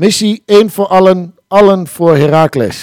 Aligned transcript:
Missie 0.00 0.42
één 0.46 0.70
voor 0.70 0.86
allen, 0.86 1.34
allen 1.48 1.88
voor 1.88 2.16
Heracles. 2.16 2.76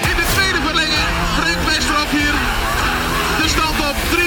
In 0.00 0.16
de 0.16 0.26
tweede 0.34 0.60
verlenging 0.66 1.64
Westerhof 1.66 2.10
hier. 2.10 2.34
De 3.42 3.48
stand 3.48 3.78
op 3.90 3.96
3-2 4.10 4.18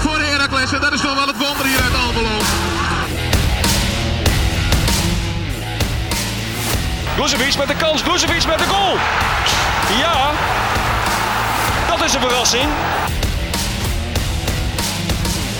voor 0.00 0.18
Heracles. 0.18 0.72
En 0.72 0.80
dat 0.80 0.92
is 0.92 1.00
toch 1.00 1.14
wel 1.14 1.26
het 1.26 1.36
wonder 1.36 1.66
hier 1.66 1.80
uit 1.80 1.94
Almelo. 1.94 2.38
Guzevic 7.16 7.58
met 7.58 7.68
de 7.68 7.76
kans, 7.76 8.02
Guzevic 8.02 8.46
met 8.46 8.58
de 8.58 8.64
goal. 8.64 8.94
Ja, 9.98 10.30
dat 11.88 12.04
is 12.04 12.14
een 12.14 12.20
verrassing. 12.20 12.68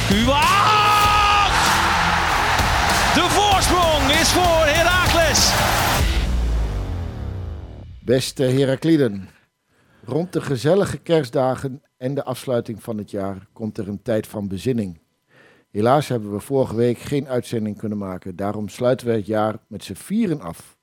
Kuat! 0.08 1.52
De 3.14 3.26
voorsprong 3.28 4.10
is 4.20 4.32
voor 4.32 4.64
Heracles. 4.66 5.52
Beste 8.04 8.42
Herakliden, 8.42 9.28
rond 10.04 10.32
de 10.32 10.40
gezellige 10.40 10.98
kerstdagen 10.98 11.82
en 11.96 12.14
de 12.14 12.24
afsluiting 12.24 12.82
van 12.82 12.98
het 12.98 13.10
jaar 13.10 13.46
komt 13.52 13.78
er 13.78 13.88
een 13.88 14.02
tijd 14.02 14.26
van 14.26 14.48
bezinning. 14.48 15.00
Helaas 15.70 16.08
hebben 16.08 16.32
we 16.32 16.40
vorige 16.40 16.76
week 16.76 16.98
geen 16.98 17.28
uitzending 17.28 17.78
kunnen 17.78 17.98
maken, 17.98 18.36
daarom 18.36 18.68
sluiten 18.68 19.06
we 19.06 19.12
het 19.12 19.26
jaar 19.26 19.58
met 19.66 19.84
z'n 19.84 19.94
vieren 19.94 20.40
af. 20.40 20.78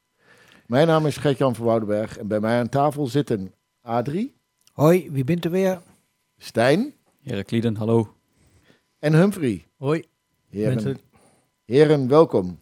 Mijn 0.65 0.87
naam 0.87 1.05
is 1.05 1.17
Gert-Jan 1.17 1.55
van 1.55 1.65
Woudenberg 1.65 2.17
en 2.17 2.27
bij 2.27 2.39
mij 2.39 2.59
aan 2.59 2.69
tafel 2.69 3.07
zitten 3.07 3.53
Adrie, 3.81 4.35
Hoi, 4.73 5.11
wie 5.11 5.23
bent 5.23 5.45
er 5.45 5.51
weer? 5.51 5.81
Stijn 6.37 6.93
Herakliden, 7.21 7.75
hallo. 7.75 8.14
En 9.05 9.13
Humphrey. 9.13 9.67
Hoi. 9.77 10.03
Heren, 10.49 10.73
Mensen. 10.73 10.97
heren, 11.65 12.07
welkom. 12.07 12.61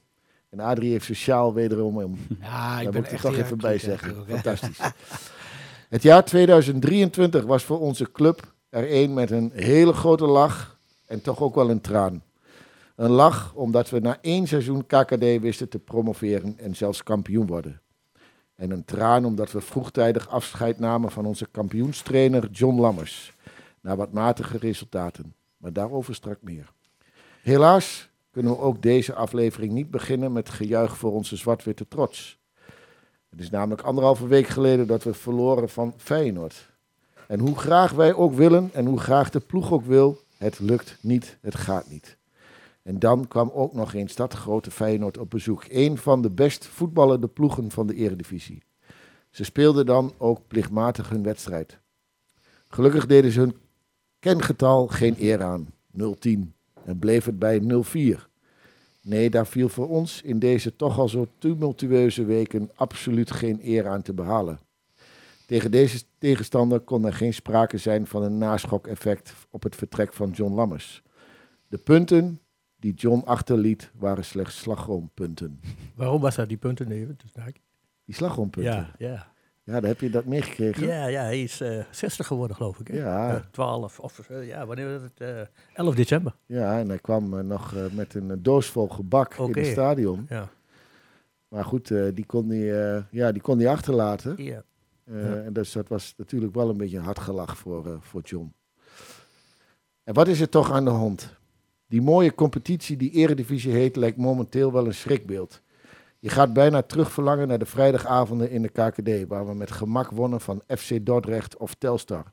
En 0.49 0.59
Adrie 0.59 0.91
heeft 0.91 1.05
sociaal 1.05 1.53
wederom 1.53 1.97
om. 1.97 2.17
Ja, 2.41 2.77
ik 2.77 2.83
Daar 2.83 2.91
ben 2.91 3.01
moet 3.01 3.11
ik 3.11 3.17
er 3.17 3.21
toch 3.21 3.37
even 3.37 3.57
bij 3.57 3.77
zeggen. 3.77 4.25
Fantastisch. 4.27 4.79
Het 5.89 6.03
jaar 6.03 6.25
2023 6.25 7.43
was 7.43 7.63
voor 7.63 7.79
onze 7.79 8.11
club 8.11 8.53
er 8.69 8.93
een 8.93 9.13
met 9.13 9.31
een 9.31 9.51
hele 9.53 9.93
grote 9.93 10.25
lach 10.25 10.79
en 11.05 11.21
toch 11.21 11.41
ook 11.41 11.55
wel 11.55 11.69
een 11.69 11.81
traan. 11.81 12.23
Een 12.95 13.11
lach 13.11 13.53
omdat 13.53 13.89
we 13.89 13.99
na 13.99 14.17
één 14.21 14.47
seizoen 14.47 14.85
KKD 14.85 15.39
wisten 15.41 15.69
te 15.69 15.79
promoveren 15.79 16.59
en 16.59 16.75
zelfs 16.75 17.03
kampioen 17.03 17.47
worden. 17.47 17.81
En 18.55 18.71
een 18.71 18.85
traan 18.85 19.25
omdat 19.25 19.51
we 19.51 19.61
vroegtijdig 19.61 20.29
afscheid 20.29 20.79
namen 20.79 21.11
van 21.11 21.25
onze 21.25 21.47
kampioenstrainer 21.51 22.49
John 22.51 22.79
Lammers. 22.79 23.33
Na 23.81 23.95
wat 23.95 24.13
matige 24.13 24.57
resultaten. 24.57 25.35
Maar 25.63 25.73
daarover 25.73 26.15
straks 26.15 26.39
meer. 26.41 26.71
Helaas 27.41 28.09
kunnen 28.31 28.51
we 28.51 28.57
ook 28.57 28.81
deze 28.81 29.13
aflevering 29.13 29.71
niet 29.71 29.91
beginnen 29.91 30.31
met 30.31 30.49
gejuich 30.49 30.97
voor 30.97 31.11
onze 31.11 31.35
zwart-witte 31.35 31.87
trots. 31.87 32.39
Het 33.29 33.39
is 33.39 33.49
namelijk 33.49 33.81
anderhalve 33.81 34.27
week 34.27 34.47
geleden 34.47 34.87
dat 34.87 35.03
we 35.03 35.13
verloren 35.13 35.69
van 35.69 35.93
Feyenoord. 35.97 36.71
En 37.27 37.39
hoe 37.39 37.57
graag 37.57 37.91
wij 37.91 38.13
ook 38.13 38.33
willen 38.33 38.69
en 38.73 38.85
hoe 38.85 38.99
graag 38.99 39.29
de 39.29 39.39
ploeg 39.39 39.71
ook 39.71 39.85
wil, 39.85 40.21
het 40.37 40.59
lukt 40.59 40.97
niet, 41.01 41.37
het 41.41 41.55
gaat 41.55 41.89
niet. 41.89 42.17
En 42.81 42.99
dan 42.99 43.27
kwam 43.27 43.51
ook 43.53 43.73
nog 43.73 43.93
eens 43.93 44.15
dat 44.15 44.33
grote 44.33 44.71
Feyenoord 44.71 45.17
op 45.17 45.29
bezoek. 45.29 45.65
Een 45.69 45.97
van 45.97 46.21
de 46.21 46.29
best 46.29 46.65
voetballende 46.65 47.27
ploegen 47.27 47.71
van 47.71 47.87
de 47.87 47.95
eredivisie. 47.95 48.63
Ze 49.29 49.43
speelden 49.43 49.85
dan 49.85 50.13
ook 50.17 50.47
plichtmatig 50.47 51.09
hun 51.09 51.23
wedstrijd. 51.23 51.79
Gelukkig 52.67 53.05
deden 53.05 53.31
ze 53.31 53.39
hun 53.39 53.57
kengetal 54.23 54.87
geen 54.87 55.15
eer 55.19 55.43
aan, 55.43 55.67
010, 56.19 56.53
en 56.85 56.99
bleef 56.99 57.25
het 57.25 57.39
bij 57.39 57.61
04. 57.83 58.27
Nee, 59.01 59.29
daar 59.29 59.47
viel 59.47 59.69
voor 59.69 59.89
ons 59.89 60.21
in 60.21 60.39
deze 60.39 60.75
toch 60.75 60.99
al 60.99 61.09
zo 61.09 61.27
tumultueuze 61.37 62.25
weken 62.25 62.69
absoluut 62.75 63.31
geen 63.31 63.59
eer 63.63 63.87
aan 63.87 64.01
te 64.01 64.13
behalen. 64.13 64.59
Tegen 65.45 65.71
deze 65.71 66.03
tegenstander 66.17 66.79
kon 66.79 67.05
er 67.05 67.13
geen 67.13 67.33
sprake 67.33 67.77
zijn 67.77 68.07
van 68.07 68.23
een 68.23 68.37
naschok-effect 68.37 69.33
op 69.49 69.63
het 69.63 69.75
vertrek 69.75 70.13
van 70.13 70.29
John 70.31 70.53
Lammers. 70.53 71.03
De 71.67 71.77
punten 71.77 72.39
die 72.79 72.93
John 72.93 73.21
achterliet 73.25 73.91
waren 73.93 74.25
slechts 74.25 74.57
slagroompunten. 74.57 75.59
Waarom 75.95 76.21
was 76.21 76.35
dat 76.35 76.47
die 76.47 76.57
punten 76.57 76.91
even? 76.91 77.17
Dus 77.23 77.43
Die 78.05 78.15
slagroompunten. 78.15 78.73
ja, 78.73 78.91
ja. 78.97 79.32
Ja, 79.65 79.73
dan 79.79 79.83
heb 79.89 79.99
je 79.99 80.09
dat 80.09 80.25
meegekregen. 80.25 80.87
Ja, 80.87 81.05
ja, 81.05 81.21
hij 81.23 81.41
is 81.43 81.61
eh 81.61 81.83
60 81.91 82.27
geworden, 82.27 82.55
geloof 82.55 82.79
ik. 82.79 82.87
Hè? 82.87 82.97
Ja. 82.97 83.35
Eh, 83.35 83.41
12, 83.51 83.99
of 83.99 84.19
eh, 84.29 84.47
ja, 84.47 84.65
wanneer 84.65 84.91
was 84.91 85.01
het? 85.01 85.21
eh 85.21 85.41
11 85.73 85.95
december. 85.95 86.35
Ja, 86.45 86.79
en 86.79 86.87
hij 86.87 86.99
kwam 86.99 87.37
eh, 87.37 87.43
nog 87.45 87.75
eh, 87.75 87.83
met 87.91 88.13
een 88.13 88.31
eh, 88.31 88.37
doos 88.39 88.67
vol 88.67 88.87
gebak 88.87 89.33
in 89.35 89.53
het 89.57 89.65
stadion. 89.67 90.25
Ja. 90.29 90.49
Maar 91.47 91.65
goed, 91.65 91.91
eh, 91.91 92.03
die, 92.13 92.25
kon 92.25 92.49
hij, 92.49 92.93
eh, 92.95 93.03
ja, 93.11 93.31
die 93.31 93.41
kon 93.41 93.57
hij 93.59 93.67
achterlaten. 93.69 94.43
ja. 94.43 94.63
Eh, 95.05 95.23
Ja. 95.29 95.35
En 95.41 95.53
dus 95.53 95.71
dat 95.71 95.87
was 95.87 96.13
natuurlijk 96.17 96.55
wel 96.55 96.69
een 96.69 96.77
beetje 96.77 96.97
een 96.97 97.03
hard 97.03 97.19
gelach 97.19 97.57
voor, 97.57 97.85
eh, 97.85 97.93
voor 97.99 98.21
John. 98.21 98.53
En 100.03 100.13
wat 100.13 100.27
is 100.27 100.39
er 100.41 100.49
toch 100.49 100.71
aan 100.71 100.85
de 100.85 100.91
hand? 100.91 101.35
Die 101.87 102.01
mooie 102.01 102.35
competitie 102.35 102.97
die 102.97 103.11
Eredivisie 103.11 103.71
heet, 103.71 103.95
lijkt 103.95 104.17
momenteel 104.17 104.71
wel 104.71 104.85
een 104.85 104.93
schrikbeeld. 104.93 105.61
Je 106.23 106.29
gaat 106.29 106.53
bijna 106.53 106.81
terugverlangen 106.81 107.47
naar 107.47 107.59
de 107.59 107.65
vrijdagavonden 107.65 108.49
in 108.49 108.61
de 108.61 108.69
KKD, 108.69 109.27
waar 109.27 109.47
we 109.47 109.53
met 109.53 109.71
gemak 109.71 110.11
wonnen 110.11 110.41
van 110.41 110.61
FC 110.67 111.05
Dordrecht 111.05 111.57
of 111.57 111.73
Telstar. 111.73 112.31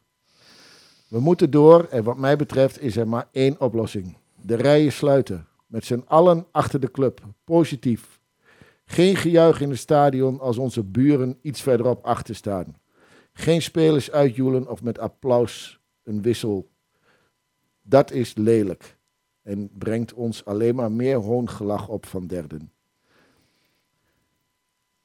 We 1.08 1.20
moeten 1.20 1.50
door 1.50 1.84
en 1.84 2.04
wat 2.04 2.16
mij 2.16 2.36
betreft 2.36 2.80
is 2.80 2.96
er 2.96 3.08
maar 3.08 3.28
één 3.32 3.60
oplossing. 3.60 4.16
De 4.42 4.54
rijen 4.54 4.92
sluiten. 4.92 5.46
Met 5.66 5.84
z'n 5.84 6.04
allen 6.06 6.46
achter 6.50 6.80
de 6.80 6.90
club. 6.90 7.20
Positief. 7.44 8.20
Geen 8.84 9.16
gejuich 9.16 9.60
in 9.60 9.70
het 9.70 9.78
stadion 9.78 10.40
als 10.40 10.58
onze 10.58 10.84
buren 10.84 11.38
iets 11.42 11.62
verderop 11.62 12.04
achter 12.04 12.34
staan. 12.34 12.76
Geen 13.32 13.62
spelers 13.62 14.10
uitjoelen 14.10 14.68
of 14.68 14.82
met 14.82 14.98
applaus 14.98 15.80
een 16.02 16.22
wissel. 16.22 16.70
Dat 17.82 18.10
is 18.10 18.34
lelijk 18.34 18.96
en 19.42 19.70
brengt 19.78 20.14
ons 20.14 20.44
alleen 20.44 20.74
maar 20.74 20.92
meer 20.92 21.16
hoongelach 21.16 21.88
op 21.88 22.06
van 22.06 22.26
derden. 22.26 22.72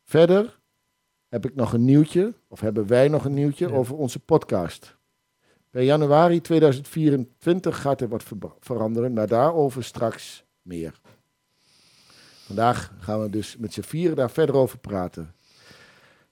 Verder 0.05 0.59
heb 1.27 1.45
ik 1.45 1.55
nog 1.55 1.73
een 1.73 1.85
nieuwtje, 1.85 2.33
of 2.47 2.59
hebben 2.59 2.87
wij 2.87 3.07
nog 3.07 3.25
een 3.25 3.33
nieuwtje 3.33 3.67
Ja. 3.67 3.73
over 3.75 3.95
onze 3.95 4.19
podcast. 4.19 4.95
Per 5.69 5.81
januari 5.81 6.41
2024 6.41 7.81
gaat 7.81 8.01
er 8.01 8.07
wat 8.07 8.23
veranderen, 8.59 9.13
maar 9.13 9.27
daarover 9.27 9.83
straks 9.83 10.43
meer. 10.61 10.99
Vandaag 12.45 12.93
gaan 12.99 13.21
we 13.21 13.29
dus 13.29 13.57
met 13.57 13.73
z'n 13.73 13.81
vieren 13.81 14.15
daar 14.15 14.31
verder 14.31 14.55
over 14.55 14.77
praten. 14.77 15.33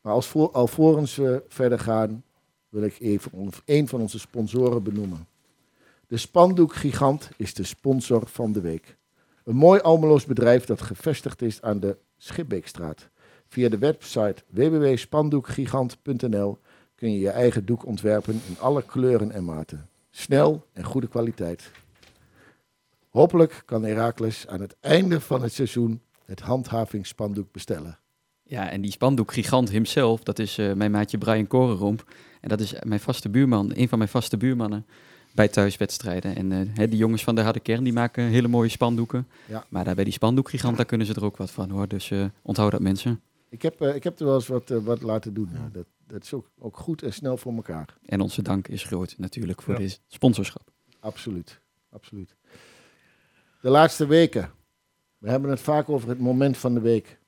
Maar 0.01 0.13
als 0.13 0.27
voor, 0.27 0.51
alvorens 0.51 1.15
we 1.15 1.43
verder 1.47 1.79
gaan, 1.79 2.23
wil 2.69 2.83
ik 2.83 2.99
even 2.99 3.49
een 3.65 3.87
van 3.87 4.01
onze 4.01 4.19
sponsoren 4.19 4.83
benoemen. 4.83 5.27
De 6.07 6.17
Spandoekgigant 6.17 7.29
is 7.37 7.53
de 7.53 7.63
sponsor 7.63 8.27
van 8.27 8.51
de 8.51 8.61
week. 8.61 8.97
Een 9.43 9.55
mooi 9.55 9.79
Almeloos 9.79 10.25
bedrijf 10.25 10.65
dat 10.65 10.81
gevestigd 10.81 11.41
is 11.41 11.61
aan 11.61 11.79
de 11.79 11.97
Schipbeekstraat. 12.17 13.09
Via 13.53 13.69
de 13.69 13.77
website 13.77 14.35
www.spandoekgigant.nl 14.49 16.59
kun 16.95 17.11
je 17.11 17.19
je 17.19 17.29
eigen 17.29 17.65
doek 17.65 17.85
ontwerpen 17.85 18.41
in 18.47 18.59
alle 18.59 18.83
kleuren 18.83 19.31
en 19.31 19.43
maten. 19.43 19.89
Snel 20.09 20.67
en 20.73 20.83
goede 20.83 21.07
kwaliteit. 21.07 21.71
Hopelijk 23.09 23.63
kan 23.65 23.83
Herakles 23.83 24.47
aan 24.47 24.61
het 24.61 24.75
einde 24.79 25.19
van 25.19 25.41
het 25.41 25.53
seizoen 25.53 26.01
het 26.25 26.39
handhavingsspandoek 26.39 27.51
bestellen. 27.51 27.99
Ja, 28.43 28.69
en 28.69 28.81
die 28.81 28.91
spandoekgigant 28.91 29.69
himself, 29.69 30.23
dat 30.23 30.39
is 30.39 30.57
eh, 30.57 30.73
mijn 30.73 30.91
maatje 30.91 31.17
Brian 31.17 31.47
Korenromp. 31.47 32.13
En 32.41 32.49
dat 32.49 32.59
is 32.59 32.73
mijn 32.83 32.99
vaste 32.99 33.29
buurman, 33.29 33.71
een 33.75 33.89
van 33.89 33.97
mijn 33.97 34.09
vaste 34.09 34.37
buurmannen 34.37 34.85
bij 35.33 35.47
thuiswedstrijden. 35.47 36.35
En 36.35 36.51
eh, 36.51 36.89
die 36.89 36.97
jongens 36.97 37.23
van 37.23 37.35
de 37.35 37.41
harde 37.41 37.59
kern, 37.59 37.83
die 37.83 37.93
maken 37.93 38.23
hele 38.23 38.47
mooie 38.47 38.69
spandoeken. 38.69 39.27
Ja. 39.45 39.65
Maar 39.69 39.83
daar 39.83 39.95
bij 39.95 40.03
die 40.03 40.13
spandoekgigant, 40.13 40.77
daar 40.77 40.85
kunnen 40.85 41.07
ze 41.07 41.13
er 41.13 41.25
ook 41.25 41.37
wat 41.37 41.51
van 41.51 41.69
hoor. 41.69 41.87
Dus 41.87 42.11
eh, 42.11 42.25
onthoud 42.41 42.71
dat 42.71 42.81
mensen. 42.81 43.21
Ik 43.53 43.61
heb, 43.61 43.81
eh, 43.81 43.95
ik 43.95 44.03
heb 44.03 44.19
er 44.19 44.25
wel 44.25 44.35
eens 44.35 44.47
wat, 44.47 44.71
eh, 44.71 44.77
wat 44.77 45.01
laten 45.01 45.33
doen. 45.33 45.49
Ja, 45.53 45.69
dat, 45.71 45.85
dat 46.07 46.23
is 46.23 46.33
ook, 46.33 46.49
ook 46.59 46.77
goed 46.77 47.01
en 47.03 47.13
snel 47.13 47.37
voor 47.37 47.53
elkaar. 47.53 47.97
En 48.05 48.21
onze 48.21 48.41
dank 48.41 48.67
is 48.67 48.83
groot 48.83 49.15
natuurlijk 49.17 49.61
voor 49.61 49.73
Ja. 49.73 49.79
dit 49.79 50.01
sponsorschap. 50.07 50.71
Absoluut. 50.99 51.59
Absoluut. 51.89 52.35
De 53.61 53.69
laatste 53.69 54.05
weken. 54.05 54.51
We 55.17 55.29
hebben 55.29 55.49
het 55.49 55.59
vaak 55.59 55.89
over 55.89 56.09
het 56.09 56.19
moment 56.19 56.57
van 56.57 56.73
de 56.73 56.79
week. 56.79 57.19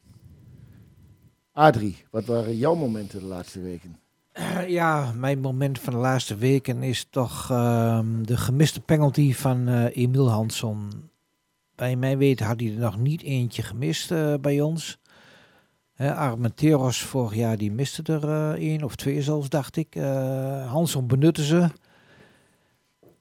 Adrie, 1.51 2.05
wat 2.11 2.25
waren 2.25 2.57
jouw 2.57 2.75
momenten 2.75 3.19
de 3.19 3.25
laatste 3.25 3.61
weken? 3.61 3.99
Eh, 4.31 4.67
ja, 4.69 5.11
mijn 5.11 5.39
moment 5.39 5.79
van 5.79 5.93
de 5.93 5.99
laatste 5.99 6.35
weken 6.35 6.83
is 6.83 7.07
toch 7.09 7.49
ehm, 7.51 8.23
de 8.23 8.37
gemiste 8.37 8.81
penalty 8.81 9.33
van 9.33 9.67
eh 9.67 9.97
Emiel 9.97 10.29
Hansson. 10.29 10.89
Bij 11.75 11.95
mij 11.95 12.17
weten 12.17 12.45
had 12.45 12.59
hij 12.59 12.69
er 12.73 12.79
nog 12.79 12.99
niet 12.99 13.21
eentje 13.21 13.61
gemist 13.61 14.11
eh, 14.11 14.33
bij 14.41 14.61
ons. 14.61 14.97
Hè, 15.95 16.15
Armenteros 16.15 17.03
vorig 17.03 17.35
jaar 17.35 17.57
die 17.57 17.71
miste 17.71 18.03
er 18.03 18.23
eh 18.23 18.49
één 18.49 18.83
of 18.83 18.95
twee 18.95 19.21
zelfs, 19.21 19.49
dacht 19.49 19.75
ik. 19.75 19.95
Eh 19.95 20.71
Hansson 20.71 21.07
benutte 21.07 21.43
ze. 21.43 21.69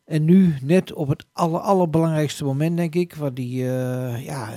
En 0.04 0.24
nu, 0.24 0.54
net 0.62 0.92
op 0.92 1.08
het 1.08 1.26
aller, 1.32 1.60
allerbelangrijkste 1.60 2.44
moment, 2.44 2.76
denk 2.76 2.94
ik. 2.94 3.14
Want 3.14 3.36
die, 3.36 3.62
eh, 3.62 4.24
ja, 4.24 4.48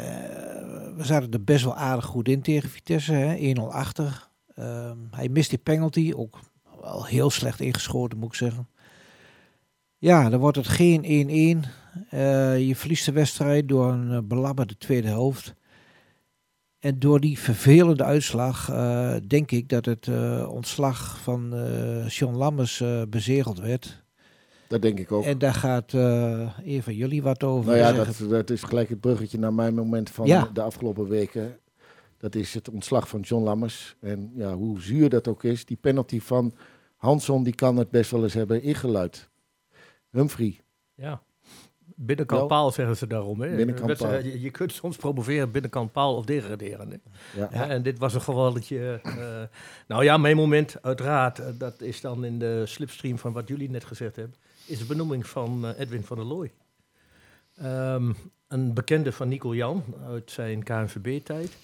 we 0.96 1.04
zaten 1.04 1.32
er 1.32 1.44
best 1.44 1.64
wel 1.64 1.76
aardig 1.76 2.06
goed 2.06 2.28
in 2.28 2.42
tegen 2.42 2.70
Vitesse. 2.70 3.14
hè, 3.14 3.36
1-0 3.36 3.74
achter. 3.74 4.28
Ehm, 4.56 4.98
hij 5.12 5.30
mist 5.30 5.50
die 5.50 5.60
penalty. 5.60 6.14
Ook 6.16 6.40
wel 6.82 7.06
heel 7.06 7.30
slecht 7.30 7.60
ingeschoten, 7.60 8.18
moet 8.18 8.30
ik 8.30 8.36
zeggen. 8.36 8.68
Ja, 9.98 10.30
dan 10.30 10.40
wordt 10.40 10.58
het 10.58 10.68
geen 10.68 11.04
1-1. 11.04 11.64
Eh, 12.10 12.68
je 12.68 12.76
verliest 12.76 13.06
de 13.06 13.12
wedstrijd 13.12 13.68
door 13.68 13.92
een 13.92 14.12
uh, 14.12 14.20
belabberde 14.24 14.78
tweede 14.78 15.08
helft. 15.08 15.56
En 16.88 17.00
door 17.00 17.20
die 17.20 17.40
vervelende 17.40 18.04
uitslag 18.04 18.70
eh, 18.70 19.16
denk 19.28 19.52
ik 19.52 19.70
dat 19.70 19.86
het 19.86 20.08
eh, 20.08 20.50
ontslag 20.52 21.20
van 21.22 21.54
eh 21.54 22.08
John 22.10 22.36
Lammers 22.36 22.82
eh, 22.82 23.02
bezegeld 23.10 23.60
werd. 23.60 24.04
Dat 24.68 24.82
denk 24.82 25.00
ik 25.00 25.12
ook. 25.12 25.24
En 25.24 25.38
daar 25.38 25.54
gaat 25.54 25.94
eh 25.94 26.58
een 26.64 26.84
van 26.84 26.96
jullie 26.96 27.22
wat 27.22 27.44
over 27.44 27.66
Nou 27.66 27.78
ja, 27.78 27.92
dat, 27.92 28.30
dat 28.30 28.50
is 28.50 28.64
gelijk 28.64 28.90
het 28.90 29.00
bruggetje 29.00 29.40
naar 29.40 29.54
mijn 29.54 29.76
moment 29.76 30.10
van 30.10 30.26
Ja. 30.28 30.50
de 30.54 30.62
afgelopen 30.62 31.08
weken. 31.08 31.60
Dat 32.18 32.36
is 32.36 32.54
het 32.54 32.70
ontslag 32.70 33.08
van 33.08 33.20
John 33.20 33.44
Lammers. 33.44 33.96
En 34.00 34.32
ja, 34.36 34.54
hoe 34.54 34.82
zuur 34.82 35.10
dat 35.10 35.28
ook 35.28 35.44
is, 35.44 35.66
die 35.66 35.78
penalty 35.82 36.20
van 36.20 36.54
Hansson, 36.96 37.44
die 37.44 37.56
kan 37.56 37.78
het 37.78 37.90
best 37.90 38.12
wel 38.12 38.24
eens 38.24 38.34
hebben 38.34 38.62
ingeluid. 38.62 39.30
Humphrey, 40.12 40.60
Ja. 40.96 41.22
Binnenkant 42.00 42.40
Wel. 42.40 42.50
paal 42.50 42.72
zeggen 42.72 42.98
ze 42.98 43.08
daarom. 43.08 43.42
Hè. 43.42 43.56
Binnenkant 43.56 43.88
Wedstrijd- 43.88 44.22
paal. 44.24 44.32
Je, 44.32 44.42
je 44.42 44.52
kunt 44.52 44.72
soms 44.74 44.98
promoveren 44.98 45.52
binnenkant 45.52 45.92
paal 45.92 46.16
of 46.16 46.26
degraderen. 46.26 46.90
Hè. 46.90 46.98
ja. 47.40 47.50
Ja, 47.52 47.68
en 47.70 47.84
dit 47.84 48.00
was 48.00 48.14
een 48.14 48.22
gevalletje. 48.22 49.00
eh, 49.04 49.42
nou 49.88 50.04
ja, 50.04 50.18
mijn 50.18 50.36
moment, 50.36 50.76
uiteraard, 50.82 51.40
eh, 51.40 51.48
dat 51.58 51.82
is 51.82 52.02
dan 52.02 52.26
in 52.26 52.40
de 52.40 52.64
slipstream 52.66 53.18
van 53.18 53.34
wat 53.34 53.48
jullie 53.48 53.70
net 53.70 53.84
gezegd 53.86 54.16
hebben, 54.16 54.36
is 54.66 54.80
de 54.80 54.86
benoeming 54.86 55.28
van 55.28 55.66
eh, 55.68 55.80
Edwin 55.80 56.04
van 56.04 56.18
der 56.18 56.26
Looy. 56.26 56.52
Ehm, 57.56 58.14
een 58.48 58.74
bekende 58.74 59.12
van 59.12 59.28
Nico 59.28 59.56
Jan 59.56 59.84
uit 60.08 60.32
zijn 60.32 60.64
KNVB-tijd. 60.64 61.58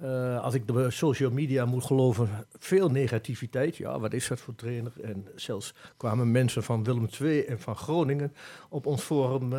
Eh, 0.00 0.40
als 0.40 0.54
ik 0.54 0.66
de 0.66 0.90
social 0.90 1.30
media 1.30 1.64
moet 1.64 1.84
geloven, 1.84 2.28
veel 2.58 2.90
negativiteit. 2.90 3.76
Ja, 3.76 3.98
wat 3.98 4.12
is 4.12 4.28
dat 4.28 4.40
voor 4.40 4.54
trainer? 4.54 4.92
En 5.02 5.26
zelfs 5.34 5.74
kwamen 5.96 6.30
mensen 6.30 6.62
van 6.62 6.84
Willem 6.84 7.08
II 7.20 7.44
en 7.44 7.60
van 7.60 7.76
Groningen 7.76 8.34
op 8.68 8.86
ons 8.86 9.02
forum 9.02 9.52
eh, 9.52 9.58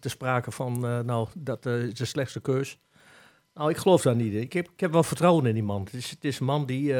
te 0.00 0.08
sprake 0.08 0.50
van, 0.50 0.86
eh, 0.86 1.00
nou, 1.00 1.28
dat 1.34 1.66
is 1.66 1.94
de 1.94 2.04
slechtste 2.04 2.40
keus. 2.40 2.78
Nou, 3.54 3.70
ik 3.70 3.76
geloof 3.76 4.02
daar 4.02 4.16
niet 4.16 4.32
in. 4.32 4.40
Ik 4.40 4.52
heb, 4.52 4.68
ik 4.72 4.80
heb 4.80 4.92
wel 4.92 5.02
vertrouwen 5.02 5.46
in 5.46 5.54
die 5.54 5.62
man. 5.62 5.84
Het 5.84 5.94
is, 5.94 6.10
het 6.10 6.24
is 6.24 6.40
een 6.40 6.46
man 6.46 6.66
die 6.66 6.94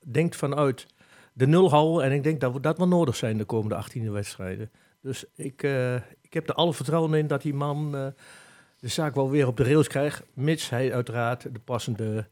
denkt 0.00 0.36
vanuit 0.36 0.86
de 1.32 1.46
nul 1.46 1.70
houden. 1.70 2.04
En 2.04 2.12
ik 2.12 2.22
denk 2.22 2.40
dat 2.40 2.52
we 2.52 2.60
dat 2.60 2.78
wel 2.78 2.88
nodig 2.88 3.16
zijn 3.16 3.38
de 3.38 3.44
komende 3.44 3.74
18 3.74 4.12
wedstrijden. 4.12 4.70
Dus 5.00 5.24
ik, 5.34 5.62
ik 6.20 6.32
heb 6.32 6.48
er 6.48 6.54
alle 6.54 6.74
vertrouwen 6.74 7.14
in 7.14 7.26
dat 7.26 7.42
die 7.42 7.54
man 7.54 8.12
de 8.82 8.88
zaak 8.88 9.14
wel 9.14 9.30
weer 9.30 9.46
op 9.46 9.56
de 9.56 9.62
rails 9.62 9.88
krijgt. 9.88 10.22
Mits 10.34 10.68
hij 10.70 10.94
uiteraard 10.94 11.42
de 11.42 11.58
passende 11.58 12.26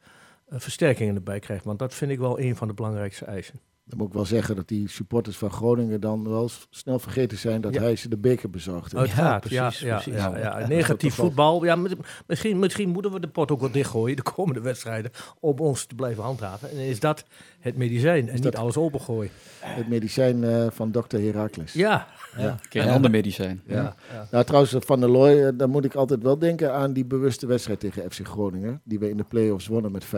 eh, 0.48 0.58
versterkingen 0.58 1.14
erbij 1.14 1.38
krijgt. 1.38 1.64
Want 1.64 1.78
dat 1.78 1.94
vind 1.94 2.10
ik 2.10 2.18
wel 2.18 2.40
een 2.40 2.56
van 2.56 2.68
de 2.68 2.74
belangrijkste 2.74 3.24
eisen. 3.24 3.60
Dan 3.90 3.98
moet 3.98 4.08
ik 4.08 4.14
wel 4.14 4.24
zeggen 4.24 4.56
dat 4.56 4.68
die 4.68 4.88
supporters 4.88 5.36
van 5.36 5.50
Groningen 5.50 6.00
dan 6.00 6.28
wel 6.28 6.48
snel 6.70 6.98
vergeten 6.98 7.38
zijn 7.38 7.60
dat 7.60 7.74
Ja. 7.74 7.80
hij 7.80 7.96
ze 7.96 8.08
de 8.08 8.16
beker 8.18 8.50
bezorgde. 8.50 8.96
Uiteraard, 8.96 9.48
ja, 9.48 9.66
precies, 9.68 9.86
ja, 9.86 9.94
precies. 9.94 10.14
ja, 10.14 10.38
ja. 10.38 10.58
Ja, 10.60 10.66
Negatief 10.68 11.14
voetbal. 11.14 11.64
Ja, 11.64 11.76
misschien, 12.26 12.58
misschien 12.58 12.88
moeten 12.88 13.12
we 13.12 13.20
de 13.20 13.28
pot 13.28 13.50
ook 13.50 13.60
wel 13.60 13.70
dichtgooien 13.70 14.16
de 14.16 14.22
komende 14.22 14.60
wedstrijden. 14.60 15.10
Om 15.40 15.58
ons 15.58 15.84
te 15.86 15.94
blijven 15.94 16.22
handhaven. 16.22 16.70
En 16.70 16.76
is 16.76 17.00
dat 17.00 17.24
het 17.60 17.76
medicijn 17.76 18.28
en 18.28 18.40
niet 18.40 18.56
alles 18.56 18.76
opengooien. 18.76 19.30
Het 19.60 19.88
medicijn 19.88 20.44
eh, 20.44 20.66
van 20.70 20.90
dokter 20.90 21.20
Herakles. 21.20 21.72
Ja, 21.72 22.06
Ja. 22.70 22.92
Ander 22.92 23.10
medicijn. 23.10 23.62
ja. 23.66 23.94
ja. 24.12 24.26
Nou, 24.30 24.44
trouwens, 24.44 24.74
Van 24.78 25.00
der 25.00 25.08
Looy, 25.10 25.42
eh, 25.46 25.52
dan 25.54 25.70
moet 25.70 25.84
ik 25.84 25.94
altijd 25.94 26.22
wel 26.22 26.38
denken 26.38 26.74
aan 26.74 26.92
die 26.92 27.04
bewuste 27.04 27.46
wedstrijd 27.46 27.80
tegen 27.80 28.10
FC 28.10 28.26
Groningen. 28.26 28.80
Die 28.84 28.98
we 28.98 29.10
in 29.10 29.16
de 29.16 29.24
play-offs 29.24 29.66
wonnen 29.66 29.92
met 29.92 30.04
5-1. 30.04 30.08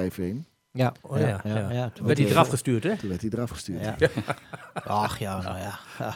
Ja, 0.74 0.92
Oh, 1.02 1.18
ja, 1.18 1.40
ja. 1.44 1.70
ja. 1.72 1.90
toen 1.90 2.06
Werd 2.06 2.18
hij 2.18 2.26
eh, 2.26 2.32
eraf 2.32 2.48
gestuurd, 2.48 2.82
hè? 2.82 2.96
Toen 2.96 3.08
werd 3.08 3.20
hij 3.20 3.30
eraf 3.30 3.50
gestuurd. 3.50 3.84
Ja. 3.84 3.96
Ach 4.84 5.18
ja, 5.18 5.42
nou 5.42 5.58
ja. 5.58 5.78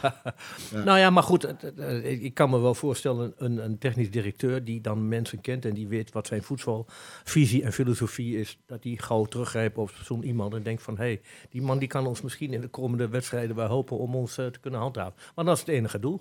Ja. 0.73 0.83
Nou 0.85 0.99
ja, 0.99 1.11
maar 1.11 1.23
goed, 1.23 1.43
het- 1.43 1.73
ik 2.05 2.35
kan 2.35 2.51
me 2.51 2.59
wel 2.61 2.75
voorstellen, 2.75 3.35
een, 3.37 3.65
een 3.65 3.79
technisch 3.79 4.11
directeur 4.11 4.65
die 4.65 4.81
dan 4.81 5.09
mensen 5.09 5.41
kent 5.41 5.65
en 5.65 5.75
die 5.75 5.89
weet 5.89 6.13
wat 6.13 6.27
zijn 6.27 6.43
voetbalvisie 6.43 7.63
en 7.63 7.73
filosofie 7.73 8.39
is, 8.39 8.59
dat 8.67 8.83
die 8.83 9.03
gauw 9.03 9.25
teruggrijpt 9.25 9.79
op 9.79 9.91
zo'n 9.91 10.25
iemand 10.25 10.55
en 10.55 10.63
denkt 10.63 10.83
van, 10.83 10.97
hé, 10.97 11.05
hey, 11.05 11.21
die 11.51 11.63
man 11.63 11.79
die 11.79 11.89
kan 11.89 12.07
ons 12.07 12.21
misschien 12.23 12.53
in 12.53 12.61
de 12.61 12.69
komende 12.69 13.09
wedstrijden 13.09 13.57
wel 13.57 13.67
helpen 13.69 13.99
om 13.99 14.15
ons 14.15 14.39
eh, 14.39 14.47
te 14.47 14.61
kunnen 14.61 14.81
handhaven. 14.81 15.15
Maar 15.35 15.45
dat 15.45 15.55
is 15.55 15.61
het 15.61 15.69
enige 15.71 15.99
doel. 15.99 16.21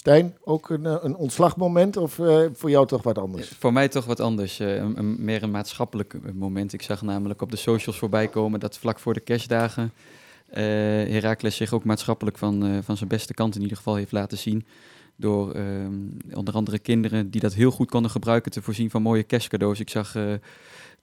Stijn, 0.00 0.36
ook 0.44 0.70
een, 0.70 0.86
eh, 0.86 0.96
een 1.00 1.16
ontslagmoment 1.16 1.96
of 1.96 2.18
eh, 2.18 2.40
voor 2.52 2.70
jou 2.70 2.86
toch 2.86 3.02
wat 3.02 3.18
anders? 3.18 3.48
Voor 3.58 3.72
mij 3.72 3.88
toch 3.88 4.04
wat 4.04 4.20
anders. 4.20 4.60
eh, 4.60 4.74
een, 4.74 4.98
een- 4.98 5.24
meer 5.24 5.42
een 5.42 5.50
maatschappelijk 5.50 6.14
eh, 6.14 6.32
moment. 6.32 6.72
Ik 6.72 6.82
zag 6.82 7.02
namelijk 7.02 7.42
op 7.42 7.50
de 7.50 7.56
socials 7.56 7.98
voorbij 7.98 8.28
komen 8.28 8.60
dat 8.60 8.78
vlak 8.78 8.98
voor 8.98 9.14
de 9.14 9.20
kerstdagen 9.20 9.92
eh 10.50 10.62
Heracles 11.12 11.56
zich 11.56 11.72
ook 11.72 11.84
maatschappelijk 11.84 12.38
van, 12.38 12.64
eh, 12.66 12.78
van 12.82 12.96
zijn 12.96 13.08
beste 13.08 13.34
kant 13.34 13.54
in 13.54 13.60
ieder 13.62 13.76
geval 13.76 13.94
heeft 13.94 14.12
laten 14.12 14.38
zien. 14.38 14.66
Door 15.16 15.52
ehm, 15.52 15.94
onder 16.32 16.54
andere 16.54 16.78
kinderen 16.78 17.30
die 17.30 17.40
dat 17.40 17.54
heel 17.54 17.70
goed 17.70 17.90
konden 17.90 18.10
gebruiken 18.10 18.50
te 18.50 18.62
voorzien 18.62 18.90
van 18.90 19.02
mooie 19.02 19.22
kerstcadeaus. 19.22 19.80
Ik 19.80 19.90
zag 19.90 20.14
eh, 20.14 20.32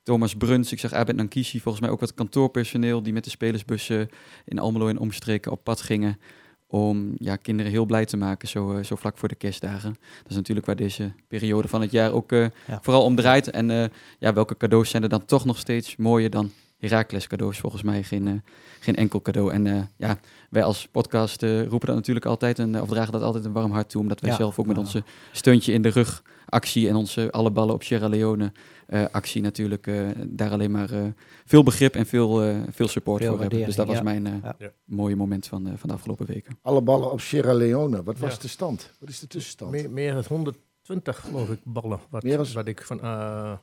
Thomas 0.04 0.36
Bruns, 0.36 0.72
ik 0.72 0.80
zag 0.80 0.94
Abed 0.94 1.16
Nankishi, 1.16 1.60
volgens 1.60 1.84
mij 1.84 1.94
ook 1.94 2.00
wat 2.00 2.14
kantoorpersoneel 2.14 3.04
die 3.04 3.14
met 3.14 3.24
de 3.24 3.30
spelersbussen 3.30 4.10
in 4.46 4.60
Almelo 4.60 4.88
en 4.88 5.00
omstreken 5.00 5.52
op 5.52 5.64
pad 5.64 5.82
gingen 5.82 6.20
om 6.68 7.14
ja, 7.18 7.36
kinderen 7.36 7.72
heel 7.72 7.86
blij 7.86 8.06
te 8.06 8.18
maken, 8.18 8.48
zo, 8.48 8.74
eh, 8.78 8.84
zo 8.84 8.96
vlak 8.96 9.18
voor 9.18 9.28
de 9.30 9.36
kerstdagen. 9.36 9.96
Dat 10.22 10.30
is 10.30 10.36
natuurlijk 10.36 10.66
waar 10.66 10.76
deze 10.76 11.12
periode 11.28 11.68
van 11.68 11.82
het 11.82 11.92
jaar 11.92 12.12
ook 12.12 12.32
eh, 12.32 12.40
Ja. 12.68 12.80
vooral 12.82 13.04
om 13.04 13.16
draait. 13.16 13.50
En 13.50 13.72
eh, 13.72 13.86
ja, 14.20 14.34
welke 14.34 14.58
cadeaus 14.58 14.90
zijn 14.90 15.04
er 15.04 15.10
dan 15.10 15.26
toch 15.26 15.46
nog 15.46 15.58
steeds 15.58 15.96
mooier 15.96 16.30
dan 16.30 16.52
Heracles 16.78 17.28
cadeaus? 17.28 17.58
Volgens 17.60 17.84
mij 17.84 18.04
geen, 18.04 18.44
geen 18.80 18.96
enkel 18.96 19.22
cadeau. 19.22 19.52
En 19.54 19.90
ja, 19.98 20.20
wij 20.50 20.64
als 20.64 20.88
podcast 20.88 21.44
eh, 21.44 21.66
roepen 21.68 21.88
dat 21.88 21.96
natuurlijk 21.96 22.26
altijd, 22.26 22.60
en, 22.60 22.82
of 22.82 22.88
dragen 22.90 23.12
dat 23.12 23.22
altijd 23.22 23.46
een 23.46 23.52
warm 23.52 23.72
hart 23.72 23.90
toe, 23.90 24.02
omdat 24.02 24.20
wij 24.22 24.30
Ja. 24.30 24.36
zelf 24.36 24.60
ook 24.60 24.66
met 24.66 24.78
onze 24.78 25.04
steuntje 25.32 25.74
in 25.74 25.82
de 25.82 25.90
rug 25.90 26.24
actie 26.50 26.88
en 26.90 26.96
onze 26.96 27.32
alle 27.32 27.52
ballen 27.52 27.74
op 27.74 27.84
Sierra 27.84 28.08
Leone 28.08 28.52
eh, 28.88 29.06
actie 29.12 29.42
natuurlijk 29.42 29.88
eh, 29.88 30.08
daar 30.28 30.52
alleen 30.52 30.72
maar 30.72 30.92
eh, 30.92 31.04
veel 31.46 31.64
begrip 31.64 31.96
en 31.96 32.06
veel, 32.06 32.44
eh, 32.44 32.56
veel 32.70 32.88
support 32.88 33.22
Veel 33.22 33.32
voor 33.32 33.40
hebben. 33.42 33.66
Dus 33.66 33.76
dat 33.76 33.88
was 33.88 34.02
mijn 34.02 34.26
eh, 34.28 34.34
Ja. 34.58 34.72
Mooie 34.86 35.16
moment 35.16 35.48
van, 35.48 35.68
eh, 35.68 35.74
van 35.78 35.90
de 35.90 35.96
afgelopen 35.96 36.26
weken. 36.26 36.58
Alle 36.62 36.82
ballen 36.82 37.12
op 37.12 37.22
Sierra 37.22 37.54
Leone. 37.54 38.04
Wat 38.04 38.18
was 38.18 38.34
Ja. 38.34 38.40
de 38.42 38.48
stand? 38.48 38.92
Wat 39.00 39.10
is 39.10 39.20
de 39.20 39.28
tussenstand? 39.28 39.72
Meer, 39.72 39.92
meer 39.92 40.14
dan 40.14 40.24
120, 40.28 41.20
geloof 41.20 41.50
ik, 41.50 41.60
ballen. 41.64 42.00
Wat, 42.10 42.24
Meer 42.24 42.38
als- 42.38 42.54
wat 42.54 42.68
ik 42.68 42.82
van, 42.84 43.02
eh, 43.02 43.54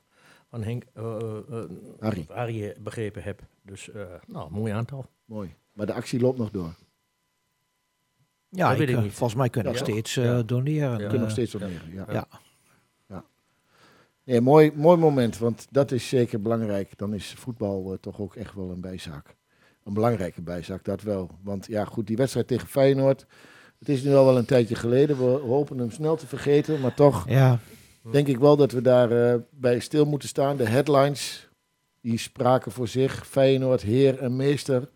van 0.50 0.62
Henk 0.62 0.85
uh, 0.99 1.16
Harry. 2.00 2.26
Harry 2.28 2.75
begrepen 2.80 3.23
heb. 3.23 3.40
Dus, 3.62 3.90
eh, 3.90 4.02
nou, 4.26 4.50
mooi 4.50 4.73
aantal. 4.73 5.06
Mooi. 5.25 5.54
Maar 5.75 5.87
de 5.87 5.93
actie 5.93 6.21
loopt 6.21 6.38
nog 6.38 6.50
door. 6.50 6.75
Ja, 8.49 8.69
Dat 8.69 8.78
weet 8.78 8.88
ik, 8.88 8.93
ik 8.95 8.97
eh, 8.97 9.02
niet. 9.02 9.12
volgens 9.12 9.38
mij 9.38 9.49
kunnen 9.49 9.73
we 9.73 9.78
Ja, 9.78 9.85
nog 9.85 9.93
steeds 9.95 10.16
eh, 10.16 10.25
Ja. 10.25 10.43
doneren. 10.43 10.90
Eh, 10.93 10.97
kunnen 10.97 11.21
nog 11.21 11.31
steeds 11.31 11.52
doneren. 11.52 11.93
Ja. 11.93 12.04
ja. 12.12 12.26
Ja. 13.09 13.25
Nee, 14.25 14.40
mooi, 14.40 14.73
mooi 14.75 14.99
moment, 14.99 15.38
want 15.38 15.66
dat 15.71 15.93
is 15.93 16.09
zeker 16.09 16.40
belangrijk. 16.43 16.99
Dan 16.99 17.14
is 17.14 17.33
voetbal 17.37 17.93
eh, 17.93 17.99
toch 17.99 18.21
ook 18.21 18.35
echt 18.37 18.54
wel 18.54 18.71
een 18.71 18.81
bijzaak. 18.81 19.37
Een 19.85 19.93
belangrijke 19.95 20.43
bijzaak, 20.43 20.85
dat 20.85 21.02
wel. 21.02 21.31
Want 21.43 21.66
ja, 21.66 21.85
goed, 21.85 22.07
die 22.07 22.16
wedstrijd 22.16 22.47
tegen 22.47 22.69
Feyenoord. 22.69 23.26
Het 23.78 23.88
is 23.88 24.02
nu 24.02 24.14
al 24.14 24.25
wel 24.25 24.38
een 24.38 24.45
tijdje 24.45 24.75
geleden. 24.75 25.16
We 25.19 25.25
hopen 25.47 25.78
hem 25.78 25.90
snel 25.90 26.16
te 26.16 26.26
vergeten. 26.26 26.81
Maar 26.81 26.95
toch 26.95 27.28
ja, 27.28 27.59
denk 28.11 28.26
ik 28.28 28.38
wel 28.38 28.57
dat 28.57 28.73
we 28.73 28.81
daar 28.83 29.11
eh, 29.33 29.40
bij 29.50 29.78
stil 29.81 30.04
moeten 30.04 30.28
staan. 30.28 30.57
De 30.57 30.69
headlines, 30.69 31.49
die 32.00 32.19
spraken 32.19 32.73
voor 32.73 32.88
zich. 32.88 33.26
Feyenoord, 33.26 33.83
heer 33.83 34.19
en 34.19 34.37
meester. 34.37 34.88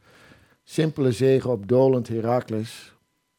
Simpele 0.71 1.13
zegen 1.13 1.51
op 1.51 1.69
dolend 1.69 2.09
Heracles. 2.09 2.93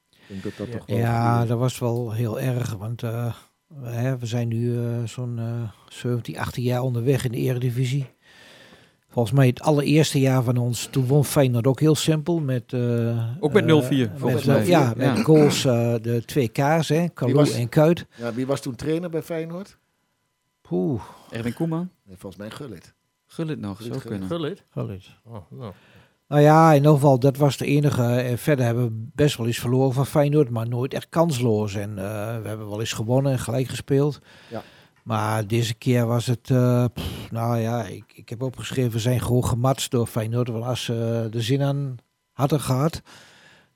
Ik 0.09 0.17
denk 0.27 0.43
dat 0.43 0.53
dat 0.57 0.67
Ja. 0.67 0.77
toch 0.77 0.85
wel... 0.87 0.97
ja, 0.97 1.45
dat 1.45 1.57
was 1.59 1.79
wel 1.79 2.11
heel 2.13 2.39
erg. 2.39 2.73
Want 2.73 3.03
eh, 3.03 3.33
we, 3.67 3.87
hè, 3.89 4.17
we 4.17 4.25
zijn 4.25 4.47
nu 4.47 4.77
eh, 4.77 5.03
zo'n 5.03 5.39
eh 5.39 5.71
17, 5.89 6.37
18 6.39 6.63
jaar 6.63 6.81
onderweg 6.81 7.25
in 7.25 7.31
de 7.31 7.37
eredivisie. 7.37 8.05
Volgens 9.09 9.35
mij 9.35 9.47
het 9.47 9.61
allereerste 9.61 10.19
jaar 10.19 10.43
van 10.43 10.57
ons, 10.57 10.85
toen 10.91 11.05
won 11.07 11.25
Feyenoord 11.25 11.67
ook 11.67 11.79
heel 11.79 11.95
simpel. 11.95 12.39
Met, 12.39 12.73
eh, 12.73 13.27
Ook 13.39 13.53
met 13.53 13.65
eh, 13.65 13.69
0-4, 14.09 14.11
volgens 14.15 14.43
met, 14.45 14.57
mij. 14.57 14.65
Ja, 14.67 14.93
Ja. 14.97 15.13
met 15.13 15.23
goals, 15.23 15.65
eh, 15.65 15.95
de 16.01 16.21
twee 16.25 16.47
K's, 16.47 16.89
hè, 16.89 17.07
Kalou 17.09 17.35
was- 17.35 17.51
en 17.53 17.69
Kuit. 17.69 18.05
Ja, 18.15 18.33
wie 18.33 18.45
was 18.47 18.61
toen 18.61 18.75
trainer 18.75 19.09
bij 19.09 19.21
Feyenoord? 19.23 19.77
Poeh, 20.61 21.01
Erwin 21.29 21.53
Koeman? 21.53 21.89
Nee, 22.05 22.15
volgens 22.17 22.41
mij 22.41 22.49
Gullit. 22.51 22.93
Gullit 23.25 23.59
nog, 23.59 23.77
Gullit, 23.77 23.93
zou 23.93 24.01
Gullit. 24.01 24.27
kunnen. 24.27 24.27
Gullit? 24.39 24.63
Gullit. 24.69 25.05
Oh, 25.23 25.51
nou. 25.59 25.73
Nou 26.29 26.41
ja, 26.41 26.69
in 26.69 26.75
ieder 26.75 26.91
geval, 26.91 27.19
dat 27.19 27.37
was 27.37 27.57
de 27.57 27.65
enige. 27.65 28.03
En 28.03 28.37
verder 28.37 28.65
hebben 28.65 28.83
we 28.83 29.09
best 29.15 29.37
wel 29.37 29.47
eens 29.47 29.59
verloren 29.59 29.93
van 29.93 30.05
Feyenoord, 30.05 30.49
maar 30.49 30.67
nooit 30.67 30.93
echt 30.93 31.09
kansloos. 31.09 31.75
En 31.75 31.89
eh, 31.89 32.41
we 32.41 32.47
hebben 32.47 32.69
wel 32.69 32.79
eens 32.79 32.93
gewonnen 32.93 33.31
en 33.31 33.39
gelijk 33.39 33.67
gespeeld. 33.67 34.19
Ja. 34.49 34.61
Maar 35.03 35.47
deze 35.47 35.73
keer 35.73 36.05
was 36.05 36.25
het, 36.25 36.49
eh, 36.49 36.85
pff, 36.93 37.31
nou 37.31 37.57
ja, 37.59 37.83
ik, 37.85 38.03
ik 38.13 38.29
heb 38.29 38.41
opgeschreven, 38.41 38.91
we 38.91 38.99
zijn 38.99 39.21
gewoon 39.21 39.45
gematst 39.45 39.91
door 39.91 40.07
Feyenoord. 40.07 40.47
Want 40.49 40.63
als 40.65 40.83
ze 40.83 41.27
de 41.31 41.41
zin 41.41 41.61
aan 41.61 41.95
hadden 42.31 42.59
gehad, 42.59 43.01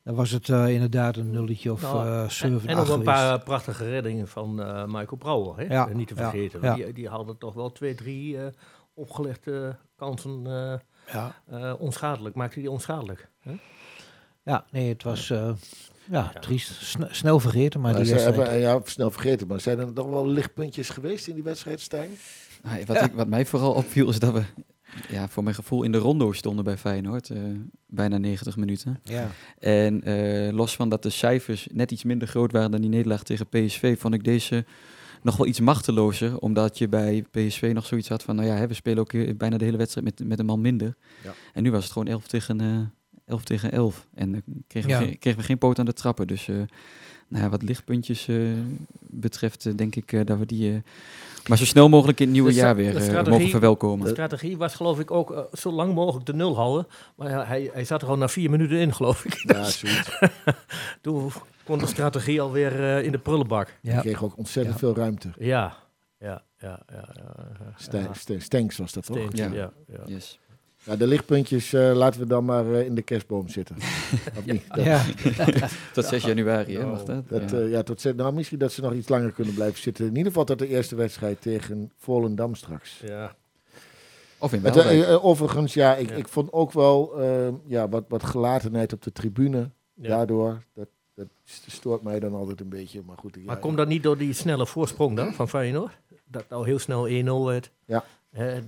Dan 0.04 0.16
was 0.16 0.32
het 0.32 0.50
eh, 0.50 0.70
inderdaad 0.70 1.16
een 1.18 1.32
nulletje 1.32 1.72
of 1.72 1.82
Nou, 1.82 2.08
eh 2.08 2.22
En, 2.24 2.32
7, 2.32 2.68
en 2.70 2.78
8 2.78 2.88
nog 2.88 2.98
een 2.98 3.04
paar 3.04 3.40
prachtige 3.40 3.90
reddingen 3.90 4.28
van 4.28 4.62
eh, 4.62 4.86
Michael 4.86 5.18
Brouwer. 5.18 5.58
Hè? 5.58 5.64
Ja, 5.74 5.88
En 5.88 5.98
niet 5.98 6.08
te 6.08 6.16
vergeten. 6.16 6.60
ja. 6.62 6.76
Die, 6.76 6.94
die 6.94 7.08
hadden 7.08 7.38
toch 7.38 7.54
wel 7.54 7.72
twee, 7.72 7.96
drie 7.96 8.38
eh, 8.38 8.46
opgelegde 8.94 9.76
kansen 9.96 10.42
eh, 10.46 10.74
Ja. 11.12 11.36
eh, 11.50 11.74
onschadelijk. 11.80 12.36
Maakte 12.36 12.60
die 12.60 12.72
onschadelijk. 12.72 13.30
Hè? 13.40 13.52
ja, 14.44 14.66
nee, 14.72 14.90
het 14.90 15.04
was 15.04 15.30
eh, 15.30 15.38
ja, 16.10 16.32
Ja. 16.34 16.40
triest. 16.40 16.72
Sne- 16.84 17.08
snel 17.12 17.40
vergeten, 17.40 17.82
maar 17.82 17.94
Maar 17.94 18.04
die 18.04 18.14
hebben, 18.14 18.60
ja, 18.60 18.80
snel 18.84 19.12
vergeten, 19.12 19.48
maar 19.48 19.60
zijn 19.62 19.80
er 19.80 19.94
nog 19.94 20.10
wel 20.10 20.28
lichtpuntjes 20.28 20.90
geweest 20.90 21.28
in 21.28 21.34
die 21.34 21.44
wedstrijd, 21.44 21.82
Stijn? 21.82 22.10
Nou, 22.64 22.86
wat, 22.86 23.02
ik, 23.02 23.12
wat 23.14 23.28
mij 23.28 23.46
vooral 23.46 23.74
opviel 23.74 24.10
is 24.10 24.20
dat 24.20 24.34
we 24.34 24.44
ja, 25.10 25.28
voor 25.28 25.44
mijn 25.44 25.56
gevoel 25.56 25.84
in 25.84 25.92
de 25.92 25.98
rondo 25.98 26.32
stonden 26.32 26.64
bij 26.64 26.78
Feyenoord. 26.78 27.30
eh, 27.30 27.40
bijna 27.88 28.18
90 28.18 28.58
minuten. 28.58 29.00
Ja. 29.04 29.30
En 29.60 30.04
eh, 30.04 30.54
los 30.54 30.76
van 30.76 30.90
dat 30.90 31.04
de 31.04 31.10
cijfers 31.10 31.68
net 31.72 31.92
iets 31.92 32.04
minder 32.04 32.28
groot 32.28 32.52
waren 32.52 32.72
dan 32.72 32.82
die 32.82 32.90
nederlaag 32.90 33.24
tegen 33.24 33.48
PSV, 33.50 34.00
vond 34.00 34.14
ik 34.14 34.24
deze 34.24 34.66
nog 35.24 35.38
wel 35.38 35.48
iets 35.48 35.60
machtelozer. 35.60 36.40
Omdat 36.40 36.78
je 36.78 36.88
bij 36.88 37.26
PSV 37.32 37.72
nog 37.74 37.86
zoiets 37.86 38.10
had 38.10 38.24
van, 38.24 38.36
nou 38.36 38.48
ja, 38.48 38.56
hè, 38.56 38.68
we 38.68 38.74
spelen 38.74 39.00
ook 39.00 39.38
bijna 39.38 39.58
de 39.58 39.66
hele 39.66 39.78
wedstrijd 39.78 40.06
met, 40.06 40.28
met 40.28 40.40
een 40.40 40.46
man 40.46 40.62
minder. 40.62 40.96
Ja. 41.24 41.34
En 41.54 41.64
nu 41.64 41.72
was 41.72 41.84
het 41.84 41.92
gewoon 41.92 42.08
11 42.08 42.28
tegen, 42.28 42.62
eh 42.62 42.80
11 43.26 43.44
tegen 43.44 43.72
11. 43.72 44.08
En 44.14 44.36
eh, 44.36 44.42
kregen, 44.68 44.90
Ja. 44.90 45.00
we 45.00 45.06
geen, 45.06 45.20
kregen 45.20 45.40
we 45.40 45.46
geen 45.46 45.58
poot 45.58 45.80
aan 45.80 45.86
de 45.86 45.94
trappen. 45.94 46.28
Dus 46.28 46.48
eh, 46.48 46.56
nou 47.28 47.44
ja, 47.44 47.50
wat 47.50 47.62
lichtpuntjes 47.62 48.28
eh, 48.28 48.38
betreft, 49.00 49.66
eh, 49.66 49.74
denk 49.76 49.96
ik 49.96 50.12
eh, 50.12 50.26
dat 50.26 50.38
we 50.38 50.46
die 50.46 50.74
eh, 50.74 50.78
maar 51.48 51.58
zo 51.58 51.66
snel 51.66 51.90
mogelijk 51.90 52.20
in 52.20 52.26
het 52.26 52.34
nieuwe 52.34 52.54
jaar 52.54 52.76
weer 52.76 52.94
mogen 53.30 53.50
verwelkomen. 53.50 54.06
De 54.06 54.12
strategie 54.12 54.58
was 54.58 54.76
geloof 54.76 55.00
ik 55.00 55.12
ook 55.12 55.48
zo 55.54 55.72
lang 55.72 55.94
mogelijk 55.94 56.26
de 56.26 56.34
nul 56.34 56.56
houden. 56.56 56.88
Maar 57.16 57.30
ja, 57.30 57.46
hij, 57.46 57.70
hij 57.74 57.84
zat 57.86 58.02
er 58.02 58.08
al 58.08 58.18
na 58.18 58.28
vier 58.28 58.50
minuten 58.50 58.78
in, 58.78 58.94
geloof 58.94 59.26
ik. 59.26 59.34
Ja, 59.52 59.64
zoiets. 59.64 60.20
Toen 61.02 61.32
kon 61.64 61.80
de 61.80 61.86
strategie 61.88 62.42
alweer 62.42 62.84
eh 62.98 63.06
in 63.06 63.12
de 63.12 63.18
prullenbak. 63.18 63.78
Die 63.82 63.92
Ja. 63.92 64.00
kreeg 64.00 64.24
ook 64.24 64.38
ontzettend 64.38 64.74
Ja. 64.76 64.80
veel 64.80 64.96
ruimte. 64.96 65.30
Ja, 65.38 65.78
ja, 66.20 66.44
ja. 66.58 66.80
ja, 66.92 67.10
ja, 67.92 68.12
Stenks 68.40 68.78
was 68.78 68.94
dat 68.94 69.06
toch? 69.06 69.18
Ja, 69.32 69.50
ja. 69.54 69.72
Yes. 70.06 70.40
Ja, 70.86 70.96
de 70.96 71.08
lichtpuntjes 71.08 71.74
eh, 71.74 71.92
laten 71.96 72.20
we 72.20 72.26
dan 72.28 72.46
maar 72.46 72.74
eh, 72.74 72.86
in 72.86 72.96
de 72.96 73.02
kerstboom 73.02 73.48
zitten. 73.50 73.76
Of 74.38 74.46
niet? 74.46 74.64
Dat, 74.68 74.84
Ja. 74.86 75.06
Tot 75.94 76.06
6 76.06 76.24
januari, 76.26 76.78
hè, 76.78 76.86
mag 76.86 77.04
dat? 77.04 77.30
dat, 77.30 77.50
Ja. 77.52 77.58
eh, 77.58 77.70
ja, 77.72 77.84
tot, 77.84 78.02
zet- 78.02 78.16
nou, 78.16 78.34
misschien 78.34 78.60
dat 78.60 78.72
ze 78.72 78.82
nog 78.82 78.94
iets 78.94 79.10
langer 79.10 79.32
kunnen 79.32 79.54
blijven 79.54 79.80
zitten. 79.82 80.06
In 80.06 80.12
ieder 80.16 80.28
geval 80.32 80.44
tot 80.46 80.60
de 80.60 80.68
eerste 80.68 80.96
wedstrijd 80.96 81.42
tegen 81.42 81.92
Volendam 81.98 82.56
straks. 82.56 83.02
Ja. 83.06 83.36
Of 84.38 84.54
in 84.54 84.66
eh, 84.66 85.26
overigens, 85.26 85.74
ja, 85.74 85.96
ik, 85.96 86.10
Ja. 86.10 86.16
ik 86.16 86.28
vond 86.28 86.52
ook 86.54 86.72
wel 86.72 87.22
eh, 87.22 87.48
ja, 87.66 87.90
wat, 87.90 88.04
wat 88.08 88.24
gelatenheid 88.24 88.94
op 88.94 89.02
de 89.02 89.12
tribune. 89.12 89.70
Ja. 89.94 90.08
Daardoor, 90.10 90.64
dat, 90.74 90.88
dat 91.16 91.28
stoort 91.68 92.04
mij 92.04 92.20
dan 92.20 92.34
altijd 92.34 92.60
een 92.62 92.70
beetje. 92.70 93.02
Maar 93.06 93.18
goed, 93.18 93.36
ja, 93.36 93.42
Maar 93.46 93.60
komt 93.60 93.78
dat 93.78 93.88
niet 93.88 94.04
door 94.04 94.18
die 94.18 94.34
snelle 94.34 94.66
voorsprong 94.66 95.16
dan 95.16 95.34
van 95.34 95.50
Feyenoord? 95.50 95.92
Dat 96.26 96.46
al 96.50 96.64
heel 96.64 96.80
snel 96.80 97.08
1-0 97.10 97.46
werd. 97.46 97.72
Ja. 97.86 98.04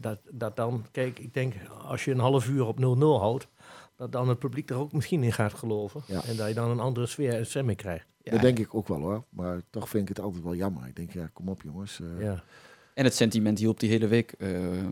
Dat, 0.02 0.20
dat 0.32 0.56
dan, 0.56 0.86
kijk, 0.92 1.20
ik 1.20 1.34
denk 1.34 1.54
als 1.88 2.06
je 2.06 2.12
een 2.12 2.20
half 2.20 2.48
uur 2.48 2.66
op 2.66 2.78
0-0 2.80 2.82
houdt, 3.22 3.48
dat 3.96 4.12
dan 4.12 4.30
het 4.30 4.40
publiek 4.40 4.70
er 4.70 4.76
ook 4.78 4.92
misschien 4.94 5.24
in 5.24 5.32
gaat 5.34 5.54
geloven. 5.54 6.02
Ja. 6.08 6.24
En 6.24 6.36
dat 6.36 6.48
je 6.48 6.54
dan 6.54 6.70
een 6.70 6.80
andere 6.80 7.06
sfeer 7.06 7.34
en 7.34 7.46
stemming 7.46 7.78
krijgt. 7.78 8.06
Dat 8.24 8.42
denk 8.42 8.60
ik 8.60 8.76
ook 8.76 8.88
wel 8.88 9.00
hoor. 9.00 9.24
Maar 9.30 9.62
toch 9.70 9.90
vind 9.90 10.10
ik 10.10 10.16
het 10.16 10.26
altijd 10.26 10.44
wel 10.44 10.56
jammer. 10.56 10.88
Ik 10.88 10.96
denk, 10.96 11.12
ja, 11.12 11.30
kom 11.34 11.50
op 11.50 11.62
jongens. 11.62 12.00
eh, 12.00 12.22
Ja. 12.26 12.44
En 12.96 13.04
het 13.04 13.16
sentiment 13.16 13.60
hielp 13.60 13.80
die 13.80 13.90
hele 13.90 14.08
week, 14.08 14.32
eh, 14.32 14.50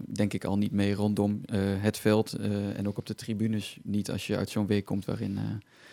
denk 0.07 0.33
ik, 0.33 0.45
al 0.45 0.57
niet 0.57 0.72
mee 0.72 0.93
rondom 0.93 1.41
eh, 1.45 1.60
het 1.63 1.98
veld. 1.98 2.33
eh, 2.33 2.77
en 2.77 2.88
ook 2.88 2.98
op 2.98 3.05
de 3.05 3.15
tribunes 3.15 3.77
niet 3.83 4.12
als 4.12 4.27
je 4.27 4.38
uit 4.38 4.50
zo'n 4.50 4.67
week 4.67 4.86
komt 4.86 5.05
waarin 5.05 5.38
eh, 5.38 5.43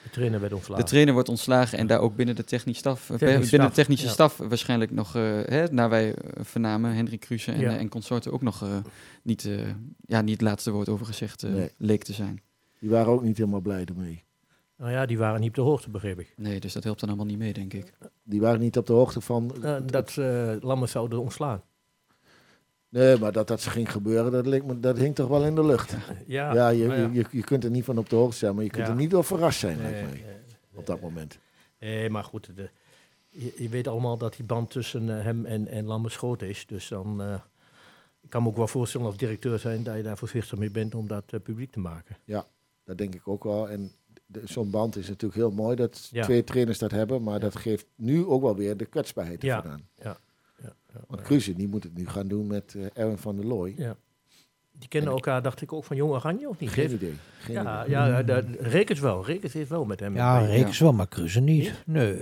De 0.03 0.11
trainer 0.11 0.41
werd 0.41 0.53
ontslagen. 0.53 0.85
de 0.85 0.91
trainer 0.91 1.15
wordt 1.15 1.29
ontslagen 1.29 1.79
en 1.79 1.87
daar 1.87 2.01
ook 2.01 2.17
binnen 2.17 2.37
de 2.37 2.45
technische 2.45 2.81
staf, 2.81 3.07
binnen 3.19 3.41
de 3.61 3.71
technische 3.71 4.07
ja. 4.07 4.13
staf 4.13 4.37
waarschijnlijk 4.37 4.91
nog, 4.91 5.15
eh, 5.17 5.23
hè, 5.45 5.65
naar 5.73 5.89
wij 5.89 6.15
vernamen, 6.41 6.95
Hendrik 6.95 7.21
Kruse 7.21 7.53
en, 7.53 7.61
Ja. 7.61 7.77
en 7.79 7.89
consorten 7.89 8.33
ook 8.33 8.43
nog 8.43 8.63
eh, 8.63 8.77
niet, 9.23 9.45
eh, 9.45 9.59
ja, 10.07 10.21
niet 10.21 10.33
het 10.33 10.43
laatste 10.49 10.71
woord 10.71 10.89
over 10.89 11.07
gezegd 11.07 11.43
eh, 11.43 11.51
Nee. 11.53 11.71
leek 11.77 12.05
te 12.05 12.13
zijn. 12.13 12.41
Die 12.81 12.91
waren 12.91 13.13
ook 13.13 13.23
niet 13.23 13.37
helemaal 13.37 13.61
blij 13.61 13.85
ermee. 13.85 14.23
Nou 14.77 14.93
ja, 14.93 15.07
die 15.07 15.19
waren 15.19 15.41
niet 15.41 15.49
op 15.49 15.55
de 15.55 15.61
hoogte, 15.61 15.91
begreep 15.91 16.21
ik. 16.21 16.35
Nee, 16.37 16.61
dus 16.61 16.73
dat 16.73 16.85
helpt 16.85 17.01
dan 17.01 17.09
allemaal 17.09 17.27
niet 17.27 17.39
mee, 17.39 17.53
denk 17.53 17.73
ik. 17.73 17.93
Die 18.23 18.41
waren 18.41 18.61
niet 18.61 18.77
op 18.77 18.87
de 18.87 18.93
hoogte 18.93 19.21
van. 19.21 19.65
Eh, 19.65 19.77
dat 19.87 20.17
uh, 20.19 20.53
Lammers 20.61 20.93
zouden 20.93 21.21
ontslaan. 21.21 21.63
Nee, 22.91 23.19
maar 23.19 23.33
dat 23.33 23.49
dat 23.49 23.63
ging 23.63 23.93
gebeuren, 23.93 24.33
dat, 24.33 24.47
leek 24.47 24.65
me, 24.65 24.81
dat 24.81 24.99
hing 24.99 25.15
toch 25.15 25.29
wel 25.29 25.45
in 25.45 25.55
de 25.55 25.65
lucht. 25.65 25.97
Ja, 26.27 26.53
Ja, 26.55 26.69
je, 26.69 26.85
ja. 26.89 26.95
Je, 27.13 27.25
je 27.31 27.43
kunt 27.43 27.65
er 27.65 27.71
niet 27.71 27.85
van 27.85 27.99
op 27.99 28.09
de 28.09 28.17
hoogte 28.17 28.37
zijn, 28.37 28.55
maar 28.55 28.65
je 28.65 28.71
kunt 28.71 28.87
Ja. 28.87 28.91
er 28.93 28.99
niet 28.99 29.11
door 29.11 29.25
verrast 29.25 29.59
zijn, 29.59 29.77
Nee, 29.79 29.91
lijkt 29.93 30.09
mij, 30.11 30.21
nee, 30.27 30.37
op 30.75 30.87
dat 30.87 31.01
moment. 31.01 31.39
Nee, 31.81 32.11
maar 32.11 32.25
goed, 32.25 32.51
de, 32.57 32.71
je, 33.29 33.53
je 33.57 33.69
weet 33.69 33.89
allemaal 33.89 34.17
dat 34.17 34.37
die 34.37 34.45
band 34.45 34.71
tussen 34.71 35.19
eh, 35.19 35.25
hem 35.25 35.45
en, 35.47 35.67
en 35.69 35.85
Lammers 35.85 36.17
groot 36.17 36.43
is. 36.43 36.67
Dus 36.67 36.89
dan 36.89 37.23
eh, 37.23 37.35
ik 38.21 38.31
kan 38.31 38.43
me 38.43 38.49
ook 38.49 38.57
wel 38.57 38.69
voorstellen 38.69 39.07
als 39.07 39.17
directeur 39.17 39.59
zijn 39.59 39.83
dat 39.83 39.97
je 39.97 40.03
daar 40.03 40.19
voorzichtig 40.19 40.59
mee 40.59 40.71
bent 40.71 40.95
om 40.95 41.07
dat 41.07 41.25
eh, 41.27 41.41
publiek 41.41 41.71
te 41.71 41.81
maken. 41.81 42.17
Dat 42.85 42.99
denk 42.99 43.15
ik 43.15 43.29
ook 43.29 43.45
wel. 43.45 43.69
En 43.69 43.93
zo'n 44.45 44.71
band 44.71 44.97
is 44.97 45.09
natuurlijk 45.09 45.41
heel 45.41 45.51
mooi 45.51 45.77
dat 45.77 46.09
Ja. 46.13 46.23
twee 46.23 46.45
trainers 46.45 46.79
dat 46.79 46.91
hebben, 46.91 47.23
maar 47.23 47.41
dat 47.41 47.57
geeft 47.57 47.87
nu 47.95 48.25
ook 48.27 48.43
wel 48.43 48.57
weer 48.57 48.77
de 48.77 48.85
kwetsbaarheid 48.87 49.43
Ja. 49.43 49.57
ervan 49.57 49.71
aan. 49.71 49.89
Ja, 49.95 50.03
ja, 50.05 50.19
Want 51.07 51.23
Kruse, 51.23 51.55
die 51.55 51.69
moet 51.69 51.83
het 51.83 51.97
nu 51.97 52.07
gaan 52.09 52.29
doen 52.29 52.47
met 52.47 52.75
eh 52.75 52.85
Erwin 53.03 53.19
van 53.19 53.37
der 53.37 53.47
Looy. 53.47 53.75
ja. 53.77 53.97
Die 54.79 54.89
kennen 54.89 55.11
elkaar, 55.13 55.43
dacht 55.43 55.61
ik, 55.63 55.73
ook 55.73 55.85
van 55.85 55.97
Jong 55.97 56.13
Oranje 56.13 56.49
of 56.49 56.59
niet? 56.61 56.71
Geen 56.71 56.93
idee. 56.93 57.15
Geen 57.39 57.55
Ja, 57.55 57.81
idee. 57.85 57.91
ja 57.97 58.23
de, 58.23 58.45
Rekens 58.61 59.01
wel. 59.01 59.25
Rekens 59.25 59.53
heeft 59.53 59.69
wel 59.71 59.85
met 59.85 60.01
hem. 60.01 60.15
Ja, 60.15 60.39
mee. 60.41 60.47
Rekens 60.49 60.79
wel, 60.79 60.93
maar 60.93 61.09
Cruze 61.09 61.41
niet. 61.41 61.73
Nee, 61.87 62.17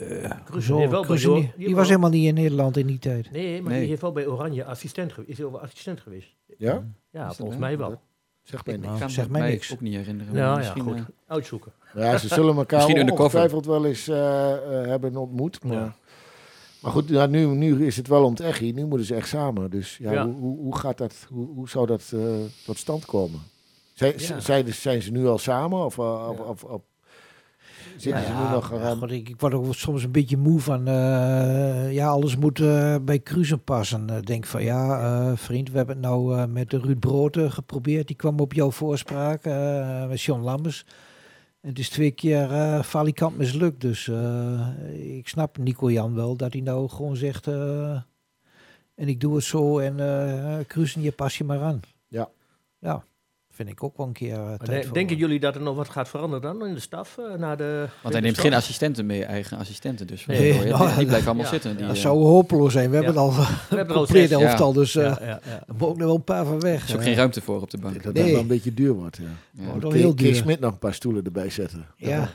Cruze 0.45 0.67
zo, 0.67 0.79
heeft 0.79 0.91
wel 0.91 1.01
bij 1.01 1.09
Cruze 1.09 1.31
niet. 1.31 1.53
die 1.57 1.67
was 1.67 1.75
wel- 1.75 1.85
helemaal 1.85 2.11
niet 2.11 2.27
in 2.27 2.35
Nederland 2.35 2.77
in 2.77 2.87
die 2.87 2.99
tijd. 2.99 3.31
Nee, 3.31 3.63
maar 3.63 3.71
Nee. 3.71 3.81
die 3.81 3.89
heeft 3.89 4.01
wel 4.01 4.13
bij 4.13 4.27
Oranje 4.27 4.65
assistent 4.65 5.13
geweest. 5.13 5.31
Is 5.33 5.39
wel 5.39 5.61
assistent 5.61 6.01
geweest? 6.01 6.29
Ja? 6.59 6.83
Ja, 7.11 7.33
volgens 7.33 7.59
mij 7.59 7.79
wel. 7.79 8.01
Zeg 8.43 8.65
mij 8.65 8.75
Ik 8.75 8.81
niks. 8.81 8.91
Nou, 8.93 9.01
kan 9.05 9.11
zeg 9.15 9.25
me 9.27 9.31
mij 9.33 9.41
mij 9.41 9.51
niks. 9.51 9.73
ook 9.73 9.81
niet 9.81 9.95
herinneren. 9.95 10.35
Nou 10.35 10.47
ja, 10.51 10.57
misschien, 10.57 10.83
goed. 10.83 10.97
eh, 10.97 11.03
Uitzoeken. 11.27 11.73
Ja, 11.95 12.19
ze 12.19 12.29
zullen 12.29 12.57
elkaar 12.63 12.87
Misschien 12.87 13.11
ongetwijfeld 13.13 13.67
wel 13.67 13.87
eens 13.87 14.09
eh, 14.09 14.53
eh, 14.53 14.87
hebben 14.89 15.17
ontmoet. 15.17 15.65
Maar, 15.65 15.75
Ja. 15.77 15.95
Maar 16.81 16.93
goed, 16.93 17.09
ja, 17.09 17.27
nu, 17.27 17.47
nu 17.47 17.87
is 17.87 17.97
het 17.97 18.09
wel 18.09 18.25
om 18.25 18.31
het 18.31 18.41
echi. 18.41 18.73
Nu 18.73 18.87
moeten 18.87 19.07
ze 19.07 19.15
echt 19.15 19.29
samen. 19.29 19.71
Dus 19.71 19.97
ja, 19.97 20.13
Ja. 20.13 20.25
Hoe, 20.27 20.35
hoe, 20.35 20.59
hoe 20.59 20.77
gaat 20.77 20.99
dat, 20.99 21.15
hoe, 21.31 21.47
hoe 21.55 21.69
zou 21.69 21.87
dat 21.87 22.11
eh, 22.15 22.21
tot 22.65 22.79
stand 22.79 23.05
komen? 23.05 23.41
Zijn, 23.95 24.13
Ja. 24.17 24.41
zijn, 24.41 24.75
zijn 24.75 25.03
ze 25.03 25.11
nu 25.11 25.27
al 25.27 25.39
samen? 25.39 25.85
Of, 25.85 25.97
uh, 25.99 26.05
Ja. 26.37 26.43
of, 26.45 26.65
of, 26.65 26.83
zitten 27.97 28.23
ze 28.25 28.33
nu 28.33 28.51
nog 28.51 28.71
ja, 28.73 28.81
aan? 28.81 29.11
ik, 29.11 29.29
ik 29.29 29.41
word 29.41 29.55
ook 29.55 29.75
soms 29.75 30.03
een 30.05 30.11
beetje 30.13 30.37
moe 30.37 30.61
van, 30.61 30.87
eh, 30.89 31.93
ja, 31.93 32.09
alles 32.09 32.37
moet 32.37 32.61
eh, 32.61 32.97
bij 33.03 33.21
Cruzen 33.23 33.63
passen. 33.65 34.25
Denk 34.25 34.45
van, 34.45 34.63
ja, 34.63 35.01
eh, 35.01 35.37
vriend, 35.37 35.71
we 35.71 35.77
hebben 35.77 35.97
het 35.97 36.05
nou 36.05 36.37
eh, 36.39 36.45
met 36.47 36.73
Ruud 36.73 36.99
Broten 36.99 37.53
geprobeerd. 37.53 38.07
Die 38.07 38.17
kwam 38.17 38.41
op 38.41 38.53
jouw 38.53 38.71
voorspraak 38.71 39.45
eh, 39.45 40.07
met 40.09 40.21
John 40.23 40.43
Lammers. 40.43 40.85
En 41.61 41.69
het 41.69 41.79
is 41.79 41.89
twee 41.89 42.11
keer 42.11 42.53
eh 42.53 42.83
falikant 42.83 43.37
mislukt. 43.37 43.81
Dus 43.81 44.09
eh, 44.09 45.17
ik 45.17 45.29
snap 45.29 45.59
Nico 45.59 45.91
Jan 45.91 46.15
wel 46.15 46.37
dat 46.37 46.53
hij 46.53 46.63
nou 46.63 46.89
gewoon 46.89 47.17
zegt, 47.17 47.47
eh, 47.47 48.03
en 48.95 49.09
ik 49.09 49.21
doe 49.21 49.35
het 49.35 49.45
zo 49.45 49.79
en 49.79 50.01
eh 50.01 50.67
Cruzen, 50.67 51.03
je 51.03 51.13
pas 51.13 51.39
je 51.39 51.45
maar 51.45 51.61
aan. 51.61 51.81
Ja. 52.09 52.31
Ja, 52.79 53.05
vind 53.59 53.71
ik 53.71 53.83
ook 53.85 53.97
wel 53.97 54.07
een 54.07 54.13
keer 54.13 54.35
eh, 54.35 54.55
tijd 54.55 54.83
de- 54.85 54.91
denken 54.93 55.17
jullie 55.17 55.41
dat 55.41 55.55
er 55.55 55.61
nog 55.61 55.77
wat 55.77 55.89
gaat 55.89 56.09
veranderen 56.09 56.43
dan 56.59 56.67
in 56.69 56.75
de 56.75 56.81
staf? 56.81 57.19
eh, 57.19 57.35
na 57.39 57.57
de 57.57 57.87
Want 58.03 58.15
hij 58.15 58.23
neemt 58.23 58.39
geen 58.39 58.55
assistenten 58.55 59.07
mee, 59.07 59.25
eigen 59.25 59.59
assistenten. 59.59 60.07
Dus 60.07 60.27
Nee, 60.27 60.65
nou, 60.65 60.95
die 60.97 61.07
blijven 61.07 61.27
allemaal 61.27 61.45
ja, 61.45 61.51
zitten. 61.51 61.77
Die, 61.77 61.87
Dat 61.87 61.95
eh, 61.97 62.01
zou 62.03 62.19
hopeloos 62.25 62.73
zijn. 62.73 62.91
We 62.91 62.97
Ja. 62.97 63.03
hebben 63.03 63.23
al 63.23 63.33
We 63.35 63.41
een 63.71 63.77
hebben 63.77 63.97
al 63.97 64.07
elftal, 64.43 64.73
dus 64.73 64.97
eh 64.97 65.03
Ja, 65.05 65.19
ja, 65.21 65.41
ja. 65.45 65.63
er 65.67 65.75
moet 65.79 65.89
ook 65.89 65.97
nog 65.97 66.07
wel 66.07 66.15
een 66.17 66.25
paar 66.25 66.45
van 66.45 66.61
weg. 66.61 66.83
er 66.83 66.89
is 66.89 66.95
ook 66.95 67.03
geen 67.03 67.15
ruimte 67.15 67.41
voor 67.41 67.61
op 67.61 67.71
de 67.71 67.79
bank. 67.79 67.95
Dat 67.95 68.15
dat 68.15 68.25
Nee. 68.25 68.33
wel 68.33 68.41
een 68.41 68.47
beetje 68.47 68.75
duur 68.75 68.93
wordt. 68.93 69.17
Ja. 69.17 69.25
Ja. 69.53 69.65
Wordt 69.65 69.83
wel 69.83 69.91
Kees- 69.91 70.01
heel 70.01 70.15
duur. 70.15 70.35
Smit 70.35 70.61
nog 70.61 70.73
een 70.73 70.79
paar 70.79 70.95
stoelen 70.95 71.25
erbij 71.25 71.51
zetten. 71.51 71.87
Ja. 71.97 72.31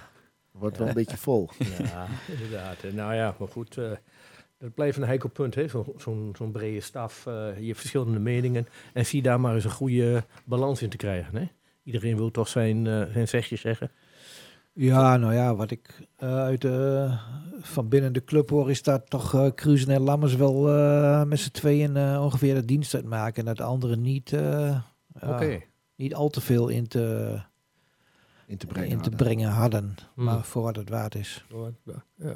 Wordt 0.51 0.77
wel 0.77 0.87
een 0.87 0.93
beetje 0.93 1.17
vol. 1.17 1.49
Ja, 1.83 2.05
inderdaad. 2.31 2.75
Nou 2.93 3.13
ja, 3.13 3.35
maar 3.39 3.47
goed. 3.47 3.77
Dat 4.63 4.73
blijft 4.73 4.97
een 4.97 5.03
heikel 5.03 5.29
punt, 5.29 5.55
hè? 5.55 5.67
Zo- 5.67 5.93
Zo'n 5.97 6.33
zo'n 6.37 6.51
brede 6.51 6.79
staf. 6.81 7.25
eh, 7.27 7.33
je 7.59 7.65
hebt 7.65 7.77
verschillende 7.79 8.19
meningen. 8.19 8.67
En 8.93 9.05
zie 9.05 9.21
daar 9.21 9.39
maar 9.39 9.55
eens 9.55 9.63
een 9.63 9.69
goede 9.71 10.23
balans 10.45 10.81
in 10.81 10.89
te 10.89 10.97
krijgen. 10.97 11.35
Hè? 11.35 11.47
Iedereen 11.83 12.15
wil 12.17 12.31
toch 12.31 12.47
zijn, 12.47 12.87
eh, 12.87 13.01
zijn 13.11 13.27
zegje 13.27 13.55
zeggen. 13.55 13.91
Ja, 14.73 15.17
nou 15.17 15.33
ja, 15.33 15.55
wat 15.55 15.71
ik 15.71 16.07
eh, 16.17 16.35
uit 16.37 16.61
de, 16.61 17.09
van 17.61 17.87
binnen 17.89 18.13
de 18.13 18.23
club 18.23 18.49
hoor, 18.49 18.69
is 18.69 18.83
dat 18.83 19.09
toch 19.09 19.33
eh 19.33 19.47
Cruisen 19.55 19.89
en 19.93 20.01
Lammers 20.01 20.35
wel 20.35 20.69
eh, 20.69 21.23
met 21.23 21.39
z'n 21.39 21.51
tweeën 21.51 21.97
eh, 21.97 22.21
ongeveer 22.23 22.53
de 22.55 22.65
dienst 22.65 22.95
uitmaken. 22.95 23.39
En 23.39 23.45
dat 23.45 23.57
de 23.57 23.63
anderen 23.63 24.01
niet, 24.01 24.33
eh, 24.33 24.79
niet 25.95 26.13
al 26.15 26.29
te 26.29 26.41
veel 26.41 26.67
in 26.67 26.87
te, 26.87 27.39
In 28.45 28.57
te 28.57 28.67
brengen. 28.67 28.89
in 28.89 28.97
te 29.01 29.09
hadden. 29.09 29.27
brengen 29.27 29.49
hadden. 29.49 29.95
Hmm. 30.13 30.23
Maar 30.23 30.43
voor 30.43 30.61
wat 30.63 30.75
het 30.75 30.89
waard 30.89 31.15
is. 31.15 31.45
Ja. 31.83 32.03
Ja. 32.15 32.35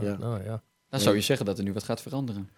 Ja. 0.00 0.16
Nou 0.18 0.44
ja. 0.44 0.62
Dan 0.96 1.04
zou 1.04 1.16
je 1.16 1.22
zeggen 1.22 1.46
dat 1.46 1.58
er 1.58 1.64
nu 1.64 1.72
wat 1.72 1.84
gaat 1.84 2.00
veranderen. 2.02 2.48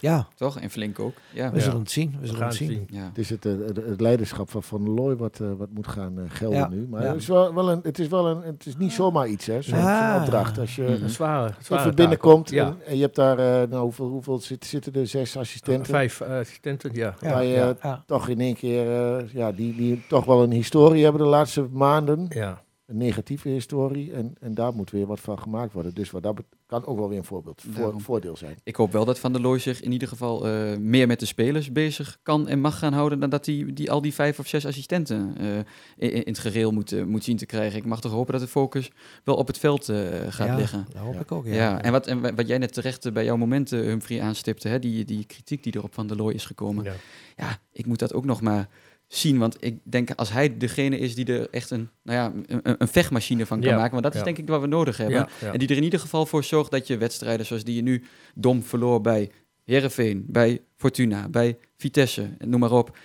Ja, 0.00 0.26
Toch? 0.34 0.58
En 0.60 0.70
flink 0.70 0.98
ook. 0.98 1.14
Ja. 1.34 1.50
we 1.52 1.60
zullen 1.60 1.78
het 1.78 1.90
zien. 1.90 2.10
We 2.10 2.18
We 2.20 2.26
zullen 2.26 2.42
het 2.44 2.54
zien. 2.54 2.68
zien. 2.68 2.86
ja. 2.90 3.04
Het 3.04 3.18
is 3.18 3.30
het, 3.30 3.46
eh, 3.46 3.52
het, 3.66 3.76
het 3.76 4.00
leiderschap 4.00 4.50
van 4.50 4.62
Van 4.62 4.88
Looy 4.90 5.16
wat, 5.16 5.40
eh, 5.40 5.48
wat 5.56 5.68
moet 5.70 5.86
gaan 5.86 6.18
eh, 6.18 6.24
gelden 6.28 6.58
Ja, 6.58 6.68
nu. 6.68 6.86
Maar 6.90 7.02
ja. 7.02 7.08
het, 7.08 7.20
is 7.20 7.26
wel, 7.26 7.54
wel 7.54 7.70
een, 7.70 7.80
het 7.82 7.98
is 7.98 8.08
wel 8.08 8.26
een, 8.26 8.42
het 8.42 8.66
is 8.66 8.76
niet 8.76 8.92
zomaar 8.92 9.28
iets, 9.28 9.46
hè, 9.46 9.62
zo'n 9.62 9.78
Ja. 9.78 10.12
zo'n 10.14 10.22
opdracht. 10.22 10.58
Als 10.58 10.76
je 10.76 10.82
Mhm. 10.82 11.02
Een 11.02 11.08
zware, 11.10 11.48
zware 11.48 11.80
even 11.82 11.84
taak. 11.84 11.94
binnenkomt 11.96 12.50
Ja. 12.50 12.66
en, 12.66 12.76
en 12.86 12.96
je 12.96 13.02
hebt 13.02 13.16
daar, 13.16 13.38
eh, 13.38 13.68
nou, 13.68 13.82
hoeveel, 13.82 14.08
hoeveel 14.08 14.38
zit, 14.38 14.64
zitten 14.64 14.94
er? 14.94 15.06
Zes 15.06 15.36
assistenten. 15.36 15.86
Vijf 15.86 16.22
assistenten, 16.22 16.94
ja. 16.94 17.14
Ja, 17.20 17.30
waar 17.32 17.44
je 17.44 17.54
ja. 17.54 17.74
Ja. 17.82 18.02
toch 18.06 18.28
in 18.28 18.40
één 18.40 18.54
keer, 18.54 19.16
eh, 19.16 19.32
ja, 19.32 19.52
die, 19.52 19.74
die 19.76 20.02
toch 20.08 20.24
wel 20.24 20.42
een 20.42 20.52
historie 20.52 21.02
hebben 21.02 21.22
de 21.22 21.28
laatste 21.28 21.66
maanden. 21.72 22.26
ja. 22.28 22.62
Een 22.86 22.96
negatieve 22.96 23.48
historie. 23.48 24.12
En, 24.12 24.34
en 24.40 24.54
daar 24.54 24.72
moet 24.74 24.90
weer 24.90 25.06
wat 25.06 25.20
van 25.20 25.38
gemaakt 25.38 25.72
worden. 25.72 25.94
Dus 25.94 26.10
wat 26.10 26.22
dat 26.22 26.34
bet- 26.34 26.44
kan 26.68 26.86
ook 26.86 26.98
wel 26.98 27.08
weer 27.08 27.18
een 27.18 27.24
voorbeeld, 27.24 27.62
voor, 27.70 28.00
voordeel 28.00 28.36
zijn. 28.36 28.56
Ik 28.64 28.76
hoop 28.76 28.92
wel 28.92 29.04
dat 29.04 29.18
Van 29.18 29.32
der 29.32 29.40
Looy 29.42 29.58
zich 29.58 29.80
in 29.80 29.92
ieder 29.92 30.08
geval 30.08 30.46
eh, 30.46 30.76
meer 30.76 31.06
met 31.06 31.20
de 31.20 31.26
spelers 31.26 31.72
bezig 31.72 32.18
kan 32.22 32.48
en 32.48 32.60
mag 32.60 32.78
gaan 32.78 32.92
houden 32.92 33.20
dan 33.20 33.30
dat 33.30 33.46
hij 33.46 33.66
die, 33.74 33.90
al 33.90 34.00
die 34.02 34.14
vijf 34.14 34.38
of 34.38 34.46
zes 34.46 34.66
assistenten 34.66 35.34
eh, 35.38 35.56
in, 35.96 36.12
in 36.12 36.22
het 36.24 36.38
gereel 36.38 36.70
moet, 36.70 36.92
eh, 36.92 37.04
moet 37.04 37.24
zien 37.24 37.36
te 37.36 37.46
krijgen. 37.46 37.78
Ik 37.78 37.84
mag 37.84 38.00
toch 38.00 38.12
hopen 38.12 38.32
dat 38.32 38.42
de 38.42 38.48
focus 38.48 38.90
wel 39.24 39.34
op 39.36 39.46
het 39.46 39.58
veld 39.58 39.88
eh, 39.88 39.96
gaat 40.28 40.46
Ja, 40.48 40.56
liggen. 40.56 40.86
Dat 40.92 41.02
hoop 41.02 41.20
ik 41.20 41.32
ook, 41.32 41.46
ja. 41.46 41.54
Ja, 41.54 41.82
en, 41.82 41.92
wat, 41.92 42.06
en 42.06 42.20
wa- 42.20 42.34
wat 42.34 42.48
jij 42.48 42.58
net 42.58 42.72
terecht 42.72 43.12
bij 43.12 43.24
jouw 43.24 43.36
momenten, 43.36 43.78
Humphrey, 43.78 44.20
aanstipte, 44.22 44.68
hè, 44.68 44.78
die, 44.78 45.04
die 45.04 45.24
kritiek 45.24 45.62
die 45.62 45.72
er 45.72 45.82
op 45.82 45.94
Van 45.94 46.06
der 46.06 46.16
Looy 46.16 46.32
is 46.34 46.44
gekomen. 46.44 46.84
ja. 46.84 46.94
Ja, 47.36 47.58
ik 47.72 47.86
moet 47.86 47.98
dat 47.98 48.12
ook 48.14 48.24
nog 48.24 48.40
maar 48.40 48.68
zien, 49.08 49.38
want 49.38 49.56
ik 49.60 49.78
denk 49.82 50.10
als 50.10 50.32
hij 50.32 50.56
degene 50.56 50.98
is 50.98 51.14
die 51.14 51.24
er 51.26 51.48
echt 51.50 51.70
een, 51.70 51.88
nou 52.02 52.18
ja, 52.18 52.54
een, 52.54 52.74
een- 52.80 52.88
vechtmachine 52.88 53.46
van 53.46 53.60
kan 53.60 53.70
Ja, 53.70 53.76
maken, 53.76 53.90
want 53.90 54.02
dat 54.02 54.12
is 54.12 54.18
ja. 54.18 54.24
denk 54.24 54.38
ik 54.38 54.48
wat 54.48 54.60
we 54.60 54.66
nodig 54.66 54.96
hebben. 54.96 55.16
Ja. 55.40 55.52
En 55.52 55.58
die 55.58 55.68
er 55.68 55.76
in 55.76 55.82
ieder 55.82 56.00
geval 56.00 56.26
voor 56.26 56.44
zorgt 56.44 56.70
dat 56.70 56.86
je 56.86 56.96
wedstrijden 56.98 57.46
zoals 57.46 57.64
die 57.64 57.74
je 57.74 57.82
nu 57.82 58.04
dom 58.34 58.62
verloor 58.62 59.00
bij 59.00 59.30
Herenveen, 59.64 60.24
bij 60.28 60.60
Fortuna, 60.76 61.28
bij 61.28 61.58
Vitesse, 61.76 62.28
noem 62.38 62.60
maar 62.60 62.72
op. 62.72 62.98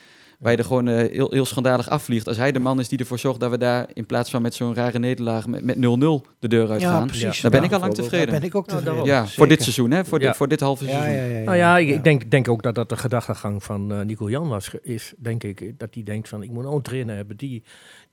Waar 0.43 0.51
je 0.51 0.57
er 0.57 0.63
gewoon 0.65 0.87
eh, 0.87 1.11
heel, 1.11 1.31
heel 1.31 1.45
schandalig 1.45 1.89
afvliegt. 1.89 2.27
Als 2.27 2.37
hij 2.37 2.51
de 2.51 2.59
man 2.59 2.79
is 2.79 2.87
die 2.89 2.99
ervoor 2.99 3.19
zorgt 3.19 3.39
dat 3.39 3.49
we 3.51 3.57
daar 3.57 3.89
in 3.93 4.05
plaats 4.05 4.29
van 4.29 4.41
met 4.41 4.53
zo'n 4.53 4.73
rare 4.75 4.99
nederlaag 4.99 5.47
met 5.47 5.63
met 5.65 5.75
0-0 5.75 5.79
de 6.39 6.47
deur 6.47 6.69
uit 6.71 6.81
Ja, 6.81 6.89
gaan. 6.91 7.07
precies. 7.07 7.41
Dan 7.41 7.51
ben 7.51 7.59
Ja, 7.59 7.65
ik 7.65 7.73
al 7.73 7.79
lang 7.79 7.93
bijvoorbeeld. 7.93 7.95
Daar 7.95 8.05
tevreden. 8.09 8.39
ben 8.39 8.43
ik 8.49 8.55
ook 8.55 8.67
Nou, 8.67 8.83
tevreden. 8.83 9.05
ja, 9.05 9.27
voor 9.27 9.47
dit 9.47 9.61
seizoen, 9.61 9.91
hè? 9.91 10.05
Voor, 10.05 10.19
Ja. 10.21 10.27
dit, 10.27 10.35
voor 10.35 10.47
dit 10.47 10.59
halve 10.59 10.85
Ja, 10.85 10.91
seizoen. 10.91 11.13
ja, 11.15 11.23
ja, 11.25 11.37
ja. 11.37 11.43
Nou 11.43 11.57
ja, 11.57 11.77
ik, 11.77 11.87
Ja. 11.87 11.95
ik 11.95 12.03
denk, 12.03 12.31
denk 12.31 12.47
ook 12.47 12.63
dat 12.63 12.75
dat 12.75 12.89
de 12.89 12.97
gedachtegang 12.97 13.63
van 13.63 13.91
eh, 13.93 14.01
Nico 14.01 14.29
Jan 14.29 14.47
was, 14.47 14.71
is, 14.81 15.13
denk 15.17 15.43
ik. 15.43 15.79
Dat 15.79 15.93
hij 15.93 16.03
denkt 16.03 16.29
van, 16.29 16.43
ik 16.43 16.51
moet 16.51 16.63
nou 16.63 16.75
een 16.75 16.81
trainer 16.81 17.15
hebben 17.15 17.37
die, 17.37 17.63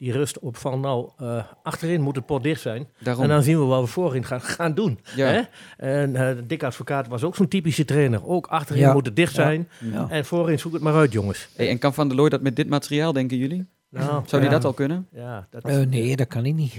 die 0.01 0.13
rust 0.13 0.39
op 0.39 0.57
van, 0.57 0.81
nou, 0.81 1.09
eh, 1.19 1.45
achterin 1.63 2.01
moet 2.01 2.17
het 2.17 2.27
pot 2.27 2.43
dicht 2.43 2.61
zijn. 2.61 2.89
Daarom. 2.99 3.23
En 3.23 3.29
dan 3.29 3.43
zien 3.43 3.59
we 3.59 3.65
wat 3.65 3.81
we 3.81 3.87
voorin 3.87 4.25
gaan, 4.25 4.41
gaan 4.57 4.75
doen. 4.75 4.99
ja. 5.17 5.27
Hè? 5.27 5.41
En 5.77 6.17
eh 6.17 6.37
de 6.37 6.47
dikke 6.47 6.67
advocaat 6.67 7.09
was 7.09 7.23
ook 7.25 7.37
zo'n 7.37 7.49
typische 7.49 7.85
trainer. 7.85 8.27
Ook 8.27 8.47
achterin 8.47 8.83
Ja. 8.83 8.93
moet 8.93 9.07
het 9.07 9.17
dicht 9.17 9.35
zijn. 9.35 9.69
Ja. 9.93 10.07
En 10.11 10.25
voorin 10.25 10.59
zoek 10.59 10.73
het 10.73 10.83
maar 10.83 10.95
uit, 10.95 11.13
jongens. 11.13 11.49
Hey, 11.57 11.69
en 11.69 11.79
kan 11.79 11.95
Van 11.95 12.09
der 12.09 12.17
Looy 12.17 12.29
dat 12.29 12.41
met 12.43 12.57
dit 12.57 12.69
materiaal, 12.69 13.13
denken 13.13 13.37
jullie? 13.37 13.67
Nou, 13.89 14.05
Zou 14.29 14.43
hij 14.43 14.51
ja. 14.51 14.57
dat 14.57 14.65
al 14.65 14.73
kunnen? 14.73 15.07
Ja, 15.13 15.47
dat 15.51 15.65
Eh, 15.65 15.79
nee, 15.79 16.17
dat 16.17 16.27
kan 16.27 16.43
hij 16.43 16.53
niet. 16.53 16.75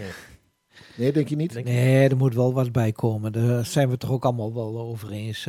Nee, 0.95 1.11
denk 1.11 1.27
je 1.27 1.35
niet? 1.35 1.53
Denk- 1.53 1.65
Nee, 1.65 2.09
er 2.09 2.17
moet 2.17 2.33
wel 2.35 2.53
wat 2.53 2.71
bij 2.71 2.91
komen. 2.91 3.31
Daar 3.31 3.65
zijn 3.65 3.89
we 3.89 3.97
toch 3.97 4.11
ook 4.11 4.23
allemaal 4.25 4.53
wel 4.53 4.79
over 4.79 5.11
eens. 5.11 5.47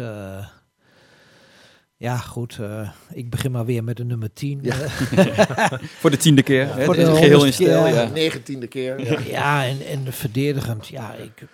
Ja, 2.03 2.17
goed. 2.17 2.59
eh, 2.61 2.91
ik 3.13 3.31
begin 3.31 3.51
maar 3.51 3.65
weer 3.65 3.85
met 3.85 3.97
de 3.97 4.05
nummer 4.05 4.33
10. 4.33 4.59
Ja. 4.63 4.75
Eh, 4.81 4.91
Voor 6.01 6.11
de 6.11 6.17
tiende 6.17 6.43
keer. 6.43 6.75
hè? 6.75 6.85
Voor 6.85 6.95
Het 6.97 7.05
de 7.07 7.13
is 7.13 7.19
geheel 7.19 7.45
in 7.45 7.53
stijl. 7.53 7.85
keer. 7.85 7.95
Ja. 7.95 8.09
Negentiende 8.09 8.67
keer. 8.67 9.01
Ja. 9.11 9.19
ja, 9.39 9.67
en, 9.67 9.87
en 9.87 10.13
verdedigend. 10.13 10.87
Ja, 10.89 11.15
ik, 11.15 11.47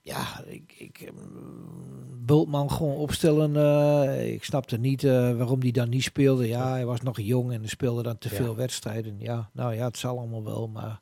ja, 0.00 0.44
ik, 0.46 0.74
ik 0.78 1.00
eh, 1.00 1.10
Bultman 2.18 2.70
gewoon 2.70 2.96
opstellen. 2.96 3.56
eh, 3.56 4.32
ik 4.32 4.44
snapte 4.44 4.78
niet 4.78 5.04
eh, 5.04 5.36
waarom 5.36 5.60
hij 5.60 5.70
dan 5.70 5.88
niet 5.88 6.02
speelde. 6.02 6.48
Ja, 6.48 6.70
hij 6.70 6.84
was 6.86 7.00
nog 7.00 7.20
jong 7.20 7.52
en 7.52 7.68
speelde 7.68 8.02
dan 8.02 8.18
te 8.18 8.28
Ja. 8.30 8.36
veel 8.36 8.56
wedstrijden. 8.56 9.16
Ja, 9.18 9.50
nou 9.52 9.74
ja, 9.74 9.84
het 9.86 9.98
zal 9.98 10.18
allemaal 10.18 10.44
wel. 10.44 10.68
Maar 10.68 11.00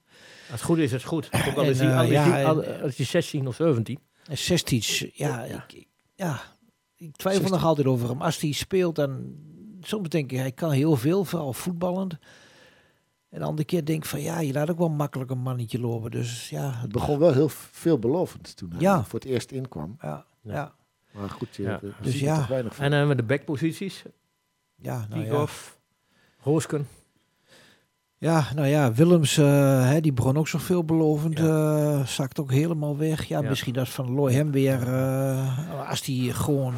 Als 0.51 0.61
het 0.61 0.63
goed 0.63 0.79
is, 0.79 0.85
is 0.85 0.93
het 0.93 1.03
goed. 1.05 1.29
Ook 1.49 1.57
al 1.57 1.63
is 1.65 1.79
hij 1.79 1.89
eh, 1.91 1.99
al 1.99 2.05
is 2.05 2.11
ja, 2.11 2.31
hij- 2.31 2.45
al- 2.45 2.63
en- 2.65 2.81
al 2.81 2.87
is 2.89 2.97
hij 2.97 3.07
16 3.07 3.47
of 3.47 3.55
17. 3.55 3.99
en 4.29 4.39
Sestic, 4.39 5.11
ja, 5.15 5.45
Ja. 5.45 5.65
Ik, 5.69 5.73
ik- 5.73 5.89
ja, 6.15 6.41
ik 7.09 7.17
twijfel 7.17 7.51
nog 7.51 7.65
altijd 7.65 7.87
over 7.87 8.09
hem. 8.09 8.23
Als 8.23 8.41
hij 8.41 8.53
speelt, 8.53 8.95
dan 8.97 9.35
soms 9.81 10.09
denk 10.09 10.33
ik, 10.33 10.39
hij 10.39 10.53
kan 10.53 10.71
heel 10.71 10.97
veel, 10.97 11.25
vooral 11.25 11.53
voetballend. 11.53 12.13
En 13.31 13.41
de 13.41 13.47
andere 13.47 13.67
keer 13.67 13.85
denk 13.85 14.03
ik 14.03 14.09
van, 14.09 14.21
ja, 14.21 14.41
je 14.41 14.53
laat 14.53 14.71
ook 14.71 14.79
wel 14.79 14.89
makkelijk 14.91 15.31
een 15.31 15.39
mannetje 15.39 15.81
lopen. 15.81 16.11
Dus 16.11 16.49
ja, 16.49 16.73
Het 16.75 16.93
begon 16.93 17.19
wel 17.19 17.33
heel 17.33 17.49
veelbelovend 17.49 18.57
toen 18.57 18.71
hij 18.71 18.81
Ja. 18.81 19.05
voor 19.05 19.19
het 19.21 19.29
eerst 19.29 19.51
inkwam. 19.51 19.97
ja, 20.01 20.25
Ja. 20.43 20.53
ja, 20.53 20.75
Maar 21.11 21.31
goed, 21.31 21.57
je, 21.57 21.63
Ja. 21.63 21.79
we 21.83 21.93
Dus 22.03 22.21
ja. 22.21 22.37
toch 22.37 22.47
weinig 22.47 22.75
van. 22.75 22.85
En 22.85 22.91
dan 22.91 22.99
hebben 22.99 23.17
we 23.17 23.23
de 23.23 23.29
backposities. 23.29 24.05
ja, 24.77 25.07
nou 25.09 25.21
ja. 25.23 25.29
Diegoff, 25.31 25.79
Roosken. 26.43 26.87
Ja, 28.19 28.47
nou 28.55 28.67
ja, 28.67 28.93
Willems, 28.93 29.37
eh, 29.39 29.89
hè, 29.89 30.01
die 30.01 30.13
begon 30.13 30.37
ook 30.37 30.49
zo 30.49 30.59
veelbelovend. 30.59 31.39
eh 31.39 32.07
zakt 32.07 32.41
ook 32.41 32.51
helemaal 32.51 32.97
weg. 32.97 33.25
Ja, 33.25 33.41
Ja. 33.41 33.49
misschien 33.49 33.73
dat 33.73 33.89
Van 33.89 34.11
Looy 34.11 34.33
hem 34.33 34.51
weer, 34.51 34.89
eh, 34.95 35.89
als 35.91 36.05
hij 36.07 36.15
gewoon 36.17 36.75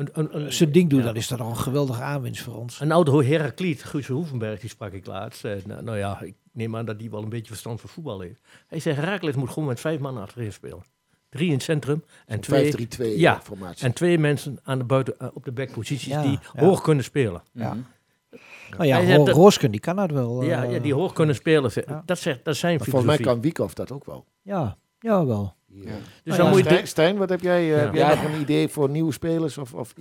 Een, 0.00 0.08
een, 0.12 0.36
een, 0.40 0.52
zijn 0.52 0.72
ding 0.72 0.90
doet, 0.90 0.98
ja. 0.98 1.04
dan 1.06 1.16
is 1.16 1.28
dat 1.28 1.40
al 1.40 1.48
een 1.50 1.56
geweldige 1.56 2.02
aanwinst 2.02 2.42
voor 2.42 2.54
ons. 2.56 2.80
Een 2.80 2.92
oude 2.92 3.24
Herakliet, 3.24 3.84
Guus 3.84 4.06
Hoevenberg, 4.06 4.60
die 4.60 4.70
sprak 4.70 4.92
ik 4.92 5.06
laatst. 5.06 5.44
Eh, 5.44 5.52
nou, 5.66 5.82
nou 5.82 5.98
ja, 5.98 6.20
ik 6.20 6.34
neem 6.52 6.76
aan 6.76 6.84
dat 6.84 6.98
die 6.98 7.10
wel 7.10 7.22
een 7.22 7.28
beetje 7.28 7.46
verstand 7.46 7.80
van 7.80 7.88
voetbal 7.90 8.20
heeft. 8.20 8.40
Hij 8.66 8.80
zegt, 8.80 8.96
Herakles 8.96 9.34
moet 9.34 9.48
gewoon 9.50 9.68
met 9.68 9.80
vijf 9.80 10.00
man 10.00 10.18
achterin 10.18 10.52
spelen. 10.52 10.82
Drie 11.28 11.46
in 11.46 11.52
het 11.52 11.62
centrum 11.62 12.04
en 12.26 12.40
twee, 12.40 12.72
5-3-2 12.72 13.18
Ja. 13.18 13.40
formatie. 13.42 13.86
en 13.86 13.92
twee 13.92 14.18
mensen 14.18 14.58
aan 14.62 14.78
de 14.78 14.84
buiten, 14.84 15.18
eh, 15.18 15.28
op 15.34 15.44
de 15.44 15.52
backposities 15.52 16.08
Ja, 16.12 16.22
die 16.22 16.38
ja. 16.54 16.60
hoog 16.64 16.80
kunnen 16.82 17.04
spelen. 17.04 17.42
Ja. 17.52 17.74
Mhm. 17.74 17.82
Nou 18.70 18.84
ja, 18.84 18.96
Hij 18.96 19.04
Ro 19.04 19.10
heeft 19.10 19.26
dat- 19.26 19.34
Roosken, 19.34 19.70
die 19.70 19.80
kan 19.80 19.96
dat 19.96 20.10
wel. 20.10 20.42
ja, 20.42 20.64
eh, 20.64 20.72
ja, 20.72 20.78
die 20.78 20.94
hoog 20.94 21.12
kunnen 21.12 21.34
spelen. 21.34 21.70
Dat, 22.04 22.18
zegt, 22.18 22.44
dat 22.44 22.56
zijn 22.56 22.76
Maar 22.76 22.86
volgens 22.86 23.16
mij 23.16 23.18
kan 23.26 23.40
Wiekhoff 23.40 23.74
dat 23.74 23.92
ook 23.92 24.04
wel. 24.04 24.24
Ja, 24.42 24.76
ja 25.00 25.26
wel. 25.26 25.54
Ja. 25.72 25.84
Dus 25.84 25.94
Nou 26.24 26.38
dan 26.38 26.48
moet 26.50 26.58
je... 26.58 26.64
Stijn, 26.64 26.86
Stijn, 26.86 27.16
wat 27.16 27.28
heb 27.28 27.40
jij, 27.40 27.60
eh, 27.62 27.68
Ja. 27.68 27.76
heb 27.76 27.94
jij 27.94 28.08
Ja. 28.14 28.22
nog 28.22 28.32
een 28.32 28.40
idee 28.40 28.68
voor 28.68 28.90
nieuwe 28.90 29.12
spelers? 29.12 29.58
Of, 29.58 29.74
of 29.74 29.94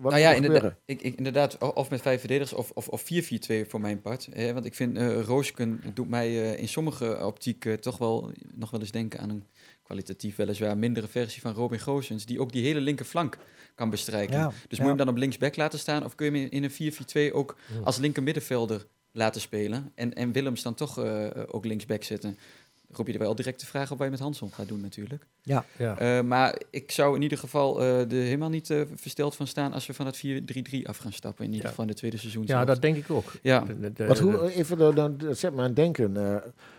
wat 0.00 0.10
nou 0.12 0.18
ja, 0.22 0.30
er 0.30 0.36
inderdaad, 0.36 0.74
ik, 0.84 1.02
ik, 1.02 1.16
inderdaad, 1.16 1.58
of 1.74 1.90
met 1.90 2.00
vijf 2.02 2.18
verdedigers 2.20 2.52
of, 2.52 2.70
of, 2.70 2.88
of 2.88 3.02
4-4-2 3.02 3.66
voor 3.68 3.80
mijn 3.80 4.00
part. 4.00 4.28
Hè, 4.32 4.52
want 4.52 4.64
ik 4.64 4.74
vind 4.74 4.96
eh 4.96 5.20
Roosken 5.20 5.80
doet 5.94 6.08
mij 6.08 6.26
eh, 6.52 6.60
in 6.60 6.68
sommige 6.68 7.18
optiek 7.26 7.76
toch 7.80 7.98
wel 7.98 8.30
nog 8.54 8.70
wel 8.70 8.80
eens 8.80 8.90
denken 8.90 9.20
aan 9.20 9.30
een 9.30 9.44
kwalitatief 9.82 10.36
weliswaar 10.36 10.78
mindere 10.78 11.08
versie 11.08 11.40
van 11.42 11.52
Robin 11.54 11.80
Goossens, 11.80 12.26
die 12.26 12.40
ook 12.40 12.52
die 12.52 12.64
hele 12.64 12.80
linkerflank 12.80 13.38
kan 13.74 13.90
bestrijken. 13.90 14.36
Ja, 14.38 14.46
Dus 14.46 14.52
ja. 14.54 14.64
moet 14.68 14.78
je 14.78 14.84
hem 14.84 14.96
dan 14.96 15.08
op 15.08 15.16
linksback 15.16 15.56
laten 15.56 15.78
staan 15.78 16.04
of 16.04 16.14
kun 16.14 16.26
je 16.26 16.32
hem 16.32 16.48
in, 16.50 16.50
in 16.50 16.64
een 16.64 17.30
4-4-2 17.30 17.34
ook 17.34 17.56
Ja. 17.74 17.80
als 17.84 17.96
linker 17.98 18.22
middenvelder 18.22 18.86
laten 19.12 19.40
spelen 19.40 19.92
en, 19.94 20.14
en 20.14 20.32
Willems 20.32 20.62
dan 20.62 20.74
toch 20.74 20.98
eh, 20.98 21.26
ook 21.46 21.64
linksback 21.64 22.02
zetten? 22.02 22.38
Roep 22.96 23.06
je 23.06 23.12
er 23.12 23.18
wel 23.18 23.34
direct 23.34 23.60
de 23.60 23.66
vraag 23.66 23.90
op 23.90 23.96
wat 23.98 24.06
je 24.06 24.12
met 24.12 24.20
Hanson 24.22 24.50
gaat 24.52 24.68
doen 24.68 24.80
natuurlijk. 24.80 25.26
Ja. 25.42 25.64
Eh, 25.76 26.20
maar 26.20 26.60
ik 26.70 26.90
zou 26.90 27.16
in 27.16 27.22
ieder 27.22 27.38
geval 27.38 27.80
eh 27.80 28.00
er 28.00 28.10
helemaal 28.22 28.48
niet 28.48 28.70
eh, 28.70 28.80
versteld 28.94 29.36
van 29.36 29.46
staan 29.46 29.72
als 29.72 29.86
we 29.86 29.94
van 29.94 30.06
het 30.06 30.16
4-3-3 30.16 30.82
af 30.82 30.96
gaan 30.96 31.12
stappen. 31.12 31.44
In 31.44 31.50
ieder 31.50 31.64
Ja. 31.64 31.68
geval 31.70 31.84
in 31.84 31.90
de 31.90 31.96
tweede 31.96 32.16
seizoen. 32.16 32.42
ja, 32.46 32.64
dat 32.64 32.82
denk 32.82 32.96
ik 32.96 33.10
ook. 33.10 33.32
Ja. 33.42 33.60
De- 33.60 33.80
de- 33.80 33.92
de- 33.92 34.06
Wat, 34.06 34.18
hoe, 34.18 34.52
even 34.52 34.94
dan, 34.94 35.20
zet 35.30 35.54
me 35.54 35.62
aan 35.62 35.74
denken. 35.74 36.16
eh 36.16 36.36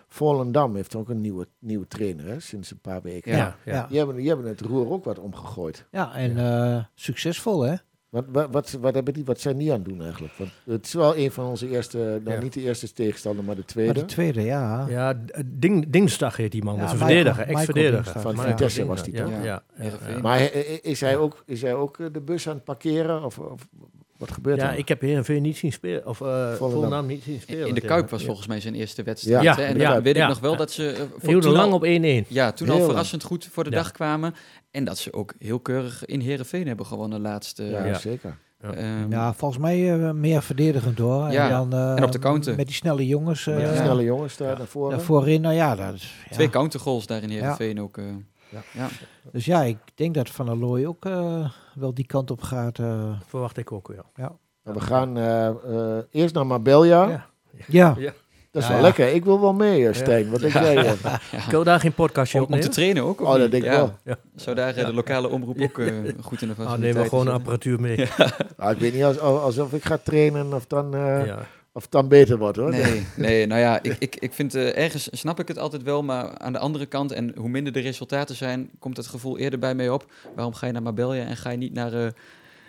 Volendam 0.07 0.75
heeft 0.75 0.95
ook 0.95 1.09
een 1.09 1.21
nieuwe, 1.21 1.47
nieuwe 1.59 1.87
trainer 1.87 2.25
hè, 2.25 2.39
sinds 2.39 2.71
een 2.71 2.79
paar 2.79 3.01
weken. 3.01 3.31
ja, 3.31 3.37
Ja, 3.37 3.55
ja. 3.65 3.73
ja. 3.73 3.87
Die, 3.87 3.97
hebben, 3.97 4.15
die 4.15 4.27
hebben 4.27 4.45
het 4.47 4.61
roer 4.61 4.89
ook 4.91 5.03
wat 5.03 5.19
omgegooid. 5.19 5.85
Ja, 5.91 6.13
en 6.15 6.37
eh, 6.37 6.83
succesvol 6.95 7.61
hè? 7.61 7.75
Wat, 8.15 8.25
wat, 8.31 8.47
wat, 8.51 8.71
wat, 8.81 8.93
hebben 8.93 9.13
die, 9.13 9.25
wat 9.25 9.39
zijn 9.39 9.57
die 9.57 9.71
aan 9.71 9.77
het 9.79 9.87
doen 9.87 10.01
eigenlijk? 10.01 10.33
Want 10.37 10.49
het 10.65 10.85
is 10.85 10.93
wel 10.93 11.17
een 11.17 11.31
van 11.31 11.45
onze 11.45 11.69
eerste, 11.69 11.97
nou 12.23 12.35
Ja. 12.37 12.43
niet 12.43 12.53
de 12.53 12.61
eerste 12.61 12.93
tegenstander, 12.93 13.43
maar 13.45 13.55
de 13.55 13.61
Maar 13.61 13.69
tweede. 13.71 13.93
de 13.93 14.05
tweede, 14.05 14.41
ja. 14.41 14.85
Ja, 14.89 15.13
Ding, 15.45 15.85
Dingsdag 15.89 16.37
heet 16.37 16.51
die 16.51 16.63
man. 16.63 16.75
Ja, 16.75 16.81
dat 16.81 16.93
is 16.93 16.99
een 16.99 17.05
Michael- 17.05 17.23
verdediger, 17.23 17.55
ex-verdediger. 17.55 18.21
Van 18.21 18.37
Vitesse 18.37 18.85
was 18.85 19.03
die 19.03 19.13
ja, 19.13 19.23
toch? 19.23 19.31
Ja, 19.33 19.43
ja, 19.43 19.63
ja. 20.09 20.19
Maar 20.21 20.39
eh, 20.39 20.77
is 20.81 21.01
hij 21.01 21.17
ook, 21.17 21.43
is 21.45 21.61
hij 21.61 21.73
ook 21.73 21.99
eh, 21.99 22.05
de 22.11 22.21
bus 22.21 22.47
aan 22.47 22.55
het 22.55 22.63
parkeren? 22.63 23.23
Of, 23.23 23.39
of 23.39 23.67
wat 24.17 24.31
gebeurt 24.31 24.59
Ja, 24.59 24.71
er? 24.71 24.77
ik 24.77 24.87
heb 24.87 25.01
Heerenveen 25.01 25.41
niet 25.41 25.57
zien 25.57 25.71
spelen. 25.71 26.07
Of 26.07 26.19
uh, 26.19 26.53
Volendam 26.53 27.05
niet 27.05 27.23
zien 27.23 27.41
spelen. 27.41 27.67
In 27.67 27.73
de 27.73 27.81
Kuip 27.81 28.09
was 28.09 28.19
ja. 28.19 28.25
volgens 28.25 28.47
mij 28.47 28.59
zijn 28.59 28.75
eerste 28.75 29.03
wedstrijd. 29.03 29.43
Ja. 29.43 29.55
hè? 29.55 29.63
En 29.63 29.77
Ja, 29.79 30.01
weet 30.01 30.15
ja. 30.15 30.21
ik 30.23 30.29
nog 30.29 30.39
wel 30.39 30.51
Ja. 30.51 30.57
dat 30.57 30.71
ze... 30.71 31.07
eh, 31.21 31.29
toen 31.39 31.51
lang 31.51 31.71
al- 31.71 31.75
op 31.77 31.83
1-1. 31.83 32.27
Ja, 32.27 32.51
toen 32.51 32.67
Heel 32.67 32.75
al 32.75 32.81
lang. 32.81 32.91
verrassend 32.91 33.23
goed 33.23 33.47
voor 33.51 33.63
de 33.63 33.69
Ja. 33.69 33.75
dag 33.75 33.91
kwamen. 33.91 34.33
En 34.75 34.83
dat 34.83 34.97
ze 34.97 35.13
ook 35.13 35.33
heel 35.39 35.59
keurig 35.59 36.05
in 36.05 36.19
Heerenveen 36.19 36.67
hebben 36.67 36.85
gewonnen 36.85 37.21
laatste. 37.21 37.63
ja, 37.63 37.85
Ja. 37.85 37.93
zeker. 37.97 38.37
ehm, 38.61 39.11
Ja, 39.11 39.33
volgens 39.33 39.61
mij 39.61 39.93
eh, 40.01 40.11
meer 40.11 40.41
verdedigend 40.41 40.97
hoor. 40.99 41.31
Ja, 41.31 41.43
En, 41.45 41.49
dan, 41.69 41.73
eh, 41.73 41.95
en 41.97 42.03
op 42.03 42.11
de 42.11 42.19
counter. 42.19 42.55
Met 42.55 42.65
die 42.65 42.75
snelle 42.75 43.07
jongens. 43.07 43.47
eh 43.47 43.55
Met 43.55 43.63
die 43.65 43.73
Ja. 43.73 43.81
snelle 43.81 44.03
jongens 44.03 44.37
daar 44.37 44.57
naar 44.57 44.67
voren. 44.67 44.91
daar 44.97 45.05
voorin, 45.05 45.41
nou 45.41 45.55
ja, 45.55 45.75
dat 45.75 45.93
is, 45.93 46.15
ja. 46.29 46.33
Twee 46.35 46.49
countergoals 46.49 47.05
daar 47.05 47.21
in 47.23 47.29
Heerenveen 47.29 47.81
ook. 47.81 47.97
eh. 47.97 48.03
Ja. 48.49 48.61
ja. 48.73 48.87
Dus 49.31 49.45
ja, 49.45 49.61
ik 49.63 49.77
denk 49.95 50.13
dat 50.15 50.29
Van 50.29 50.45
der 50.45 50.57
Looy 50.57 50.85
ook 50.85 51.05
eh, 51.05 51.49
wel 51.75 51.93
die 51.93 52.05
kant 52.05 52.31
op 52.31 52.41
gaat. 52.41 52.79
eh. 52.79 53.19
Verwacht 53.27 53.57
ik 53.57 53.71
ook, 53.71 53.93
ja. 53.95 54.03
Nou, 54.15 54.31
we 54.63 54.79
gaan 54.81 55.17
eh, 55.17 55.47
eh, 55.47 56.03
eerst 56.11 56.35
naar 56.35 56.45
Marbella. 56.45 57.07
Ja. 57.07 57.25
ja, 57.67 57.93
Ja. 57.97 58.13
Dat 58.55 58.63
is 58.63 58.69
wel 58.69 58.77
ja. 58.77 58.83
lekker. 58.83 59.13
Ik 59.13 59.25
wil 59.25 59.41
wel 59.41 59.53
mee, 59.53 59.93
Stijn. 59.93 60.29
Wat 60.29 60.39
denk 60.39 60.53
jij? 60.53 60.95
daar 61.63 61.79
geen 61.79 61.93
podcastje 61.93 62.37
Om, 62.37 62.43
op 62.43 62.51
om 62.51 62.59
te 62.59 62.69
trainen 62.69 63.03
ook? 63.03 63.21
of 63.21 63.27
Oh, 63.27 63.37
dat 63.37 63.51
denk 63.51 63.63
ik 63.63 63.71
Ja. 63.71 63.75
wel. 64.03 64.15
Zou 64.35 64.55
daar 64.55 64.75
eh, 64.75 64.85
de 64.85 64.93
lokale 64.93 65.29
omroep 65.29 65.61
ook 65.61 65.79
eh, 65.79 65.87
goed 66.21 66.41
in 66.41 66.47
de 66.47 66.53
Ah, 66.53 66.59
faciliteit 66.59 66.79
nemen 66.79 67.01
we 67.01 67.09
gewoon 67.09 67.27
apparatuur 67.27 67.79
mee. 67.79 68.07
Nou, 68.57 68.71
ik 68.75 68.79
weet 68.79 68.93
niet 68.93 69.03
als, 69.03 69.19
alsof 69.19 69.73
ik 69.73 69.85
ga 69.85 69.97
trainen 70.03 70.53
of 70.53 70.65
dan, 70.67 70.93
eh, 70.95 71.25
Ja. 71.25 71.47
of 71.73 71.81
het 71.81 71.91
dan 71.91 72.07
beter 72.07 72.37
wordt 72.37 72.57
hoor. 72.57 72.69
Nee, 72.69 73.05
nee, 73.15 73.45
nou 73.45 73.61
ja, 73.61 73.79
ik, 73.81 73.95
ik, 73.99 74.15
ik 74.15 74.33
vind 74.33 74.55
ergens 74.55 75.07
snap 75.11 75.39
ik 75.39 75.47
het 75.47 75.57
altijd 75.59 75.83
wel, 75.83 76.03
maar 76.03 76.37
aan 76.37 76.53
de 76.53 76.59
andere 76.59 76.85
kant, 76.85 77.11
en 77.11 77.33
hoe 77.37 77.49
minder 77.49 77.73
de 77.73 77.79
resultaten 77.79 78.35
zijn, 78.35 78.69
komt 78.79 78.97
het 78.97 79.07
gevoel 79.07 79.37
eerder 79.37 79.59
bij 79.59 79.75
mij 79.75 79.89
op. 79.89 80.05
Waarom 80.35 80.53
ga 80.53 80.65
je 80.65 80.71
naar 80.73 80.81
Marbella 80.81 81.15
en 81.15 81.37
ga 81.37 81.49
je 81.49 81.57
niet 81.57 81.73
naar, 81.73 81.93
eh, 81.93 82.07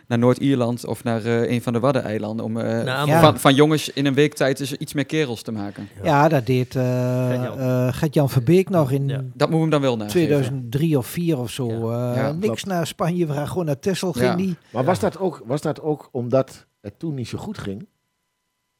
naar 0.06 0.18
Noord-Ierland 0.18 0.86
of 0.86 1.04
naar 1.04 1.24
eh, 1.24 1.50
een 1.50 1.62
van 1.62 1.72
de 1.72 1.80
Waddeneilanden 1.80 2.44
om 2.44 2.56
eh, 2.58 2.82
Nou, 2.84 3.08
Ja. 3.08 3.20
van, 3.20 3.38
van 3.38 3.54
jongens 3.54 3.88
in 3.88 4.06
een 4.06 4.14
week 4.14 4.34
tijd 4.34 4.58
dus 4.58 4.72
iets 4.72 4.92
meer 4.92 5.06
kerels 5.06 5.42
te 5.42 5.52
maken? 5.52 5.88
Ja, 6.02 6.28
dat 6.28 6.46
deed 6.46 6.76
eh, 6.76 6.82
Gert-Jan. 7.28 7.58
eh, 7.58 7.92
Gert-Jan 7.92 8.30
Verbeek 8.30 8.68
nog 8.68 8.90
in 8.90 9.08
Ja. 9.08 9.20
Dat 9.34 9.50
moet 9.50 9.60
hem 9.60 9.70
dan 9.70 9.80
wel 9.80 9.96
naar. 9.96 10.08
2003 10.08 10.98
of 10.98 11.06
4 11.06 11.38
of 11.38 11.50
zo. 11.50 11.90
Ja. 11.90 12.10
Eh, 12.10 12.16
Ja, 12.16 12.32
niks 12.32 12.44
klopt. 12.44 12.66
naar 12.66 12.86
Spanje, 12.86 13.26
we 13.26 13.32
gaan 13.32 13.48
gewoon 13.48 13.64
naar 13.64 13.78
Texel. 13.78 14.12
Ja. 14.18 14.20
Ging 14.26 14.36
die. 14.36 14.56
Maar 14.72 14.84
was 14.84 14.98
dat, 15.00 15.18
ook, 15.18 15.42
was 15.46 15.60
dat 15.60 15.80
ook 15.80 16.08
omdat 16.12 16.66
het 16.80 16.98
toen 16.98 17.14
niet 17.14 17.28
zo 17.28 17.38
goed 17.38 17.58
ging? 17.58 17.86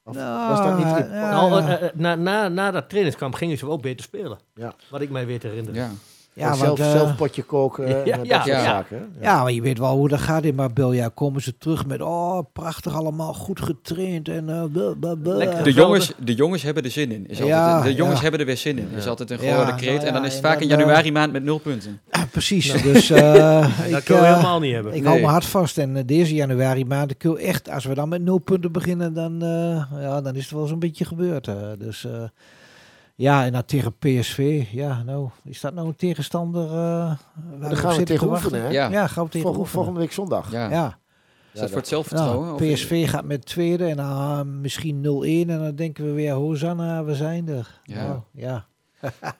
Of 0.04 0.14
Nou, 0.14 0.48
was 0.48 0.58
dat 0.66 0.76
niet... 0.78 0.86
ja, 0.86 1.30
Nou, 1.30 1.62
ja. 1.62 1.78
eh, 1.78 1.86
eh, 1.86 1.94
na, 1.94 2.14
na, 2.14 2.48
na 2.48 2.70
dat 2.70 2.88
trainingskamp 2.88 3.34
gingen 3.34 3.58
ze 3.58 3.66
wel 3.66 3.78
beter 3.78 4.04
spelen. 4.04 4.38
Ja. 4.54 4.74
Wat 4.90 5.00
ik 5.00 5.10
mij 5.10 5.26
weet 5.26 5.40
te 5.40 5.46
herinneren. 5.46 5.98
Ja. 6.36 6.46
Ja, 6.48 6.54
zelf, 6.54 6.66
want, 6.68 6.80
eh, 6.80 6.90
zelf 6.90 7.16
potje 7.16 7.42
koken 7.42 7.86
en 7.96 8.04
Ja, 8.04 8.12
eh, 8.12 8.18
dat 8.18 8.26
ja, 8.26 8.36
soort 8.36 8.46
ja. 8.56 8.64
zaken. 8.64 9.08
hè? 9.18 9.24
Ja, 9.26 9.42
maar 9.42 9.52
je 9.52 9.60
weet 9.62 9.78
wel 9.78 9.96
hoe 9.96 10.08
dat 10.08 10.20
gaat 10.20 10.44
in 10.44 10.54
Marbella. 10.54 11.08
Komen 11.14 11.42
ze 11.42 11.58
terug 11.58 11.86
met, 11.86 12.00
oh, 12.02 12.38
prachtig 12.52 12.94
allemaal, 12.94 13.34
goed 13.34 13.60
getraind 13.60 14.28
en 14.28 14.48
eh 14.48 14.62
blah, 14.72 14.98
blah, 15.00 15.20
blah. 15.22 15.36
Lekker. 15.36 15.64
De, 15.64 15.72
jongens, 15.72 16.12
de 16.18 16.34
jongens 16.34 16.62
hebben 16.62 16.84
er 16.84 16.90
zin 16.90 17.12
in. 17.12 17.24
Is 17.26 17.40
altijd, 17.40 17.48
Ja, 17.48 17.80
de 17.82 17.94
jongens 17.94 18.16
ja. 18.16 18.22
hebben 18.22 18.40
er 18.40 18.46
weer 18.46 18.56
zin 18.56 18.78
in. 18.78 18.88
Is 18.96 19.04
Ja. 19.04 19.10
altijd 19.10 19.30
een 19.30 19.38
Ja, 19.42 19.48
geworden 19.50 19.76
kreet. 19.76 19.94
nou 19.94 20.06
en 20.06 20.12
dan 20.12 20.22
ja, 20.22 20.28
is 20.28 20.34
het 20.34 20.42
vaak 20.42 20.60
in 20.60 20.68
januari 20.68 21.12
maand 21.12 21.32
met 21.32 21.44
nul 21.44 21.58
punten. 21.58 22.00
Ja, 22.12 22.26
precies. 22.30 22.82
Dus 22.82 23.10
eh, 23.10 23.56
En 23.84 23.90
dat 23.90 23.98
ik, 23.98 24.04
kunnen 24.04 24.22
we 24.22 24.28
eh, 24.28 24.34
helemaal 24.34 24.60
niet 24.60 24.72
hebben. 24.74 24.92
ik 24.94 25.00
Nee. 25.02 25.08
hou 25.08 25.20
me 25.24 25.26
hard 25.28 25.44
vast. 25.44 25.78
En 25.78 26.06
deze 26.06 26.34
januari 26.34 26.84
maand, 26.84 27.16
kun 27.16 27.30
je 27.30 27.38
echt, 27.38 27.70
als 27.70 27.84
we 27.84 27.94
dan 27.94 28.08
met 28.08 28.22
nul 28.22 28.38
punten 28.38 28.72
beginnen, 28.72 29.14
dan, 29.14 29.42
eh, 29.42 30.00
ja, 30.02 30.20
dan 30.20 30.34
is 30.34 30.42
het 30.42 30.52
wel 30.52 30.66
zo'n 30.66 30.78
beetje 30.78 31.04
gebeurd. 31.04 31.48
eh. 31.48 31.54
dus 31.78 32.04
eh, 32.04 32.12
ja, 33.16 33.44
en 33.44 33.52
dan 33.52 33.64
tegen 33.64 33.96
PSV. 33.98 34.66
Ja, 34.72 35.02
nou, 35.02 35.28
is 35.44 35.60
dat 35.60 35.74
nou 35.74 35.86
een 35.88 35.96
tegenstander? 35.96 36.62
eh 36.64 36.70
waar 36.70 37.18
Daar 37.60 37.70
op 37.70 37.76
gaan 37.76 37.88
we 37.88 37.94
zitten 37.96 38.04
tegen 38.04 38.18
te 38.26 38.32
wachten? 38.32 38.52
oefenen, 38.52 38.66
hè? 38.66 38.68
Ja. 38.72 38.88
Ja, 38.90 39.06
gaan 39.06 39.24
we 39.24 39.30
tegen 39.30 39.30
Volgende, 39.30 39.58
oefenen. 39.58 39.68
volgende 39.68 40.00
week 40.00 40.12
zondag. 40.12 40.50
Ja. 40.50 40.70
Ja. 40.70 40.98
Is 41.52 41.60
dat 41.60 41.68
voor 41.70 41.78
het 41.78 41.88
zelfvertrouwen? 41.88 42.46
Nou, 42.46 42.62
Of- 42.62 42.72
PSV 42.72 43.08
gaat 43.10 43.24
met 43.24 43.46
tweede 43.46 43.84
en 43.86 43.96
dan 43.96 44.06
ah, 44.06 44.40
misschien 44.44 45.02
0-1 45.02 45.50
en 45.50 45.58
dan 45.58 45.74
denken 45.74 46.04
we 46.04 46.10
weer, 46.12 46.32
Hosanna, 46.32 47.04
we 47.04 47.14
zijn 47.14 47.48
er. 47.48 47.80
Ja. 47.84 48.06
Nou, 48.06 48.20
ja. 48.32 48.66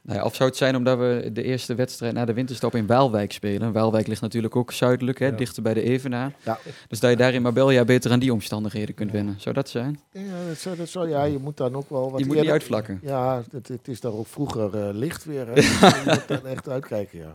Nou 0.03 0.19
ja, 0.19 0.25
of 0.25 0.35
zou 0.35 0.49
het 0.49 0.59
zijn 0.59 0.77
omdat 0.77 0.99
we 0.99 1.31
de 1.33 1.43
eerste 1.43 1.75
wedstrijd 1.75 2.13
na 2.15 2.25
de 2.25 2.33
winterstop 2.33 2.75
in 2.75 2.87
Waalwijk 2.87 3.33
spelen? 3.33 3.73
Waalwijk 3.73 4.07
ligt 4.07 4.21
natuurlijk 4.21 4.57
ook 4.57 4.73
zuidelijk, 4.73 5.19
hè, 5.19 5.27
Ja. 5.27 5.33
dichter 5.37 5.63
bij 5.63 5.75
de 5.75 5.83
Evenaar. 5.83 6.33
Ja. 6.45 6.59
Dus 6.89 7.01
dat 7.01 7.11
je 7.11 7.17
daar 7.17 7.35
in 7.35 7.43
Marbella 7.43 7.85
beter 7.85 8.11
aan 8.13 8.19
die 8.19 8.33
omstandigheden 8.33 8.95
kunt 8.95 9.11
wennen. 9.13 9.35
Zou 9.39 9.55
dat 9.55 9.69
zijn? 9.69 10.01
Ja, 10.13 10.21
dat 10.49 10.57
zou, 10.59 10.77
dat 10.77 10.89
zou, 10.89 11.09
ja, 11.09 11.25
je 11.25 11.39
moet 11.39 11.57
dan 11.57 11.75
ook 11.75 11.91
wel 11.91 12.11
wat 12.11 12.21
Je 12.21 12.27
moet 12.27 12.37
niet 12.41 12.51
uitvlakken. 12.51 12.99
Ja, 13.03 13.43
het, 13.51 13.69
het 13.69 13.89
is 13.89 14.01
daar 14.01 14.13
ook 14.13 14.27
vroeger 14.27 14.75
eh, 14.89 14.95
licht 14.95 15.25
weer. 15.25 15.47
Hè. 15.47 15.55
Dus 15.55 15.79
je 15.81 16.03
moet 16.05 16.29
dan 16.29 16.47
echt 16.47 16.69
uitkijken, 16.69 17.19
ja. 17.19 17.33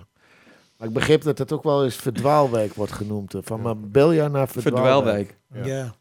Maar 0.77 0.87
ik 0.87 0.93
begreep 0.93 1.21
dat 1.21 1.37
het 1.37 1.51
ook 1.51 1.63
wel 1.63 1.83
eens 1.83 1.95
Verdwaalwijk 1.95 2.73
wordt 2.73 2.91
genoemd. 2.91 3.35
Van 3.41 3.61
Marbella 3.61 4.27
naar 4.27 4.47
Verdwaalwijk. 4.47 5.35
Verdwaalwijk. 5.51 5.67
Ja. 5.77 5.95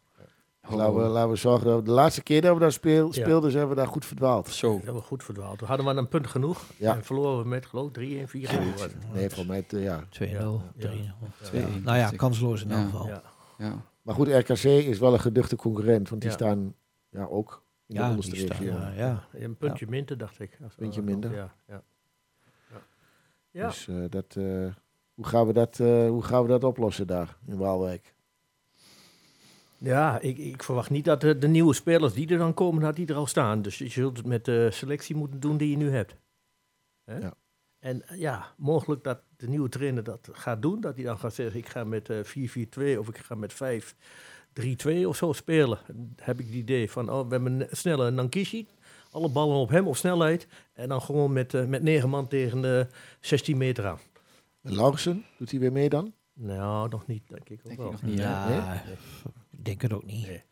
Ja. 0.68 0.76
Laten, 0.76 0.94
we, 0.94 1.00
laten 1.02 1.30
we 1.30 1.36
zorgen 1.36 1.66
dat 1.66 1.76
we 1.78 1.84
de 1.84 1.90
laatste 1.90 2.22
keer 2.22 2.40
dat 2.42 2.54
we 2.54 2.60
daar 2.60 2.72
speel, 2.72 3.06
Ja. 3.06 3.12
speelden, 3.12 3.50
zijn 3.50 3.68
we 3.68 3.74
daar 3.74 3.86
goed 3.86 4.04
verdwaald. 4.04 4.48
Zo. 4.48 4.72
Dat 4.72 4.76
hebben 4.84 5.02
we 5.02 5.08
goed 5.08 5.24
verdwaald. 5.24 5.58
Toen 5.58 5.68
hadden 5.68 5.86
we 5.86 5.92
een 5.92 6.08
punt 6.08 6.26
genoeg. 6.26 6.64
Ja. 6.76 6.94
En 6.96 7.04
verloren 7.04 7.42
we 7.42 7.48
met 7.48 7.66
geloof 7.66 7.86
ik 7.86 7.92
3-1, 7.92 8.28
4-1. 8.28 8.70
was 8.72 8.82
het. 8.82 8.94
Nee, 9.14 9.30
voor 9.30 9.46
mij, 9.46 9.64
eh, 9.68 9.82
ja. 9.82 10.04
2-0, 10.08 10.62
Ja. 10.74 10.88
3-0. 10.88 11.28
Twee, 11.42 11.62
één, 11.62 11.82
Nou 11.82 11.96
ja, 11.98 12.10
kansloos 12.10 12.62
in 12.62 12.68
Ja. 12.68 12.74
elk 12.76 12.84
geval. 12.90 13.06
Ja. 13.06 13.22
Ja. 13.58 13.82
Maar 14.02 14.14
goed, 14.14 14.28
RKC 14.28 14.64
is 14.64 14.98
wel 14.98 15.12
een 15.12 15.20
geduchte 15.20 15.56
concurrent, 15.56 16.08
want 16.08 16.20
die 16.20 16.30
Ja. 16.30 16.36
staan 16.36 16.74
ja, 17.08 17.24
ook 17.24 17.62
in 17.86 17.94
de 17.94 18.00
Ja, 18.00 18.08
onderste 18.10 18.46
regio. 18.46 18.76
eh, 18.76 18.96
ja. 18.98 19.24
Een 19.32 19.56
puntje 19.56 19.86
minder, 19.88 20.18
dacht 20.18 20.40
ik. 20.40 20.56
We- 20.58 20.66
Puntje 20.76 21.02
minder. 21.02 21.32
Ja. 21.34 21.52
Ja. 21.66 21.82
Ja. 22.70 22.80
Ja. 23.50 23.66
Dus 23.66 23.88
eh, 23.88 23.94
dat, 24.08 24.34
eh, 24.36 24.44
hoe, 25.14 25.24
gaan 25.26 25.46
we 25.46 25.52
dat, 25.52 25.80
eh, 25.80 26.08
hoe 26.08 26.22
gaan 26.22 26.42
we 26.42 26.48
dat 26.48 26.64
oplossen 26.64 27.06
daar 27.06 27.36
in 27.46 27.56
Waalwijk? 27.56 28.14
Ja, 29.80 30.20
ik, 30.20 30.38
ik 30.38 30.62
verwacht 30.62 30.90
niet 30.90 31.04
dat 31.04 31.20
de, 31.20 31.38
de 31.38 31.48
nieuwe 31.48 31.74
spelers 31.74 32.12
die 32.14 32.28
er 32.28 32.38
dan 32.38 32.54
komen, 32.54 32.82
dat 32.82 32.96
die 32.96 33.06
er 33.06 33.14
al 33.14 33.26
staan. 33.26 33.62
Dus 33.62 33.78
je 33.78 33.88
zult 33.88 34.16
het 34.16 34.26
met 34.26 34.44
de 34.44 34.68
selectie 34.70 35.16
moeten 35.16 35.40
doen 35.40 35.56
die 35.56 35.70
je 35.70 35.76
nu 35.76 35.90
hebt. 35.90 36.14
Hè? 37.04 37.18
Ja. 37.18 37.34
En 37.78 38.08
eh, 38.08 38.18
ja, 38.18 38.54
mogelijk 38.56 39.04
dat 39.04 39.20
de 39.36 39.48
nieuwe 39.48 39.68
trainer 39.68 40.02
dat 40.02 40.28
gaat 40.32 40.62
doen. 40.62 40.80
Dat 40.80 40.94
hij 40.96 41.04
dan 41.04 41.18
gaat 41.18 41.34
zeggen, 41.34 41.58
ik 41.60 41.68
ga 41.68 41.84
met 41.84 42.08
eh 42.10 42.18
4-4-2 42.94 42.98
of 42.98 43.08
ik 43.08 43.18
ga 43.18 43.34
met 43.34 43.54
5-3-2 43.54 45.06
of 45.06 45.16
zo 45.16 45.32
spelen. 45.32 45.78
Dan 45.86 46.12
heb 46.16 46.40
ik 46.40 46.46
het 46.46 46.54
idee 46.54 46.90
van, 46.90 47.10
oh, 47.10 47.26
we 47.28 47.32
hebben 47.34 47.60
een 47.60 47.68
snelle 47.70 48.10
Nankishi. 48.10 48.68
Alle 49.10 49.28
ballen 49.28 49.56
op 49.56 49.68
hem 49.68 49.86
op 49.86 49.96
snelheid. 49.96 50.46
En 50.72 50.88
dan 50.88 51.02
gewoon 51.02 51.32
met, 51.32 51.54
eh, 51.54 51.64
met 51.64 51.82
9 51.82 52.08
man 52.08 52.28
tegen 52.28 52.60
de 52.60 52.86
16 53.20 53.56
meter 53.56 53.86
aan. 53.86 53.98
En 54.62 54.74
Laurensen, 54.74 55.24
doet 55.38 55.50
hij 55.50 55.60
weer 55.60 55.72
mee 55.72 55.88
dan? 55.88 56.12
Nou, 56.32 56.88
nog 56.88 57.06
niet, 57.06 57.28
denk 57.28 57.48
ik 57.48 57.58
ook 57.58 57.66
Denk 57.66 57.78
wel. 57.78 57.90
nog 57.90 58.02
niet. 58.02 58.18
Ja, 58.18 58.48
Nee? 58.48 58.94
Ik 59.60 59.66
denk 59.66 59.82
het 59.82 59.92
ook 59.92 60.04
niet. 60.04 60.26
Nee. 60.26 60.42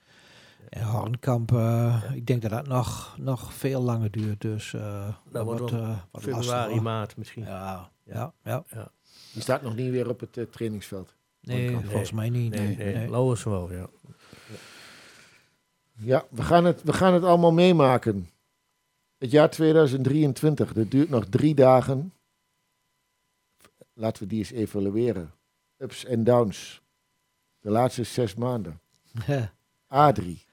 En 0.68 0.83
Hornkamp, 0.83 1.53
eh, 1.53 2.03
ik 2.14 2.27
denk 2.27 2.42
dat 2.42 2.51
dat 2.51 2.66
nog, 2.66 3.16
nog 3.18 3.53
veel 3.55 3.83
langer 3.83 4.11
duurt. 4.11 4.40
Dus 4.40 4.75
eh 4.75 5.14
dat 5.31 5.44
wordt 5.44 5.61
wordt 5.61 5.75
wel 5.75 5.83
eh, 5.83 5.99
wat 6.11 6.23
Februari, 6.23 6.47
lastiger. 6.47 6.83
maart 6.83 7.16
misschien. 7.16 7.44
Ja, 7.44 7.90
ja, 8.03 8.33
ja. 8.42 8.64
Die 9.33 9.42
staat 9.42 9.62
nog 9.62 9.77
niet 9.77 9.90
weer 9.90 10.09
op 10.09 10.21
het 10.21 10.37
eh, 10.37 10.44
trainingsveld. 10.44 11.14
Nee, 11.40 11.62
Hornkamp. 11.62 11.90
volgens 11.90 12.12
mij 12.12 12.31
niet. 12.31 12.55
Nee, 12.55 12.77
nee, 12.77 13.11
wel, 13.11 13.73
ja. 13.73 13.88
Ja, 15.92 16.25
we 16.31 16.42
gaan, 16.42 16.64
het, 16.64 16.83
we 16.83 16.92
gaan 16.92 17.14
het 17.14 17.25
allemaal 17.25 17.53
meemaken. 17.53 18.29
Het 19.18 19.31
jaar 19.31 19.51
2023, 19.51 20.73
dat 20.73 20.90
duurt 20.90 21.09
nog 21.09 21.25
drie 21.25 21.55
dagen. 21.55 22.12
Laten 23.92 24.23
we 24.23 24.29
die 24.29 24.38
eens 24.38 24.51
evalueren. 24.51 25.33
Ups 25.77 26.05
en 26.05 26.25
downs. 26.25 26.83
De 27.61 27.71
laatste 27.71 28.03
zes 28.03 28.35
maanden. 28.35 28.81
Adrie. 29.88 30.46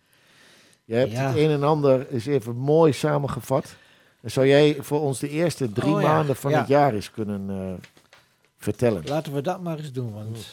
Je 0.86 0.96
hebt 0.96 1.12
Ja. 1.12 1.28
het 1.28 1.38
een 1.38 1.50
en 1.50 1.64
ander 1.64 2.10
eens 2.10 2.26
even 2.26 2.56
mooi 2.56 2.94
samengevat. 2.94 3.76
En 4.22 4.32
zou 4.32 4.48
jij 4.48 4.78
voor 4.80 5.02
ons 5.02 5.20
de 5.20 5.30
eerste 5.30 5.72
drie 5.72 5.94
Oh 5.94 6.02
ja, 6.02 6.08
maanden 6.08 6.36
van 6.36 6.52
ja. 6.52 6.60
het 6.60 6.68
jaar 6.68 6.94
eens 6.94 7.12
kunnen 7.12 7.50
eh, 7.50 7.88
vertellen? 8.58 9.04
Laten 9.06 9.34
we 9.34 9.42
dat 9.42 9.62
maar 9.62 9.78
eens 9.78 9.92
doen. 9.92 10.14
Want... 10.14 10.48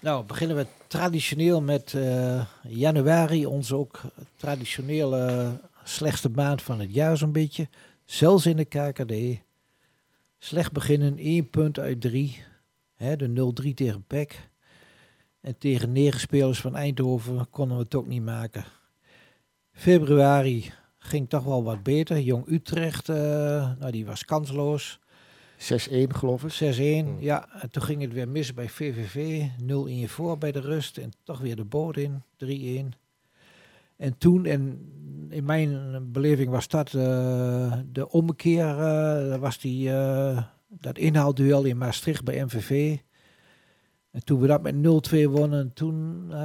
Nou, 0.00 0.24
beginnen 0.24 0.56
we 0.56 0.66
traditioneel 0.86 1.60
met 1.60 1.94
eh, 1.94 2.44
januari, 2.62 3.46
onze 3.46 3.76
ook 3.76 4.00
traditionele 4.36 5.52
slechtste 5.84 6.28
maand 6.30 6.62
van 6.62 6.80
het 6.80 6.94
jaar 6.94 7.16
zo'n 7.16 7.32
beetje. 7.32 7.68
Zelfs 8.04 8.46
in 8.46 8.56
de 8.56 8.64
KKD. 8.64 9.42
Slecht 10.38 10.72
beginnen, 10.72 11.18
één 11.18 11.50
punt 11.50 11.78
uit 11.78 12.00
drie. 12.00 12.42
Hè, 12.94 13.16
de 13.16 13.52
0-3 13.62 13.74
tegen 13.74 14.04
PEC. 14.06 14.47
En 15.40 15.58
tegen 15.58 15.92
negen 15.92 16.20
spelers 16.20 16.60
van 16.60 16.76
Eindhoven 16.76 17.50
konden 17.50 17.76
we 17.76 17.82
het 17.82 17.94
ook 17.94 18.06
niet 18.06 18.22
maken. 18.22 18.64
Februari 19.72 20.72
ging 20.98 21.28
toch 21.28 21.44
wel 21.44 21.64
wat 21.64 21.82
beter. 21.82 22.20
Jong 22.20 22.48
Utrecht, 22.48 23.08
eh, 23.08 23.16
nou, 23.78 23.90
die 23.90 24.06
was 24.06 24.24
kansloos. 24.24 25.00
6-1 25.56 26.14
geloof 26.14 26.44
ik. 26.44 26.50
6-1, 26.50 27.20
ja. 27.20 27.48
En 27.60 27.70
toen 27.70 27.82
ging 27.82 28.02
het 28.02 28.12
weer 28.12 28.28
mis 28.28 28.54
bij 28.54 28.68
VVV. 28.68 29.44
0-1 29.58 30.08
voor 30.08 30.38
bij 30.38 30.52
de 30.52 30.60
rust. 30.60 30.98
En 30.98 31.10
toch 31.22 31.40
weer 31.40 31.56
de 31.56 31.64
boot 31.64 31.96
in. 31.96 32.22
3-1. 32.36 32.92
En 33.96 34.18
toen, 34.18 34.44
en 34.44 34.92
in 35.28 35.44
mijn 35.44 36.12
beleving 36.12 36.50
was 36.50 36.68
dat 36.68 36.94
eh, 36.94 37.72
de 37.92 38.08
ommekeer. 38.10 38.76
dat 39.28 39.38
was 39.38 39.58
die, 39.58 39.90
dat 40.68 40.98
inhaalduel 40.98 41.64
in 41.64 41.78
Maastricht 41.78 42.24
bij 42.24 42.44
MVV. 42.44 42.98
En 44.10 44.24
toen 44.24 44.40
we 44.40 44.46
dat 44.46 44.62
met 44.62 44.74
0-2 44.74 45.28
wonnen, 45.30 45.72
toen, 45.72 46.26
eh, 46.30 46.38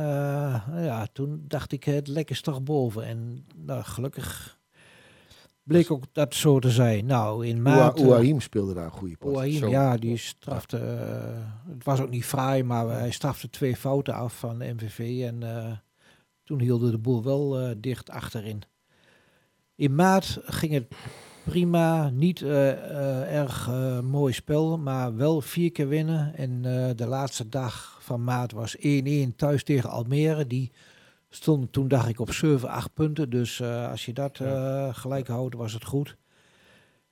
ja, 0.85 1.07
toen 1.13 1.43
dacht 1.47 1.71
ik 1.71 1.83
het 1.83 2.07
lekker 2.07 2.35
is 2.35 2.41
toch 2.41 2.63
boven. 2.63 3.05
En 3.05 3.45
nou, 3.55 3.83
gelukkig 3.83 4.59
bleek 5.63 5.91
ook 5.91 6.03
dat 6.11 6.33
zo 6.35 6.59
te 6.59 6.69
zijn. 6.71 7.05
Nou, 7.05 7.45
in 7.47 7.61
maart... 7.61 7.99
eh, 7.99 8.05
Ouahim 8.05 8.39
speelde 8.39 8.73
daar 8.73 8.85
een 8.85 8.91
goede 8.91 9.17
pas. 9.17 9.29
Ouahim, 9.29 9.57
Zo. 9.57 9.69
ja, 9.69 9.97
die 9.97 10.17
strafte. 10.17 10.77
eh, 10.77 11.71
het 11.73 11.83
was 11.83 11.99
ook 11.99 12.09
niet 12.09 12.25
fraai, 12.25 12.63
maar 12.63 12.87
hij 12.89 13.11
strafte 13.11 13.49
twee 13.49 13.75
fouten 13.75 14.13
af 14.13 14.39
van 14.39 14.59
de 14.59 14.73
MVV. 14.73 15.23
En 15.27 15.43
eh, 15.43 15.71
toen 16.43 16.59
hielden 16.59 16.91
de 16.91 16.97
boel 16.97 17.23
wel 17.23 17.73
dicht 17.77 18.09
achterin. 18.09 18.61
In 19.75 19.95
maart 19.95 20.37
ging 20.43 20.73
het 20.73 20.87
prima. 21.43 22.09
Niet 22.09 22.41
eh, 22.41 22.71
eh, 22.71 23.35
erg 23.35 23.67
eh, 23.67 23.99
mooi 23.99 24.33
spel, 24.33 24.77
maar 24.77 25.15
wel 25.15 25.41
vier 25.41 25.71
keer 25.71 25.87
winnen. 25.87 26.35
En 26.35 26.61
de 26.95 27.07
laatste 27.07 27.49
dag 27.49 27.97
van 28.01 28.23
maart 28.23 28.51
was 28.51 28.77
1-1 28.77 28.81
thuis 29.35 29.63
tegen 29.63 29.89
Almere. 29.89 30.47
Die 30.47 30.71
Stond 31.29 31.71
toen 31.71 31.87
dacht 31.87 32.09
ik 32.09 32.19
op 32.19 32.31
7, 32.31 32.69
8 32.69 32.93
punten. 32.93 33.29
Dus 33.29 33.61
als 33.63 34.05
je 34.05 34.13
dat 34.13 34.39
gelijk 34.91 35.27
houdt, 35.27 35.55
was 35.55 35.73
het 35.73 35.85
goed. 35.85 36.17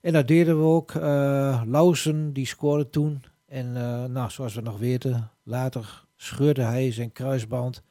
En 0.01 0.13
dat 0.13 0.27
deden 0.27 0.57
we 0.57 0.63
ook. 0.63 0.91
Eh 0.91 1.61
Lausen, 1.65 2.33
die 2.33 2.45
scoorde 2.45 2.89
toen. 2.89 3.23
En 3.47 3.71
nou, 4.11 4.29
zoals 4.29 4.55
we 4.55 4.61
nog 4.61 4.77
weten, 4.77 5.31
later 5.43 6.05
scheurde 6.15 6.61
hij 6.61 6.91
zijn 6.91 7.11
kruisband. 7.11 7.83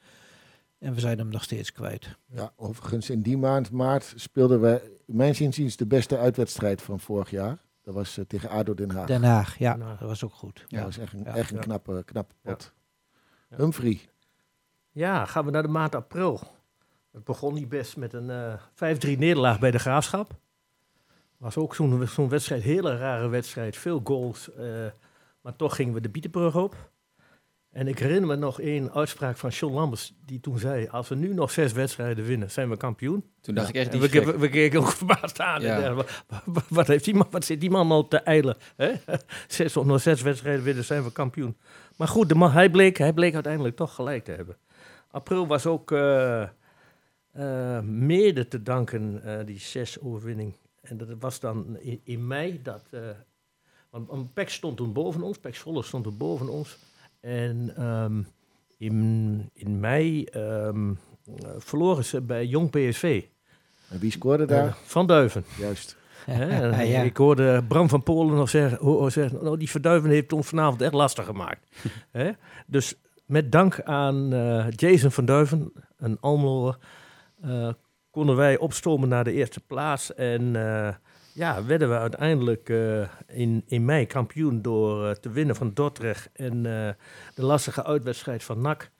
En 0.80 0.94
we 0.94 1.00
zijn 1.00 1.18
hem 1.18 1.28
nog 1.28 1.42
steeds 1.42 1.72
kwijt. 1.72 2.16
Ja, 2.26 2.52
overigens 2.56 3.10
in 3.10 3.22
die 3.22 3.36
maand 3.38 3.70
maart 3.70 4.12
speelden 4.16 4.60
we, 4.60 4.98
mijn 5.06 5.34
inziens, 5.38 5.76
de 5.76 5.86
beste 5.86 6.18
uitwedstrijd 6.18 6.82
van 6.82 7.00
vorig 7.00 7.30
jaar. 7.30 7.58
Dat 7.82 7.94
was 7.94 8.18
eh, 8.18 8.24
tegen 8.24 8.48
ADO 8.50 8.74
Den 8.74 8.90
Haag. 8.90 9.06
Den 9.06 9.22
Haag, 9.22 9.58
ja, 9.58 9.72
Den 9.76 9.86
Haag. 9.86 9.98
dat 9.98 10.08
was 10.08 10.24
ook 10.24 10.32
goed. 10.34 10.60
Dat 10.60 10.70
Ja. 10.70 10.84
was 10.84 10.98
echt 10.98 11.12
een, 11.12 11.22
Ja. 11.24 11.34
echt 11.34 11.50
een 11.50 11.56
Ja. 11.56 11.62
knappe, 11.62 12.02
knappe 12.06 12.34
pot. 12.42 12.72
Ja. 13.50 13.56
Humphrey. 13.56 14.00
Ja, 14.90 15.24
gaan 15.24 15.44
we 15.44 15.50
naar 15.50 15.62
de 15.62 15.68
maand 15.68 15.94
april. 15.94 16.40
Het 17.12 17.24
begon 17.24 17.54
niet 17.54 17.68
best 17.68 17.96
met 17.96 18.12
een 18.12 18.30
eh 18.30 18.54
5-3 18.74 19.18
nederlaag 19.18 19.58
bij 19.58 19.70
de 19.70 19.78
Graafschap. 19.78 20.30
Was 21.36 21.56
ook 21.56 21.74
zo'n 21.74 22.06
zo'n 22.06 22.28
wedstrijd, 22.28 22.62
hele 22.62 22.96
rare 22.96 23.28
wedstrijd. 23.28 23.76
Veel 23.76 24.00
goals, 24.04 24.52
eh, 24.54 24.86
maar 25.40 25.56
toch 25.56 25.74
gingen 25.76 25.94
we 25.94 26.00
de 26.00 26.08
Bietenbrug 26.08 26.56
op. 26.56 26.90
En 27.70 27.88
ik 27.88 27.98
herinner 27.98 28.26
me 28.28 28.36
nog 28.36 28.60
één 28.60 28.92
uitspraak 28.92 29.36
van 29.36 29.50
John 29.50 29.74
Lambers, 29.74 30.14
die 30.24 30.40
toen 30.40 30.58
zei... 30.58 30.88
als 30.88 31.08
we 31.08 31.14
nu 31.14 31.34
nog 31.34 31.50
zes 31.50 31.72
wedstrijden 31.72 32.24
winnen, 32.24 32.50
zijn 32.50 32.70
we 32.70 32.76
kampioen. 32.76 33.24
Toen 33.40 33.54
dacht 33.54 33.68
ik 33.68 33.74
echt, 33.74 33.92
die 33.92 34.00
we, 34.00 34.48
keken 34.48 34.80
ook 34.80 34.92
verbaasd 34.92 35.40
aan. 35.40 35.60
Ja. 35.60 35.76
En, 35.76 35.84
eh, 35.84 35.96
wa- 35.96 36.42
wa- 36.44 36.62
wat, 36.68 36.86
heeft 36.86 37.04
die 37.04 37.14
man, 37.14 37.26
wat 37.30 37.44
zit 37.44 37.60
die 37.60 37.70
man 37.70 37.88
nou 37.88 38.08
te 38.08 38.16
eilen? 38.16 38.56
Hè? 38.76 38.92
Zes, 39.48 39.74
nog 39.74 40.00
zes 40.00 40.22
wedstrijden 40.22 40.64
winnen, 40.64 40.84
zijn 40.84 41.04
we 41.04 41.12
kampioen. 41.12 41.56
Maar 41.96 42.08
goed, 42.08 42.28
de 42.28 42.34
man, 42.34 42.50
hij, 42.50 42.70
bleek, 42.70 42.98
hij 42.98 43.12
bleek 43.12 43.34
uiteindelijk 43.34 43.76
toch 43.76 43.94
gelijk 43.94 44.24
te 44.24 44.32
hebben. 44.32 44.56
April 45.10 45.46
was 45.46 45.66
ook 45.66 45.92
eh, 45.92 46.42
eh, 46.42 47.80
mede 47.82 48.48
te 48.48 48.62
danken, 48.62 49.22
die 49.46 49.58
zes 49.58 50.00
overwinning. 50.00 50.56
En 50.80 50.96
dat 50.96 51.08
was 51.18 51.40
dan 51.40 51.78
in, 51.78 52.00
in 52.04 52.26
mei 52.26 52.60
dat... 52.62 52.82
want, 53.90 54.34
PEC 54.34 54.48
stond 54.48 54.76
toen 54.76 54.92
boven 54.92 55.22
ons, 55.22 55.38
PEC 55.38 55.54
Zwolle 55.56 55.82
stond 55.82 56.04
toen 56.04 56.16
boven 56.16 56.48
ons. 56.48 56.78
En 57.20 57.72
ehm, 57.76 58.22
in, 58.78 59.50
in 59.54 59.80
mei 59.80 60.24
ehm, 60.24 60.90
eh, 60.90 60.94
verloren 61.58 62.04
ze 62.04 62.20
bij 62.20 62.46
Jong 62.46 62.70
PSV. 62.70 63.22
En 63.90 63.98
wie 63.98 64.10
scoorde 64.10 64.44
daar? 64.44 64.66
Eh, 64.66 64.72
van 64.84 65.06
Duiven. 65.06 65.44
Juist. 65.58 65.96
Ja. 66.26 67.02
Ik 67.02 67.16
hoorde 67.16 67.64
Bram 67.68 67.88
van 67.88 68.02
Polen 68.02 68.34
nog 68.34 68.48
zeggen, 68.50 68.78
ho- 68.86 69.08
zeggen 69.08 69.44
nou, 69.44 69.56
die 69.56 69.70
Verduiven 69.70 70.10
heeft 70.10 70.32
ons 70.32 70.46
vanavond 70.48 70.80
echt 70.82 70.92
lastig 70.92 71.24
gemaakt. 71.24 71.66
Hè? 72.10 72.30
Dus 72.66 72.94
met 73.26 73.52
dank 73.52 73.82
aan 73.82 74.32
eh, 74.32 74.66
Jason 74.70 75.10
van 75.10 75.24
Duiven, 75.24 75.72
een 75.96 76.16
Almeloer, 76.20 76.78
eh, 77.42 77.68
konden 78.10 78.36
wij 78.36 78.58
opstomen 78.58 79.08
naar 79.08 79.24
de 79.24 79.32
eerste 79.32 79.60
plaats. 79.60 80.14
En 80.14 80.56
eh, 80.56 80.94
ja, 81.32 81.64
werden 81.64 81.88
we 81.88 81.98
uiteindelijk 81.98 82.68
eh, 82.68 83.08
in, 83.26 83.62
in 83.66 83.84
mei 83.84 84.06
kampioen 84.06 84.62
door 84.62 85.06
eh, 85.06 85.14
te 85.14 85.30
winnen 85.30 85.56
van 85.56 85.74
Dordrecht. 85.74 86.28
En 86.32 86.56
eh, 86.56 86.92
de 87.34 87.44
lastige 87.44 87.84
uitwedstrijd 87.84 88.44
van 88.44 88.60
NAC 88.60 88.90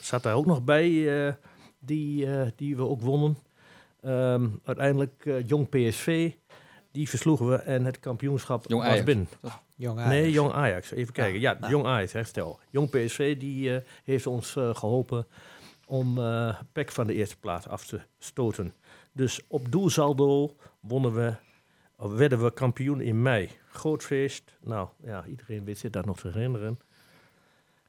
zat 0.00 0.22
daar 0.22 0.34
ook 0.34 0.46
nog 0.46 0.62
bij, 0.64 1.26
eh, 1.26 1.32
die, 1.78 2.26
eh, 2.40 2.46
die 2.56 2.76
we 2.76 2.82
ook 2.82 3.00
wonnen. 3.00 3.38
Ehm, 4.02 4.48
uiteindelijk 4.64 5.26
eh, 5.26 5.48
Jong 5.48 5.68
PSV, 5.68 6.32
die 6.92 7.08
versloegen 7.08 7.48
we 7.48 7.56
en 7.56 7.84
het 7.84 8.00
kampioenschap 8.00 8.64
Jong 8.68 8.82
was 8.82 8.90
Ajax. 8.90 9.04
binnen. 9.04 9.28
Jong 9.76 9.96
Nee, 10.04 10.20
Ajax. 10.20 10.34
Jong 10.34 10.52
Ajax. 10.52 10.90
Even 10.90 11.12
kijken. 11.12 11.40
Ja, 11.40 11.56
nou. 11.60 11.72
Jong 11.72 11.86
Ajax, 11.86 12.12
herstel. 12.12 12.58
Jong 12.70 12.90
PSV 12.90 13.36
die, 13.38 13.74
eh, 13.74 13.82
heeft 14.04 14.26
ons 14.26 14.56
eh, 14.56 14.74
geholpen 14.74 15.26
om 15.86 16.18
eh 16.18 16.58
PEC 16.72 16.90
van 16.90 17.06
de 17.06 17.14
eerste 17.14 17.38
plaats 17.38 17.68
af 17.68 17.86
te 17.86 18.00
stoten. 18.18 18.74
Dus 19.12 19.40
op 19.48 19.72
doelsaldo 19.72 20.56
wonnen 20.80 21.14
we, 21.14 21.34
werden 21.98 22.42
we 22.42 22.52
kampioen 22.52 23.00
in 23.00 23.22
mei. 23.22 23.50
Groot 23.70 24.04
feest. 24.04 24.56
Nou, 24.60 24.88
ja, 25.04 25.24
iedereen 25.26 25.64
weet 25.64 25.78
zich 25.78 25.90
dat 25.90 26.04
nog 26.04 26.20
te 26.20 26.28
herinneren. 26.28 26.78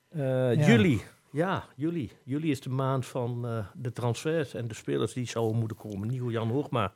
Eh, 0.09 0.19
Ja. 0.55 0.67
Juli. 0.67 1.01
Ja, 1.31 1.65
juli. 1.75 2.11
Juli 2.23 2.51
is 2.51 2.61
de 2.61 2.69
maand 2.69 3.05
van 3.05 3.45
eh, 3.45 3.65
de 3.73 3.91
transfers 3.91 4.53
en 4.53 4.67
de 4.67 4.73
spelers 4.73 5.13
die 5.13 5.27
zouden 5.27 5.57
moeten 5.57 5.77
komen. 5.77 6.07
Nieuw 6.07 6.31
Jan 6.31 6.49
Hoogma, 6.49 6.93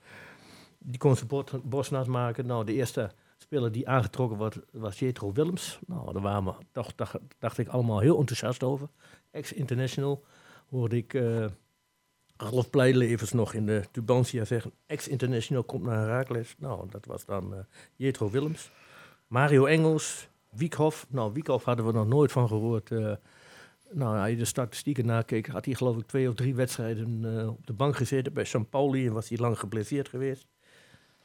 die 0.78 0.98
kon 0.98 1.16
zijn 1.16 1.62
nat 1.90 2.08
maken. 2.08 2.46
Nou, 2.46 2.66
de 2.66 2.74
eerste 2.74 3.12
speler 3.38 3.72
die 3.72 3.88
aangetrokken 3.88 4.38
wordt, 4.38 4.60
was 4.72 5.00
Jetro 5.00 5.32
Willems. 5.32 5.80
Nou, 5.88 6.14
daar 6.14 6.22
waren 6.22 6.46
we, 6.46 6.54
dacht, 6.72 6.98
dacht, 6.98 7.16
dacht 7.40 7.58
ik 7.58 7.68
allemaal 7.68 8.00
heel 8.00 8.20
enthousiast 8.20 8.64
over. 8.64 8.88
Ex-international 9.32 10.24
hoorde 10.70 10.98
ik 10.98 11.14
eh 11.14 11.46
Ralf 12.50 12.70
Pleilevens 12.70 13.32
nog 13.32 13.54
in 13.54 13.66
de 13.66 13.84
Tubantia 13.92 14.46
zeggen. 14.46 14.72
Ex-international 14.86 15.64
komt 15.64 15.84
naar 15.84 15.98
Herakles. 15.98 16.56
Nou, 16.58 16.90
dat 16.90 17.06
was 17.06 17.26
dan 17.26 17.54
eh 17.54 17.60
Jetro 17.96 18.30
Willems. 18.30 18.72
Mario 19.28 19.66
Engels, 19.66 20.28
Wiekhoff. 20.50 21.06
Nou, 21.10 21.34
Wiekhoff 21.34 21.66
hadden 21.66 21.86
we 21.86 21.92
nog 21.92 22.08
nooit 22.08 22.32
van 22.32 22.48
gehoord. 22.48 22.92
eh. 22.92 23.16
nou, 23.92 24.20
als 24.20 24.30
je 24.30 24.36
de 24.36 24.46
statistieken 24.46 25.06
nakeek, 25.06 25.48
had 25.48 25.66
hij 25.66 25.74
geloof 25.74 25.98
ik 25.98 26.08
twee 26.08 26.28
of 26.30 26.36
drie 26.36 26.56
wedstrijden 26.56 27.40
eh, 27.40 27.50
op 27.50 27.68
de 27.68 27.74
bank 27.74 27.96
gezeten. 27.96 28.34
Bij 28.34 28.44
St. 28.44 28.70
Pauli 28.70 29.08
en 29.08 29.14
was 29.14 29.30
hij 29.30 29.38
lang 29.38 29.60
geblesseerd 29.60 30.10
geweest. 30.10 30.48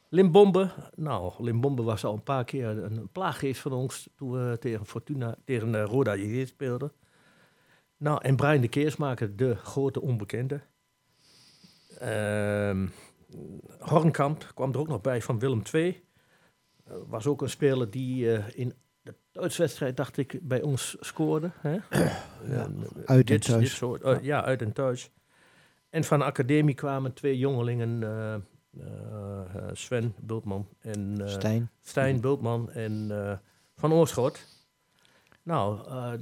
Limbombe. 0.08 0.70
Nou, 0.94 1.32
Limbombe 1.38 1.82
was 1.82 2.04
al 2.04 2.14
een 2.14 2.22
paar 2.22 2.44
keer 2.44 2.66
een 2.66 3.08
plaaggeest 3.12 3.60
van 3.60 3.72
ons 3.72 4.08
toen 4.16 4.30
we 4.30 4.58
tegen 4.58 4.86
Fortuna, 4.86 5.36
tegen 5.44 5.82
Roda 5.84 6.14
JG 6.16 6.46
speelden. 6.48 6.92
Nou, 7.96 8.22
en 8.22 8.36
Brian 8.36 8.60
de 8.60 8.68
Keersmaker, 8.68 9.36
de 9.36 9.54
grote 9.54 10.00
onbekende. 10.00 10.60
Ehm 11.98 12.86
Hornkamp 13.78 14.50
kwam 14.54 14.72
er 14.72 14.78
ook 14.78 14.88
nog 14.88 15.00
bij 15.00 15.22
van 15.22 15.38
Willem 15.38 15.62
II. 15.72 16.04
Eh, 16.84 16.94
was 17.06 17.26
ook 17.26 17.42
een 17.42 17.50
speler 17.50 17.90
die 17.90 18.32
eh, 18.34 18.44
in 18.54 18.74
de 19.02 19.14
thuiswedstrijd, 19.32 19.96
dacht 19.96 20.16
ik, 20.16 20.38
bij 20.42 20.62
ons 20.62 20.96
scoorde. 21.00 21.50
Hè? 21.60 21.76
Ja, 22.44 22.68
uit 23.04 23.30
en 23.30 23.40
thuis. 23.40 23.60
Dit 23.60 23.68
soort, 23.68 24.02
eh, 24.02 24.22
ja, 24.22 24.44
uit 24.44 24.62
en 24.62 24.72
thuis. 24.72 25.10
En 25.90 26.04
van 26.04 26.18
de 26.18 26.24
academie 26.24 26.74
kwamen 26.74 27.12
twee 27.12 27.38
jongelingen, 27.38 28.02
eh, 28.02 28.34
eh, 28.34 28.40
eh, 29.54 29.70
Sven 29.72 30.14
Bultman 30.20 30.68
en 30.78 31.20
eh, 31.20 31.28
Stijn. 31.28 31.70
Stijn 31.82 32.20
Bultman 32.20 32.70
en 32.70 33.06
eh, 33.10 33.36
Van 33.76 33.92
Oorschot. 33.92 34.46
Nou, 35.42 35.88
eh, 35.88 36.12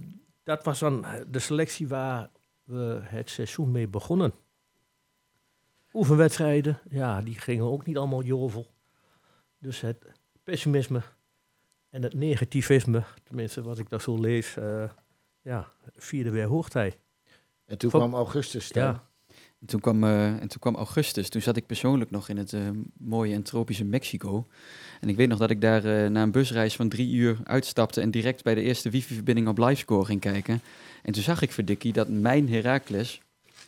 dat 0.43 0.65
was 0.65 0.79
dan 0.79 1.05
de 1.31 1.39
selectie 1.39 1.89
waar 1.89 2.31
we 2.65 3.01
het 3.03 3.31
seizoen 3.31 3.71
mee 3.71 3.89
begonnen. 3.89 4.33
Oefenwedstrijden, 5.97 6.79
ja, 6.91 7.23
die 7.23 7.35
gingen 7.35 7.65
ook 7.65 7.87
niet 7.87 7.97
allemaal 7.97 8.23
jovel. 8.23 8.67
Dus 9.59 9.81
het 9.81 10.05
pessimisme 10.45 11.03
en 11.91 12.03
het 12.03 12.15
negativisme, 12.15 13.03
tenminste 13.25 13.63
wat 13.63 13.79
ik 13.79 13.89
dat 13.89 14.03
zo 14.03 14.21
lees, 14.21 14.57
eh, 14.57 14.85
ja, 15.43 15.69
vierde 15.97 16.31
weer 16.31 16.47
hoogtij. 16.47 16.99
En 17.65 17.79
toen 17.79 17.91
Van- 17.91 18.01
kwam 18.01 18.15
Augustus 18.15 18.65
staan. 18.65 18.93
Ja, 18.93 19.05
En 19.61 19.67
toen, 19.67 19.81
kwam, 19.81 20.05
eh, 20.05 20.27
en 20.27 20.49
toen 20.49 20.59
kwam 20.61 20.75
augustus. 20.75 21.29
Toen 21.29 21.43
zat 21.43 21.57
ik 21.57 21.67
persoonlijk 21.67 22.11
nog 22.11 22.29
in 22.29 22.37
het 22.37 22.53
eh, 22.53 22.61
mooie 22.99 23.35
en 23.35 23.43
tropische 23.43 23.85
Mexico. 23.85 24.47
En 25.01 25.09
ik 25.09 25.17
weet 25.17 25.29
nog 25.29 25.39
dat 25.39 25.51
ik 25.51 25.61
daar 25.61 26.11
na 26.11 26.23
een 26.23 26.31
busreis 26.31 26.77
van 26.77 26.89
drie 26.89 27.15
uur 27.15 27.39
uitstapte 27.45 28.01
en 28.01 28.11
direct 28.11 28.43
bij 28.43 28.55
de 28.55 28.61
eerste 28.63 28.91
wifi-verbinding 28.91 29.49
op 29.49 29.59
livescore 29.59 30.05
ging 30.05 30.21
kijken. 30.21 30.61
En 31.03 31.13
toen 31.13 31.23
zag 31.23 31.43
ik 31.43 31.53
verdikkie 31.53 31.93
dat 31.93 32.09
mijn 32.09 32.49
Heracles, 32.49 33.21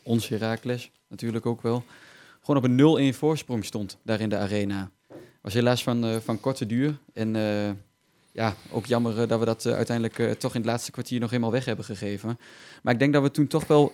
ons 0.02 0.28
Heracles 0.28 0.90
natuurlijk 1.08 1.46
ook 1.46 1.62
wel, 1.62 1.84
gewoon 2.48 2.78
op 2.78 2.98
een 2.98 3.12
0-1 3.14 3.16
voorsprong 3.16 3.64
stond 3.64 3.98
daar 4.02 4.20
in 4.20 4.28
de 4.28 4.36
arena. 4.36 4.90
Was 5.42 5.54
helaas 5.54 5.82
van, 5.82 6.04
eh, 6.04 6.16
van 6.16 6.40
korte 6.40 6.66
duur. 6.66 6.98
En 7.12 7.36
eh, 7.36 7.70
ja, 8.32 8.54
ook 8.70 8.86
jammer 8.86 9.20
eh, 9.22 9.28
dat 9.28 9.38
we 9.38 9.44
dat 9.44 9.66
uiteindelijk 9.66 10.18
eh, 10.18 10.30
toch 10.30 10.54
in 10.54 10.60
het 10.60 10.70
laatste 10.70 10.90
kwartier 10.90 11.20
nog 11.20 11.32
eenmaal 11.32 11.50
weg 11.50 11.64
hebben 11.64 11.84
gegeven. 11.84 12.38
Maar 12.82 12.92
ik 12.92 12.98
denk 12.98 13.12
dat 13.12 13.22
we 13.22 13.30
toen 13.30 13.46
toch 13.46 13.66
wel 13.66 13.92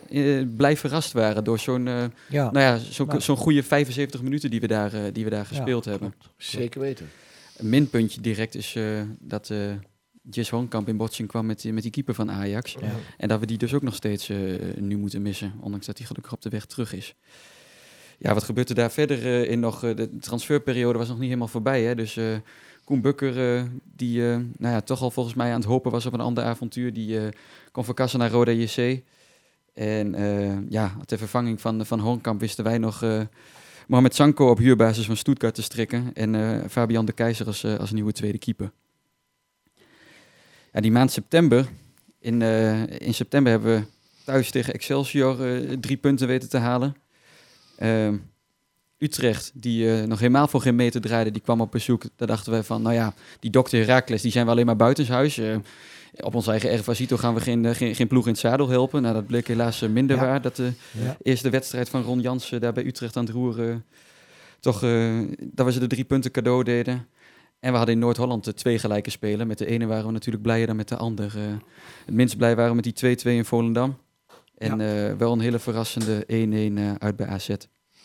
blij 0.56 0.76
verrast 0.76 1.12
waren 1.12 1.44
door 1.44 1.58
zo'n 1.58 1.88
eh, 1.88 2.04
Ja. 2.28 2.50
nou 2.50 2.58
ja, 2.58 2.78
zo'n 2.78 3.06
Nou. 3.06 3.20
zo'n 3.20 3.36
goede 3.36 3.62
75 3.62 4.22
minuten 4.22 4.50
die 4.50 4.60
we 4.60 4.66
daar, 4.66 5.12
die 5.12 5.24
we 5.24 5.30
daar 5.30 5.46
gespeeld 5.46 5.84
Ja, 5.84 5.90
hebben. 5.90 6.14
Zeker 6.36 6.80
weten. 6.80 7.08
Een 7.56 7.68
minpuntje 7.68 8.20
direct 8.20 8.54
is 8.54 8.74
eh, 8.74 9.00
dat 9.20 9.50
eh 9.50 9.58
Jis 10.30 10.50
Hornkamp 10.50 10.88
in 10.88 10.96
botsing 10.96 11.28
kwam 11.28 11.46
met, 11.46 11.60
die- 11.60 11.72
met 11.72 11.82
die 11.82 11.92
keeper 11.92 12.14
van 12.14 12.30
Ajax. 12.30 12.72
Ja. 12.80 12.88
En 13.18 13.28
dat 13.28 13.40
we 13.40 13.46
die 13.46 13.58
dus 13.58 13.74
ook 13.74 13.82
nog 13.82 13.94
steeds 13.94 14.28
nu 14.76 14.96
moeten 14.96 15.22
missen, 15.22 15.52
ondanks 15.60 15.86
dat 15.86 15.98
hij 15.98 16.06
gelukkig 16.06 16.32
op 16.32 16.42
de 16.42 16.48
weg 16.48 16.64
terug 16.64 16.92
is. 16.92 17.14
Ja, 18.18 18.34
wat 18.34 18.44
gebeurt 18.44 18.68
er 18.68 18.74
daar 18.74 18.90
verder 18.90 19.18
eh, 19.18 19.50
in 19.50 19.60
nog? 19.60 19.84
Eh, 19.84 19.96
de 19.96 20.18
transferperiode 20.18 20.98
was 20.98 21.08
nog 21.08 21.16
niet 21.16 21.26
helemaal 21.26 21.48
voorbij. 21.48 21.82
Hè? 21.82 21.94
Dus 21.94 22.16
eh, 22.16 22.26
Koen 22.84 23.00
Bukker, 23.00 23.66
die 23.96 24.20
nou 24.20 24.74
ja, 24.74 24.80
toch 24.80 25.02
al 25.02 25.10
volgens 25.10 25.34
mij 25.34 25.50
aan 25.50 25.60
het 25.60 25.68
hopen 25.68 25.90
was 25.90 26.06
op 26.06 26.12
een 26.12 26.20
ander 26.20 26.44
avontuur, 26.44 26.92
die 26.92 27.18
kon 27.72 27.84
verkassen 27.84 28.18
naar 28.18 28.30
Roda 28.30 28.52
JC. 28.52 29.02
En 29.74 30.16
ja, 30.68 30.96
ter 31.04 31.18
vervanging 31.18 31.60
van, 31.60 31.86
van 31.86 32.00
Hornkamp 32.00 32.40
wisten 32.40 32.64
wij 32.64 32.78
nog 32.78 33.04
Mohamed 33.86 34.14
Sanko 34.14 34.50
op 34.50 34.58
huurbasis 34.58 35.06
van 35.06 35.16
Stuttgart 35.16 35.54
te 35.54 35.62
strikken. 35.62 36.10
En 36.14 36.62
Fabian 36.70 37.04
de 37.04 37.12
Keizer 37.12 37.46
als, 37.46 37.64
als 37.64 37.90
nieuwe 37.90 38.12
tweede 38.12 38.38
keeper. 38.38 38.72
Ja, 40.72 40.80
die 40.80 40.92
maand 40.92 41.12
september. 41.12 41.66
In, 42.18 42.42
in 42.98 43.14
september 43.14 43.52
hebben 43.52 43.74
we 43.74 43.86
thuis 44.24 44.50
tegen 44.50 44.74
Excelsior 44.74 45.36
drie 45.80 45.96
punten 45.96 46.26
weten 46.26 46.48
te 46.48 46.58
halen. 46.58 46.96
Ehm, 47.76 48.16
Utrecht, 48.98 49.50
die 49.54 49.90
eh, 50.00 50.06
nog 50.06 50.18
helemaal 50.18 50.48
voor 50.48 50.60
geen 50.60 50.74
meter 50.74 51.00
draaide, 51.00 51.30
die 51.30 51.42
kwam 51.42 51.60
op 51.60 51.70
bezoek. 51.70 52.02
Daar 52.16 52.28
dachten 52.28 52.52
wij 52.52 52.62
van, 52.62 52.82
nou 52.82 52.94
ja, 52.94 53.14
die 53.40 53.50
dokter 53.50 53.78
Herakles, 53.78 54.22
die 54.22 54.30
zijn 54.32 54.44
we 54.44 54.50
alleen 54.50 54.66
maar 54.66 54.76
buitenshuis. 54.76 55.38
Eh 55.38 55.56
op 56.20 56.34
ons 56.34 56.46
eigen 56.46 56.70
Ervasito 56.70 57.16
gaan 57.16 57.34
we 57.34 57.40
geen, 57.40 57.64
eh, 57.64 57.74
geen, 57.74 57.94
geen 57.94 58.06
ploeg 58.08 58.24
in 58.24 58.30
het 58.30 58.40
zadel 58.40 58.68
helpen. 58.68 59.02
Nou, 59.02 59.14
dat 59.14 59.26
bleek 59.26 59.46
helaas 59.48 59.82
eh, 59.82 59.88
minder 59.88 60.16
Ja. 60.16 60.22
waar. 60.22 60.42
Dat 60.42 60.56
de 60.56 60.72
Ja. 60.90 61.16
eerste 61.22 61.50
wedstrijd 61.50 61.88
van 61.88 62.02
Ron 62.02 62.20
Jansen 62.20 62.60
daar 62.60 62.72
bij 62.72 62.84
Utrecht 62.86 63.16
aan 63.16 63.24
het 63.24 63.34
roeren... 63.34 63.84
toch, 64.60 64.80
dat 65.40 65.66
we 65.66 65.72
ze 65.72 65.78
de 65.80 65.86
drie 65.86 66.04
punten 66.04 66.30
cadeau 66.30 66.64
deden. 66.64 67.06
En 67.60 67.70
we 67.70 67.76
hadden 67.76 67.94
in 67.94 68.00
Noord-Holland 68.00 68.44
de 68.44 68.54
twee 68.54 68.78
gelijke 68.78 69.10
spelen. 69.10 69.46
Met 69.46 69.58
de 69.58 69.66
ene 69.66 69.86
waren 69.86 70.06
we 70.06 70.12
natuurlijk 70.12 70.42
blijer 70.42 70.66
dan 70.66 70.76
met 70.76 70.88
de 70.88 70.96
ander. 70.96 71.32
Het 72.04 72.14
minst 72.14 72.36
blij 72.36 72.56
waren 72.56 72.70
we 72.70 72.74
met 72.82 72.84
die 72.84 72.92
2-2 72.92 73.36
in 73.36 73.44
Volendam. 73.44 73.96
En 74.56 74.80
eh, 74.80 75.12
wel 75.16 75.32
een 75.32 75.40
hele 75.40 75.58
verrassende 75.58 76.24
1-1 76.26 76.26
eh, 76.78 76.94
uit 76.98 77.16
bij 77.16 77.26
AZ. 77.26 77.48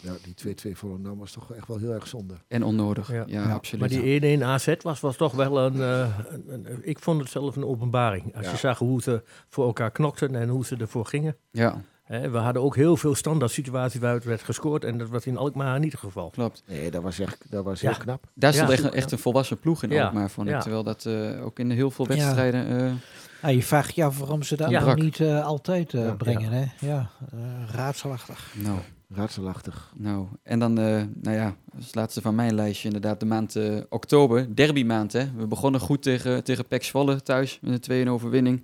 Ja, 0.02 0.12
die 0.24 0.56
2-2 0.74 0.78
Volendam 0.78 1.18
was 1.20 1.32
toch 1.32 1.54
echt 1.54 1.68
wel 1.68 1.78
heel 1.78 1.92
erg 1.94 2.08
zonde. 2.08 2.34
En 2.48 2.64
onnodig. 2.64 3.12
Ja, 3.12 3.24
Ja. 3.28 3.52
absoluut. 3.54 3.80
Maar 3.92 4.02
die 4.02 4.38
1-1 4.40 4.44
AZ 4.44 4.74
was, 4.82 5.00
was 5.00 5.16
toch 5.18 5.34
wel 5.34 5.60
een, 5.60 5.82
eh, 5.82 6.18
een- 6.30 6.44
een- 6.48 6.80
Ik 6.82 7.00
vond 7.00 7.22
het 7.22 7.30
zelf 7.30 7.56
een 7.56 7.66
openbaring. 7.66 8.36
Als 8.36 8.46
Ja. 8.46 8.52
je 8.52 8.58
zag 8.58 8.78
hoe 8.78 9.02
ze 9.02 9.24
voor 9.50 9.66
elkaar 9.66 9.92
knokten 9.92 10.36
en 10.36 10.50
hoe 10.50 10.66
ze 10.66 10.76
ervoor 10.76 11.06
gingen. 11.06 11.36
Ja, 11.52 11.82
Hè, 12.04 12.30
we 12.30 12.38
hadden 12.38 12.62
ook 12.62 12.76
heel 12.76 12.98
veel 12.98 13.16
standaard 13.16 13.52
situaties 13.52 14.00
waaruit 14.00 14.24
werd 14.24 14.42
gescoord. 14.44 14.84
En 14.84 14.98
dat 14.98 15.10
was 15.10 15.26
in 15.26 15.38
Alkmaar 15.38 15.80
niet 15.80 15.92
het 15.92 16.02
geval. 16.02 16.30
klopt. 16.30 16.64
Nee, 16.68 16.92
dat 16.92 17.04
was 17.04 17.20
echt 17.20 17.46
dat 17.50 17.64
was 17.64 17.82
Ja. 17.82 17.90
heel 17.90 18.00
knap. 18.00 18.24
Daar 18.34 18.54
stond 18.54 18.68
Ja. 18.70 18.74
echt, 18.76 18.90
echt 18.94 19.12
een 19.12 19.18
volwassen 19.20 19.60
ploeg 19.60 19.84
in 19.84 19.90
Ja. 19.90 20.04
Alkmaar, 20.04 20.30
vond 20.30 20.48
ik. 20.48 20.54
Ja. 20.54 20.60
Terwijl 20.60 20.84
dat 20.84 21.06
eh, 21.06 21.46
ook 21.46 21.60
in 21.60 21.70
heel 21.70 21.92
veel 21.92 22.06
Ja. 22.10 22.16
wedstrijden... 22.16 22.68
eh, 22.80 22.92
Ah, 23.41 23.54
je 23.54 23.63
vraagt 23.63 23.95
je 23.95 24.04
af 24.04 24.19
waarom 24.19 24.43
ze 24.43 24.56
dat 24.56 24.69
Ja. 24.69 24.86
nog 24.86 24.95
niet 24.95 25.19
eh, 25.19 25.45
altijd 25.45 25.93
eh, 25.93 26.04
Ja. 26.06 26.13
brengen. 26.15 26.52
Hè? 26.52 26.65
Ja, 26.88 27.10
eh, 27.32 27.39
raadselachtig. 27.71 28.54
nou, 28.63 28.78
Raadselachtig. 29.13 29.91
nou, 29.95 30.28
en 30.43 30.60
dan, 30.60 30.78
eh, 30.80 31.04
nou 31.21 31.36
ja, 31.36 31.56
als 31.78 31.93
laatste 31.93 32.21
van 32.21 32.36
mijn 32.36 32.54
lijstje 32.56 32.88
inderdaad 32.88 33.19
de 33.19 33.25
maand 33.25 33.56
eh, 33.56 33.78
oktober, 33.89 34.56
derbymaand. 34.56 35.13
Hè. 35.13 35.32
We 35.38 35.47
begonnen 35.47 35.82
goed 35.82 36.02
tegen, 36.02 36.43
tegen 36.43 36.65
Pek 36.67 36.84
Zwolle 36.84 37.21
thuis 37.21 37.60
met 37.62 37.73
een 37.73 37.80
2-1 38.08 38.10
overwinning. 38.10 38.63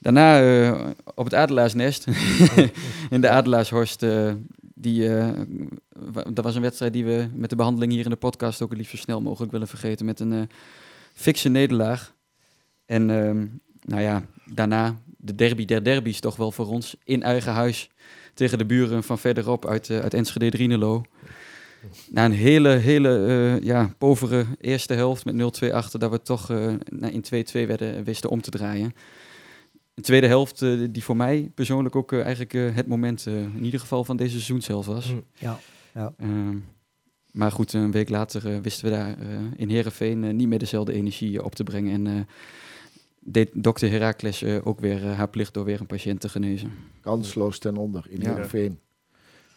Daarna 0.00 0.40
eh, 0.40 0.80
op 1.14 1.24
het 1.24 1.34
Adelaarsnest, 1.34 2.06
in 3.10 3.20
de 3.20 3.28
Adelaarshorst, 3.28 4.02
eh, 4.02 4.32
die, 4.74 5.16
eh, 5.16 5.28
dat 6.32 6.44
was 6.44 6.54
een 6.54 6.62
wedstrijd 6.62 6.92
die 6.92 7.04
we 7.04 7.28
met 7.34 7.50
de 7.50 7.56
behandeling 7.56 7.92
hier 7.92 8.04
in 8.04 8.10
de 8.10 8.16
podcast 8.16 8.62
ook 8.62 8.68
het 8.68 8.78
liefst 8.78 8.92
zo 8.94 9.00
snel 9.00 9.20
mogelijk 9.20 9.52
willen 9.52 9.68
vergeten. 9.68 10.06
Met 10.06 10.20
een 10.20 10.32
eh 10.32 10.40
fikse 11.12 11.48
nederlaag. 11.48 12.14
En 12.86 13.10
ehm, 13.10 13.46
nou 13.84 14.02
ja, 14.02 14.22
daarna 14.44 14.96
de 15.16 15.34
derby 15.34 15.64
der 15.64 15.84
derbies 15.84 16.20
toch 16.20 16.36
wel 16.36 16.52
voor 16.52 16.66
ons 16.66 16.96
in 17.04 17.22
eigen 17.22 17.52
huis 17.52 17.90
tegen 18.34 18.58
de 18.58 18.66
buren 18.66 19.02
van 19.04 19.18
verderop 19.18 19.66
uit, 19.66 19.90
eh, 19.90 20.00
uit 20.00 20.14
Enschede 20.14 20.50
Drienelo. 20.50 21.02
Na 22.10 22.24
een 22.24 22.32
hele, 22.32 22.68
hele 22.68 23.26
eh, 23.26 23.64
ja, 23.64 23.94
povere 23.98 24.46
eerste 24.60 24.94
helft 24.94 25.24
met 25.24 25.34
0-2 25.34 25.72
achter, 25.72 25.98
dat 25.98 26.10
we 26.10 26.22
toch 26.22 26.50
eh, 26.50 26.72
na- 26.88 27.08
in 27.08 27.22
2-2 27.22 27.66
werden, 27.66 28.04
wisten 28.04 28.30
om 28.30 28.40
te 28.40 28.50
draaien. 28.50 28.92
De 29.94 30.02
tweede 30.02 30.26
helft, 30.26 30.60
die 30.90 31.04
voor 31.04 31.16
mij 31.16 31.50
persoonlijk 31.54 31.96
ook 31.96 32.12
eigenlijk 32.12 32.52
het 32.52 32.86
moment, 32.86 33.26
in 33.26 33.64
ieder 33.64 33.80
geval 33.80 34.04
van 34.04 34.16
deze 34.16 34.30
seizoenshelft 34.30 34.88
was. 34.88 35.12
Mm. 35.12 35.24
Ja. 35.94 36.12
Ehm, 36.18 36.56
maar 37.32 37.52
goed, 37.52 37.72
een 37.72 37.90
week 37.90 38.08
later 38.08 38.62
wisten 38.62 38.84
we 38.84 38.90
daar 38.90 39.16
in 39.56 39.68
Heerenveen 39.68 40.24
eh, 40.24 40.32
niet 40.32 40.48
meer 40.48 40.58
dezelfde 40.58 40.92
energie 40.92 41.44
op 41.44 41.54
te 41.54 41.64
brengen. 41.64 42.06
En 42.06 42.28
deed 43.26 43.50
dokter 43.52 43.90
Herakles 43.90 44.42
eh, 44.42 44.66
ook 44.66 44.80
weer 44.80 45.04
eh, 45.04 45.16
haar 45.16 45.28
plicht 45.28 45.54
door 45.54 45.64
weer 45.64 45.80
een 45.80 45.86
patiënt 45.86 46.20
te 46.20 46.28
genezen. 46.28 46.72
Kansloos 47.00 47.58
ten 47.58 47.76
onder 47.76 48.04
in 48.08 48.20
Ja. 48.20 48.28
Heerenveen. 48.28 48.80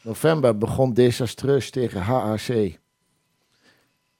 November 0.02 0.58
begon 0.58 0.94
desastreus 0.94 1.70
tegen 1.70 2.02
HAC. 2.02 2.80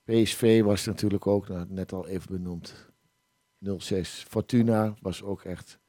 PSV 0.04 0.62
was 0.62 0.86
natuurlijk 0.86 1.28
ook, 1.28 1.48
nou, 1.48 1.66
net 1.70 1.94
al 1.94 2.08
even 2.08 2.32
benoemd, 2.32 2.74
0-6. 3.66 3.68
Fortuna 4.28 4.94
was 5.02 5.24
ook 5.24 5.44
echt 5.44 5.80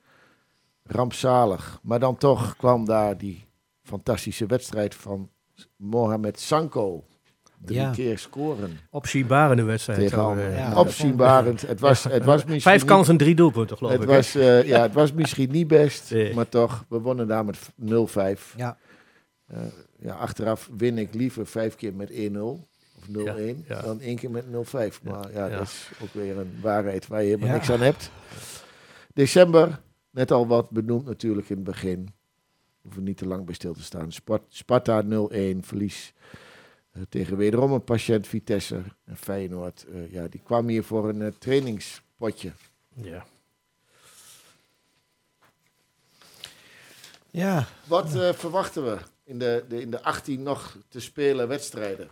rampzalig. 0.82 1.80
Maar 1.82 2.00
dan 2.00 2.16
toch 2.16 2.56
kwam 2.56 2.84
daar 2.84 3.18
die 3.18 3.44
fantastische 3.82 4.46
wedstrijd 4.46 4.94
van 4.94 5.30
Mohamed 5.76 6.40
Sanko. 6.40 7.04
Drie 7.64 7.78
Ja. 7.80 7.90
keer 7.90 8.18
scoren 8.18 8.78
Opzienbarende 8.90 9.62
wedstrijd. 9.62 9.98
tegen 9.98 10.38
eh, 10.38 10.56
Ja. 10.58 10.74
Opzienbarend. 10.80 11.60
Het 11.60 11.80
was, 11.80 12.04
het 12.04 12.24
was 12.24 12.36
misschien 12.44 12.60
Vijf 12.60 12.84
kansen, 12.84 13.16
drie 13.16 13.34
doelpunten, 13.34 13.76
geloof 13.76 13.92
het 13.92 14.02
ik. 14.02 14.08
was, 14.08 14.34
eh, 14.34 14.66
ja, 14.66 14.82
het 14.82 14.92
was 14.92 15.12
misschien 15.12 15.50
niet 15.50 15.68
best, 15.68 16.10
Nee. 16.12 16.34
maar 16.34 16.48
toch, 16.48 16.84
we 16.88 16.98
wonnen 16.98 17.26
daar 17.28 17.44
met 17.44 17.58
0-5. 17.76 18.54
Ja. 18.56 18.78
Eh, 19.46 19.58
ja, 19.98 20.14
achteraf 20.14 20.70
win 20.76 20.98
ik 20.98 21.14
liever 21.14 21.46
vijf 21.46 21.74
keer 21.76 21.94
met 21.94 22.10
1-0 22.10 22.68
of 22.96 23.08
0-1 23.08 23.64
Ja, 23.68 23.74
ja. 23.76 23.80
dan 23.82 24.00
één 24.00 24.16
keer 24.16 24.30
met 24.30 24.44
0-5. 24.46 25.00
Ja, 25.02 25.10
Maar 25.10 25.32
ja, 25.32 25.46
ja. 25.46 25.56
dat 25.58 25.66
is 25.66 25.90
ook 26.02 26.12
weer 26.12 26.38
een 26.38 26.58
waarheid 26.62 27.06
waar 27.06 27.20
je 27.20 27.26
helemaal 27.26 27.48
Ja. 27.48 27.54
niks 27.54 27.70
aan 27.70 27.80
hebt. 27.80 28.10
December, 29.14 29.80
net 30.10 30.30
al 30.30 30.46
wat 30.46 30.70
benoemd 30.70 31.06
natuurlijk 31.06 31.48
in 31.48 31.56
het 31.56 31.64
begin. 31.64 32.08
Hoeven 32.82 33.02
niet 33.02 33.16
te 33.16 33.26
lang 33.26 33.44
bij 33.44 33.54
stil 33.54 33.72
te 33.74 33.82
staan. 33.82 34.12
Spart- 34.12 34.42
Sparta 34.48 35.02
0-1, 35.02 35.06
verlies 35.60 36.12
tegen 37.08 37.36
wederom 37.36 37.72
een 37.72 37.84
patiënt 37.84 38.26
Vitesse. 38.26 38.82
En 39.04 39.16
Feyenoord, 39.16 39.86
eh, 39.92 40.12
ja, 40.12 40.28
die 40.28 40.40
kwam 40.44 40.68
hier 40.68 40.84
voor 40.84 41.08
een 41.08 41.22
eh, 41.22 41.32
trainingspotje. 41.38 42.52
Ja. 42.94 43.24
Ja, 47.30 47.66
Wat 47.86 48.14
eh, 48.14 48.32
verwachten 48.32 48.84
we 48.84 48.98
in 49.24 49.38
de, 49.38 49.64
de, 49.68 49.80
in 49.80 49.90
de 49.90 50.02
18 50.02 50.42
nog 50.42 50.76
te 50.88 51.00
spelen 51.00 51.48
wedstrijden? 51.48 52.10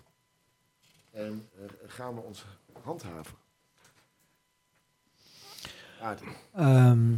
En 1.11 1.49
eh, 1.59 1.65
gaan 1.87 2.15
we 2.15 2.21
ons 2.21 2.45
handhaven? 2.83 3.35
Ehm, 6.53 7.15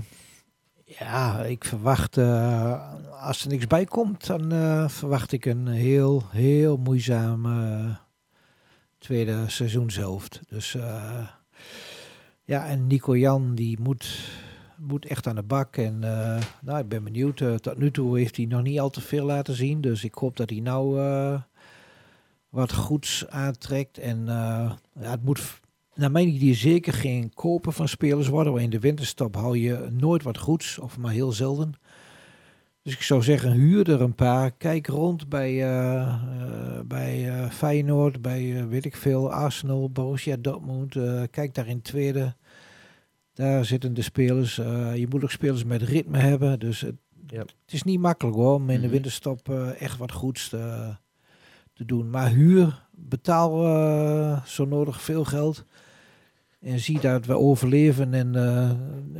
ja, 0.98 1.42
ik 1.44 1.64
verwacht, 1.64 2.16
eh, 2.16 2.92
als 3.22 3.42
er 3.42 3.48
niks 3.48 3.66
bij 3.66 3.84
komt, 3.84 4.26
dan 4.26 4.52
eh, 4.52 4.88
verwacht 4.88 5.32
ik 5.32 5.44
een 5.44 5.66
heel, 5.66 6.22
heel 6.30 6.76
moeizame 6.76 7.96
tweede 8.98 9.44
seizoenshelft. 9.46 10.40
Dus 10.48 10.74
eh, 10.74 11.28
ja, 12.44 12.66
en 12.66 12.86
Nico 12.86 13.16
Jan, 13.16 13.54
die 13.54 13.80
moet, 13.80 14.30
moet 14.76 15.06
echt 15.06 15.26
aan 15.26 15.34
de 15.34 15.42
bak. 15.42 15.76
En 15.76 16.04
eh, 16.04 16.42
nou, 16.60 16.78
ik 16.78 16.88
ben 16.88 17.04
benieuwd. 17.04 17.40
eh, 17.40 17.54
tot 17.54 17.78
nu 17.78 17.90
toe 17.90 18.18
heeft 18.18 18.36
hij 18.36 18.46
nog 18.46 18.62
niet 18.62 18.80
al 18.80 18.90
te 18.90 19.00
veel 19.00 19.24
laten 19.24 19.54
zien. 19.54 19.80
Dus 19.80 20.04
ik 20.04 20.14
hoop 20.14 20.36
dat 20.36 20.50
hij 20.50 20.60
nou 20.60 21.00
eh, 21.00 21.40
wat 22.48 22.72
goeds 22.72 23.26
aantrekt. 23.28 23.98
En 23.98 24.18
eh, 24.28 24.72
ja, 25.00 25.10
het 25.10 25.24
moet 25.24 25.60
naar 25.94 26.10
mijn 26.10 26.28
idee 26.28 26.54
zeker 26.54 26.92
geen 26.92 27.34
kopen 27.34 27.72
van 27.72 27.88
spelers 27.88 28.28
worden. 28.28 28.52
Want 28.52 28.64
in 28.64 28.70
de 28.70 28.78
winterstop 28.78 29.34
hou 29.34 29.58
je 29.58 29.88
nooit 29.90 30.22
wat 30.22 30.38
goeds, 30.38 30.78
of 30.78 30.98
maar 30.98 31.12
heel 31.12 31.32
zelden. 31.32 31.72
Dus 32.82 32.92
ik 32.92 33.02
zou 33.02 33.22
zeggen, 33.22 33.52
huur 33.52 33.90
er 33.90 34.00
een 34.00 34.14
paar. 34.14 34.50
Kijk 34.50 34.86
rond 34.86 35.28
bij, 35.28 35.68
eh, 35.74 36.20
bij 36.86 37.28
eh, 37.28 37.50
Feyenoord, 37.50 38.22
bij 38.22 38.68
weet 38.68 38.84
ik 38.84 38.96
veel, 38.96 39.32
Arsenal, 39.32 39.90
Borussia 39.90 40.36
Dortmund. 40.36 40.92
Kijk 41.30 41.54
daar 41.54 41.68
in 41.68 41.82
tweede. 41.82 42.34
Daar 43.34 43.64
zitten 43.64 43.94
de 43.94 44.02
spelers. 44.02 44.56
je 44.94 45.06
moet 45.08 45.22
ook 45.22 45.30
spelers 45.30 45.64
met 45.64 45.82
ritme 45.82 46.18
hebben. 46.18 46.58
Dus 46.58 46.80
het, 46.80 46.94
Ja. 47.26 47.38
het 47.38 47.72
is 47.72 47.82
niet 47.82 48.00
makkelijk 48.00 48.36
hoor, 48.36 48.54
om 48.54 48.70
in 48.70 48.76
de 48.76 48.82
Mhm. 48.82 48.90
winterstop 48.90 49.48
echt 49.78 49.98
wat 49.98 50.12
goeds 50.12 50.48
te, 50.48 50.94
te 51.72 51.84
doen. 51.84 52.10
Maar 52.10 52.28
huur, 52.30 52.88
betaal 53.08 53.64
eh, 53.66 54.44
zo 54.44 54.64
nodig 54.64 55.02
veel 55.02 55.24
geld. 55.24 55.64
En 56.60 56.78
zie 56.80 57.00
dat 57.00 57.26
we 57.26 57.36
overleven 57.38 58.14
en, 58.14 58.34
eh, 58.34 58.70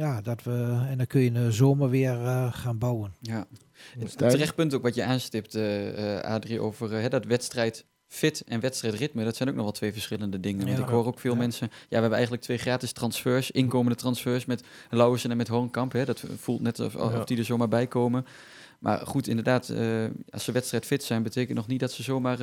ja, 0.01 0.21
dat 0.21 0.43
we, 0.43 0.85
en 0.89 0.97
dan 0.97 1.07
kun 1.07 1.21
je 1.21 1.27
in 1.27 1.35
de 1.35 1.53
zomer 1.53 1.91
weer 1.91 2.13
eh, 2.25 2.53
gaan 2.53 2.79
bouwen. 2.79 3.13
Ja. 3.21 3.47
Het 3.99 4.19
terecht 4.19 4.55
punt 4.55 4.75
ook 4.75 4.83
wat 4.83 4.95
je 4.95 5.05
aanstipt, 5.05 5.59
Adrie, 6.23 6.61
over 6.61 6.91
hè, 6.91 7.09
dat 7.09 7.25
wedstrijd 7.25 7.85
fit 8.07 8.43
en 8.47 8.61
wedstrijdritme. 8.61 9.25
Dat 9.25 9.37
zijn 9.37 9.49
ook 9.49 9.55
nog 9.55 9.65
wel 9.65 9.73
twee 9.73 9.93
verschillende 9.93 10.41
dingen. 10.41 10.65
Want 10.67 10.79
Ja. 10.79 10.85
ik 10.85 10.91
hoor 10.91 11.07
ook 11.07 11.19
veel 11.19 11.33
Ja. 11.33 11.39
mensen... 11.39 11.69
Ja, 11.71 11.87
we 11.89 11.95
hebben 11.95 12.13
eigenlijk 12.13 12.43
twee 12.43 12.59
gratis 12.59 12.93
transfers, 12.93 13.51
inkomende 13.51 13.99
transfers 13.99 14.45
met 14.45 14.63
Lauwersen 14.91 15.31
en 15.31 15.37
met 15.37 15.49
Hoornkamp. 15.49 15.93
Hè. 15.93 16.05
Dat 16.05 16.25
voelt 16.37 16.61
net 16.61 16.81
of, 16.81 16.95
of 16.97 17.13
Ja. 17.13 17.25
die 17.25 17.39
er 17.39 17.45
zomaar 17.45 17.69
bij 17.69 17.87
komen. 17.87 18.27
Maar 18.79 19.07
goed, 19.07 19.29
inderdaad, 19.29 19.69
eh, 19.69 20.05
als 20.31 20.45
ze 20.45 20.53
wedstrijd 20.53 20.87
fit 20.87 21.03
zijn, 21.05 21.23
betekent 21.23 21.57
nog 21.57 21.67
niet 21.67 21.81
dat 21.81 21.93
ze 21.93 22.03
zomaar... 22.03 22.39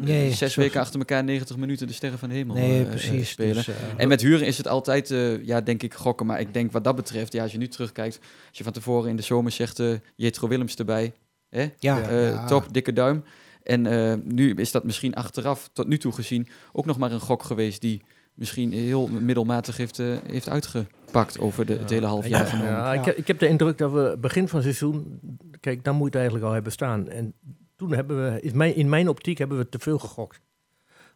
Nee, 0.00 0.32
zes 0.32 0.52
zo- 0.52 0.60
weken 0.60 0.80
achter 0.80 0.98
elkaar 0.98 1.24
90 1.24 1.56
minuten 1.56 1.86
de 1.86 1.92
sterren 1.92 2.18
van 2.18 2.28
de 2.28 2.34
hemel 2.34 2.54
Nee, 2.56 2.70
eh, 2.74 2.80
eh, 2.80 2.88
precies. 2.88 3.28
spelen. 3.30 3.54
Dus, 3.54 3.68
eh, 3.68 3.74
En 3.96 4.08
met 4.08 4.20
huren 4.20 4.46
is 4.46 4.56
het 4.58 4.68
altijd, 4.68 5.10
eh, 5.10 5.44
ja, 5.44 5.60
denk 5.60 5.82
ik, 5.82 5.94
gokken. 5.94 6.26
Maar 6.26 6.40
ik 6.40 6.54
denk 6.54 6.72
wat 6.72 6.84
dat 6.84 6.96
betreft, 6.96 7.32
ja, 7.32 7.42
als 7.42 7.52
je 7.52 7.58
nu 7.58 7.68
terugkijkt, 7.68 8.18
als 8.48 8.58
je 8.58 8.64
van 8.64 8.72
tevoren 8.72 9.10
in 9.10 9.16
de 9.16 9.22
zomer 9.22 9.52
zegt, 9.52 9.78
eh 9.78 9.90
Jetro 10.16 10.48
Willems 10.48 10.74
erbij, 10.76 11.12
hè? 11.48 11.66
ja, 11.78 12.00
Eh, 12.08 12.28
ja. 12.30 12.46
top, 12.46 12.72
dikke 12.72 12.92
duim. 12.92 13.24
En 13.62 13.86
eh, 13.86 14.14
nu 14.24 14.54
is 14.54 14.70
dat 14.70 14.84
misschien 14.84 15.14
achteraf, 15.14 15.70
tot 15.72 15.86
nu 15.88 15.98
toe 15.98 16.12
gezien, 16.12 16.48
ook 16.72 16.86
nog 16.86 16.98
maar 16.98 17.12
een 17.12 17.20
gok 17.20 17.42
geweest 17.42 17.80
die 17.80 18.02
misschien 18.34 18.72
heel 18.72 19.06
middelmatig 19.08 19.76
heeft, 19.76 19.98
eh, 19.98 20.06
heeft 20.26 20.48
uitgepakt 20.48 21.38
over 21.38 21.66
de, 21.66 21.72
het 21.76 21.90
hele 21.90 22.06
half 22.06 22.26
jaar 22.26 22.46
genomen. 22.46 22.70
Ja, 22.72 22.92
ik, 22.92 22.98
Ja. 22.98 23.04
heb- 23.04 23.16
ik 23.16 23.26
heb 23.26 23.38
de 23.38 23.48
indruk 23.48 23.78
dat 23.78 23.92
we 23.92 24.16
begin 24.20 24.48
van 24.48 24.58
het 24.62 24.76
seizoen, 24.76 25.20
kijk, 25.60 25.84
dan 25.84 25.92
moet 25.94 26.00
je 26.02 26.06
het 26.10 26.14
eigenlijk 26.14 26.46
al 26.46 26.52
hebben 26.52 26.72
staan. 26.72 27.08
En 27.08 27.32
toen 27.78 27.92
hebben 27.92 28.32
we, 28.32 28.40
in 28.40 28.56
mijn, 28.56 28.74
in 28.74 28.88
mijn 28.88 29.08
optiek 29.08 29.38
hebben 29.38 29.58
we 29.58 29.68
te 29.68 29.78
veel 29.78 29.98
gegokt. 29.98 30.40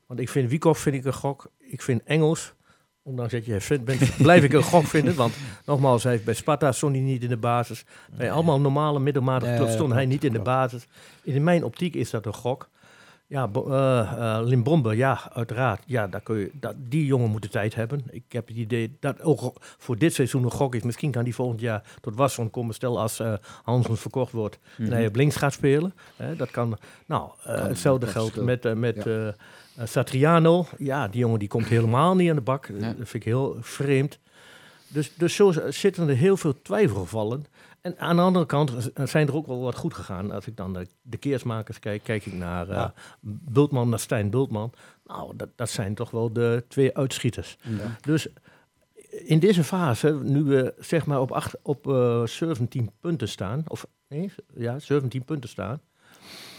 Want 0.06 0.20
ik 0.20 0.28
vind 0.28 0.50
Wiekoff 0.50 0.80
vind 0.80 0.96
ik 0.96 1.04
een 1.04 1.12
gok. 1.12 1.50
Ik 1.58 1.82
vind 1.82 2.02
Engels, 2.02 2.54
ondanks 3.02 3.32
dat 3.32 3.44
je 3.44 3.60
fan 3.60 3.84
bent, 3.84 4.16
blijf 4.22 4.44
ik 4.44 4.52
een 4.52 4.62
gok 4.62 4.84
vinden. 4.84 5.14
Want 5.14 5.34
nogmaals, 5.64 6.02
hij 6.02 6.12
heeft 6.12 6.24
bij 6.24 6.34
Sparta 6.34 6.72
stond 6.72 6.94
hij 6.94 7.04
niet 7.04 7.22
in 7.22 7.28
de 7.28 7.36
basis. 7.36 7.84
Bij 8.16 8.30
allemaal 8.30 8.60
normale 8.60 9.00
middelmatige 9.00 9.56
clubs 9.56 9.72
stond 9.72 9.92
hij 9.92 10.06
niet 10.06 10.24
in 10.24 10.32
de 10.32 10.40
basis. 10.40 10.86
In 11.22 11.44
mijn 11.44 11.64
optiek 11.64 11.94
is 11.94 12.10
dat 12.10 12.26
een 12.26 12.34
gok. 12.34 12.68
Ja, 13.33 13.49
Bo- 13.49 13.68
eh, 13.70 14.01
eh, 14.39 14.47
Limbombe, 14.47 14.97
ja, 14.97 15.20
uiteraard. 15.33 15.83
Ja, 15.87 16.07
daar 16.07 16.20
kun 16.20 16.37
je, 16.37 16.51
dat, 16.53 16.74
die 16.78 17.07
jongen 17.07 17.30
moet 17.30 17.43
de 17.43 17.49
tijd 17.49 17.74
hebben. 17.74 18.03
Ik 18.11 18.22
heb 18.28 18.49
het 18.49 18.57
idee 18.57 18.97
dat 19.01 19.22
ook 19.22 19.53
voor 19.78 19.99
dit 19.99 20.14
seizoen 20.14 20.45
een 20.45 20.51
gok 20.51 20.74
is. 20.74 20.83
Misschien 20.83 21.11
kan 21.11 21.24
die 21.24 21.35
volgend 21.35 21.61
jaar 21.61 21.83
tot 22.01 22.14
Wasson 22.16 22.51
komen. 22.51 22.74
Stel 22.74 23.01
als 23.01 23.22
Hansen 23.62 23.97
verkocht 23.97 24.33
wordt 24.33 24.59
en 24.78 24.93
hij 24.93 25.07
op 25.07 25.16
links 25.16 25.37
gaat 25.37 25.53
spelen. 25.53 25.95
Hè, 26.16 26.37
dat 26.37 26.51
kan. 26.51 26.78
Nou, 27.07 27.30
Kan, 27.45 27.55
hetzelfde 27.55 28.07
geldt 28.07 28.37
met, 28.37 28.74
met 28.74 29.05
Ja. 29.05 29.35
Satriano. 29.85 30.66
Ja, 30.78 31.09
die 31.09 31.20
jongen 31.20 31.39
die 31.39 31.49
komt 31.49 31.66
helemaal 31.66 32.14
niet 32.14 32.30
aan 32.30 32.37
de 32.37 32.43
bak. 32.43 32.66
Dat 32.80 32.95
vind 32.97 33.14
ik 33.14 33.24
heel 33.24 33.57
vreemd. 33.61 34.18
Dus, 34.89 35.12
dus 35.16 35.35
zo 35.35 35.53
zitten 35.68 36.09
er 36.09 36.16
heel 36.16 36.37
veel 36.37 36.62
twijfelgevallen. 36.62 37.45
En 37.83 37.99
aan 37.99 38.16
de 38.16 38.22
andere 38.22 38.47
kant 38.47 38.91
zijn 39.05 39.26
er 39.28 39.35
ook 39.35 39.47
wel 39.47 39.61
wat 39.61 39.74
goed 39.76 39.95
gegaan. 39.95 40.30
Als 40.30 40.47
ik 40.47 40.57
dan 40.57 40.72
de, 40.72 40.87
de 41.03 41.16
keersmakers 41.16 41.78
kijk, 41.78 42.03
kijk 42.03 42.26
ik 42.26 42.33
naar 42.33 42.68
eh 42.68 42.74
Ja. 42.74 42.95
Bultman, 43.20 43.89
naar 43.89 43.99
Stijn 43.99 44.30
Bultman. 44.30 44.72
Nou, 45.05 45.37
dat, 45.37 45.49
dat 45.57 45.70
zijn 45.70 45.95
toch 45.95 46.11
wel 46.11 46.33
de 46.33 46.64
twee 46.68 46.97
uitschieters. 46.97 47.57
Dus 48.01 48.28
in 49.24 49.39
deze 49.39 49.64
fase, 49.64 50.18
nu 50.22 50.43
we 50.43 50.74
zeg 50.78 51.07
maar 51.07 51.20
op, 51.20 51.30
acht, 51.33 51.55
op 51.62 51.87
eh 51.89 52.26
17 52.26 52.91
punten 53.01 53.28
staan, 53.28 53.62
of 53.66 53.87
nee, 54.09 54.33
ja, 54.55 54.78
17 54.78 55.24
punten 55.24 55.49
staan. 55.51 55.80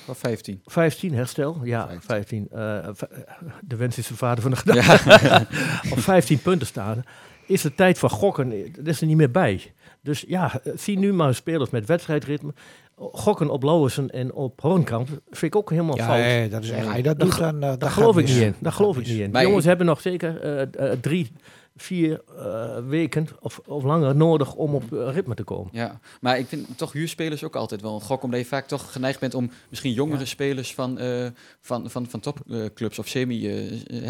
Of 0.08 0.18
15. 0.18 0.62
15 0.66 1.14
herstel, 1.14 1.60
ja, 1.64 1.88
15. 1.88 2.02
15. 2.02 2.48
eh, 2.50 2.90
v- 2.94 3.02
eh, 3.02 3.20
de 3.64 3.76
wens 3.76 3.98
is 3.98 4.08
de 4.08 4.16
vader 4.16 4.42
van 4.42 4.52
de 4.52 4.58
gedachte. 4.58 5.48
op 5.92 6.00
15 6.00 6.42
punten 6.42 6.68
staan, 6.68 7.04
is 7.54 7.62
de 7.62 7.76
tijd 7.76 8.00
van 8.00 8.10
gokken, 8.10 8.52
eh, 8.52 8.74
dat 8.76 8.88
is 8.88 9.02
er 9.02 9.08
niet 9.08 9.18
meer 9.18 9.32
bij. 9.32 9.62
Dus 10.02 10.24
ja, 10.28 10.60
eh, 10.64 10.74
zie 10.76 10.98
nu 11.00 11.14
maar 11.14 11.36
spelers 11.36 11.70
met 11.70 11.86
wedstrijdritme. 11.86 12.54
Gokken 12.98 13.50
op 13.50 13.64
Lauwersen 13.64 14.10
en 14.10 14.34
op 14.34 14.62
Hoornkamp 14.62 15.08
vind 15.30 15.42
ik 15.54 15.56
ook 15.56 15.70
helemaal 15.70 15.96
Ja, 15.96 16.06
fout. 16.06 16.20
eh, 16.20 16.52
dat 16.52 16.64
is 16.64 16.70
echt, 16.70 16.94
dat 16.96 17.04
Dat 17.04 17.20
doet, 17.20 17.38
dan... 17.38 17.56
eh, 17.64 17.70
dat 17.70 17.80
Daar 17.80 17.90
gaat 17.90 17.98
geloof 18.00 18.18
ik 18.18 18.26
niet 18.28 18.36
in. 18.36 18.42
Daar 18.52 18.54
Dat 18.62 18.74
geloof 18.74 18.98
ik 18.98 19.08
niet 19.08 19.20
in. 19.20 19.32
Jongens 19.42 19.66
hebben 19.66 19.86
nog 19.86 20.02
zeker 20.02 20.40
eh, 20.42 20.62
eh, 20.92 21.00
drie, 21.02 21.32
vier 21.76 22.22
eh, 22.38 22.78
weken 22.88 23.28
of, 23.40 23.62
of 23.66 23.84
langer 23.84 24.16
nodig 24.16 24.54
om 24.54 24.76
op 24.76 24.94
eh, 24.94 25.14
ritme 25.14 25.36
te 25.36 25.44
komen. 25.44 25.70
Ja, 25.72 26.00
maar 26.22 26.38
ik 26.40 26.48
vind 26.48 26.68
toch 26.78 26.92
huurspelers 26.92 27.44
ook 27.44 27.56
altijd 27.56 27.82
wel 27.82 27.94
een 27.96 28.02
gok, 28.02 28.24
omdat 28.24 28.40
je 28.40 28.46
vaak 28.46 28.68
toch 28.68 28.92
geneigd 28.92 29.20
bent 29.20 29.34
om 29.34 29.52
misschien 29.70 29.92
jongere 29.94 30.26
spelers 30.26 30.74
van, 30.74 31.00
eh, 31.00 31.26
van, 31.62 31.90
van, 31.90 32.06
van 32.10 32.20
topclubs 32.20 33.00
of 33.00 33.06
Ja. 33.08 33.12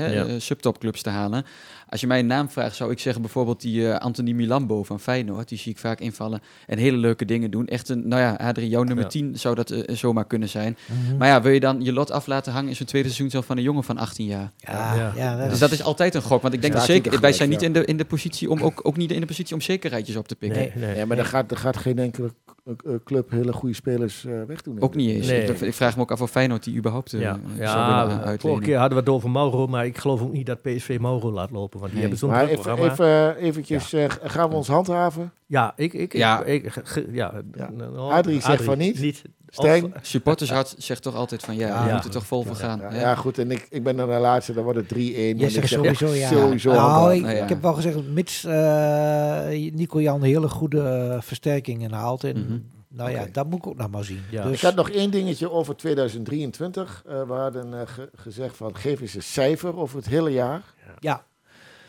semi-subtopclubs 0.02 1.02
te 1.02 1.10
halen. 1.10 1.46
Als 1.90 2.02
je 2.02 2.08
mij 2.08 2.20
een 2.20 2.26
naam 2.28 2.50
vraagt, 2.50 2.76
zou 2.76 2.92
ik 2.92 3.00
zeggen 3.00 3.22
bijvoorbeeld 3.22 3.62
die 3.62 3.90
eh, 3.92 3.98
Anthony 4.00 4.32
Milambo 4.32 4.84
van 4.84 5.00
Feyenoord. 5.00 5.50
Die 5.50 5.58
zie 5.58 5.72
ik 5.72 5.78
vaak 5.78 6.00
invallen 6.00 6.42
en 6.68 6.78
hele 6.78 6.98
leuke 6.98 7.26
dingen 7.26 7.52
doen. 7.52 7.68
Echt 7.68 7.90
een, 7.90 8.08
nou 8.08 8.22
ja, 8.22 8.34
Adrie, 8.34 8.70
jouw 8.70 8.84
nummer 8.84 9.04
Ja. 9.04 9.10
10 9.10 9.38
zou 9.40 9.56
dat 9.56 9.74
zomaar 9.88 10.26
kunnen 10.28 10.50
zijn. 10.50 10.78
Mhm. 11.06 11.18
Maar 11.18 11.28
ja, 11.28 11.42
wil 11.42 11.52
je 11.52 11.60
dan 11.60 11.82
je 11.84 11.94
lot 11.94 12.12
af 12.12 12.26
laten 12.28 12.54
hangen 12.54 12.70
in 12.70 12.76
zo'n 12.76 12.86
tweede 12.86 13.08
seizoen 13.08 13.30
zelf 13.30 13.46
van 13.46 13.58
een 13.58 13.64
jongen 13.64 13.84
van 13.84 13.98
18 13.98 14.26
jaar? 14.26 14.52
Ja, 14.58 14.96
Ja. 14.96 15.12
ja, 15.16 15.36
dat 15.36 15.44
Dus 15.44 15.54
is- 15.54 15.60
dat 15.60 15.72
is 15.72 15.84
altijd 15.84 16.16
een 16.16 16.22
gok, 16.22 16.42
want 16.42 16.54
ik 16.54 16.62
denk 16.62 16.74
dat 16.74 16.84
zeker, 16.84 17.04
er 17.14 17.20
wij 17.20 17.20
gelijk, 17.20 17.36
zijn 17.36 17.50
niet 17.54 17.62
ja. 17.62 17.68
in 17.68 17.74
de, 17.74 17.86
in 17.86 17.98
de 17.98 18.06
positie 18.06 18.50
om 18.50 18.62
ook, 18.62 18.80
ook 18.84 18.98
niet 18.98 19.12
in 19.12 19.20
de 19.20 19.26
positie 19.26 19.56
om 19.56 19.62
zekerheidjes 19.62 20.16
op 20.16 20.28
te 20.28 20.36
pikken. 20.36 20.60
Nee, 20.60 20.72
nee. 20.76 20.96
Ja, 20.98 21.06
maar 21.06 21.18
er 21.18 21.26
gaat, 21.26 21.52
er 21.52 21.58
gaat 21.58 21.78
geen 21.78 22.00
enkele 22.00 22.30
k- 22.30 22.82
eh, 22.86 22.94
club 23.04 23.32
hele 23.32 23.54
goede 23.54 23.76
spelers 23.76 24.26
eh, 24.26 24.34
wegdoen. 24.48 24.82
Ook 24.82 24.96
niet 24.96 25.10
eens. 25.10 25.28
Nee. 25.28 25.44
Ik, 25.44 25.62
ik 25.62 25.74
vraag 25.74 25.96
me 25.96 26.02
ook 26.02 26.12
af 26.12 26.22
of 26.22 26.32
Feyenoord 26.32 26.64
die 26.64 26.76
überhaupt 26.78 27.14
eh, 27.14 27.22
Ja, 27.22 27.34
zou 27.34 27.46
willen 27.60 28.20
ja 28.20 28.24
eh, 28.32 28.40
vorige 28.40 28.62
keer 28.62 28.78
hadden 28.78 28.98
we 28.98 29.04
het 29.04 29.14
over 29.14 29.30
Mauro, 29.30 29.68
maar 29.68 29.86
ik 29.86 29.98
geloof 29.98 30.22
ook 30.22 30.32
niet 30.34 30.46
dat 30.46 30.62
PSV 30.62 30.98
Mauro 31.02 31.32
laat 31.32 31.52
lopen. 31.52 31.80
Want 31.80 31.92
die 31.92 32.02
Nee. 32.02 32.02
hebben 32.02 32.18
zo'n 32.20 32.30
Maar 32.30 32.44
even, 32.48 32.62
programma. 32.64 32.92
even 32.92 33.36
eh, 33.38 33.44
eventjes, 33.48 33.94
eh, 33.94 34.10
gaan 34.24 34.50
we 34.50 34.56
ons 34.56 34.68
handhaven? 34.68 35.32
Ja, 35.48 35.74
ik... 35.76 35.94
ik, 35.94 36.14
Ja. 36.14 36.44
ik, 36.44 36.64
ik- 36.64 36.72
ge- 36.84 37.08
ja, 37.12 37.42
Ja. 37.58 37.70
nou, 37.72 38.12
Adrie 38.12 38.42
zegt 38.42 38.64
van 38.64 38.78
niet. 38.78 39.24
Stijn? 39.56 39.86
Of- 39.86 39.92
Supportershart 40.02 40.76
zegt 40.78 41.02
toch 41.02 41.16
altijd 41.16 41.44
van 41.44 41.56
ja, 41.56 41.68
Ja. 41.68 41.86
we 41.86 41.92
moeten 41.92 42.12
toch 42.12 42.26
vol 42.26 42.44
voor 42.44 42.56
gaan. 42.56 42.80
Ja, 42.80 42.92
Ja. 42.94 43.00
ja, 43.00 43.16
goed, 43.16 43.38
en 43.38 43.52
ik, 43.52 43.68
ik 43.70 43.84
ben 43.84 43.96
dan 43.96 44.10
de 44.10 44.14
laatste, 44.18 44.54
dan 44.54 44.64
wordt 44.64 44.80
het 44.80 44.88
3-1. 44.88 44.94
Jij 44.96 45.36
want 45.38 45.42
ik 45.42 45.50
zegt 45.50 45.68
zeg 45.70 45.80
sowieso 45.98 46.14
ja. 46.14 46.28
Sowieso 46.28 46.72
nou, 46.72 47.14
ik, 47.14 47.22
ja. 47.22 47.30
ik 47.30 47.50
heb 47.50 47.62
wel 47.62 47.74
gezegd, 47.74 48.08
mits 48.08 48.44
eh, 48.44 49.72
Nico 49.74 50.02
Jan 50.02 50.22
hele 50.24 50.50
goede 50.50 50.82
eh, 51.14 51.22
versterkingen 51.22 51.92
haalt. 51.92 52.24
En 52.24 52.40
Mhm. 52.46 52.58
nou 52.88 53.10
ja, 53.12 53.26
dat 53.32 53.50
moet 53.50 53.60
ik 53.60 53.68
ook 53.68 53.78
nog 53.78 53.90
maar 53.90 54.04
zien. 54.04 54.22
Ja. 54.30 54.44
Dus, 54.44 54.56
Ik 54.56 54.62
had 54.62 54.76
nog 54.76 54.90
één 54.90 55.12
dingetje 55.12 55.52
over 55.52 55.76
2023. 55.76 57.04
Eh, 57.08 57.22
we 57.28 57.34
hadden 57.34 57.74
eh, 57.74 57.80
ge- 57.86 58.10
gezegd 58.16 58.58
van 58.58 58.76
geef 58.76 59.02
eens 59.02 59.14
een 59.14 59.24
cijfer 59.24 59.78
over 59.78 59.98
het 59.98 60.06
hele 60.08 60.30
jaar. 60.32 60.62
ja, 61.00 61.24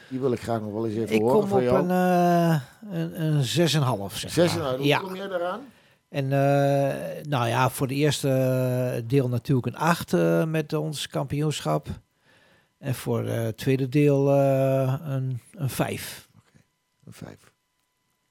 Die 0.08 0.20
wil 0.20 0.32
ik 0.32 0.40
graag 0.40 0.60
nog 0.60 0.72
wel 0.72 0.86
eens 0.86 0.94
even 0.96 1.14
ik 1.14 1.20
horen 1.20 1.38
kom 1.38 1.48
van 1.48 1.58
op 1.58 1.64
jou. 1.64 1.78
een, 1.78 1.90
eh 1.90 2.60
een, 2.92 3.22
een 3.22 3.44
6,5 3.44 4.16
zeg 4.16 4.58
maar. 4.58 4.76
hoe 4.76 4.86
ja. 4.86 4.98
kom 4.98 5.16
jij 5.16 5.28
daaraan? 5.28 5.60
En 6.14 6.32
eh, 6.32 7.22
nou 7.22 7.48
ja, 7.48 7.70
voor 7.70 7.86
de 7.86 7.94
eerste 7.94 8.28
eh, 8.28 9.02
deel 9.08 9.28
natuurlijk 9.28 9.66
een 9.66 9.76
8 9.76 10.12
eh, 10.12 10.44
met 10.44 10.72
ons 10.72 11.08
kampioenschap. 11.08 11.88
En 12.78 12.94
voor 12.94 13.24
het 13.24 13.56
tweede 13.56 13.88
deel 13.88 14.32
eh, 14.32 15.00
een, 15.00 15.40
een 15.52 15.68
5. 15.68 16.28
Een 17.04 17.12
vijf. 17.12 17.52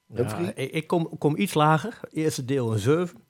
Ja, 0.08 0.16
Humphrey? 0.16 0.54
ik 0.54 0.88
kom, 0.88 1.18
kom 1.18 1.38
iets 1.38 1.54
lager. 1.54 2.00
Eerste 2.12 2.46
deel 2.46 2.72
een 2.72 2.80
7. 2.80 3.24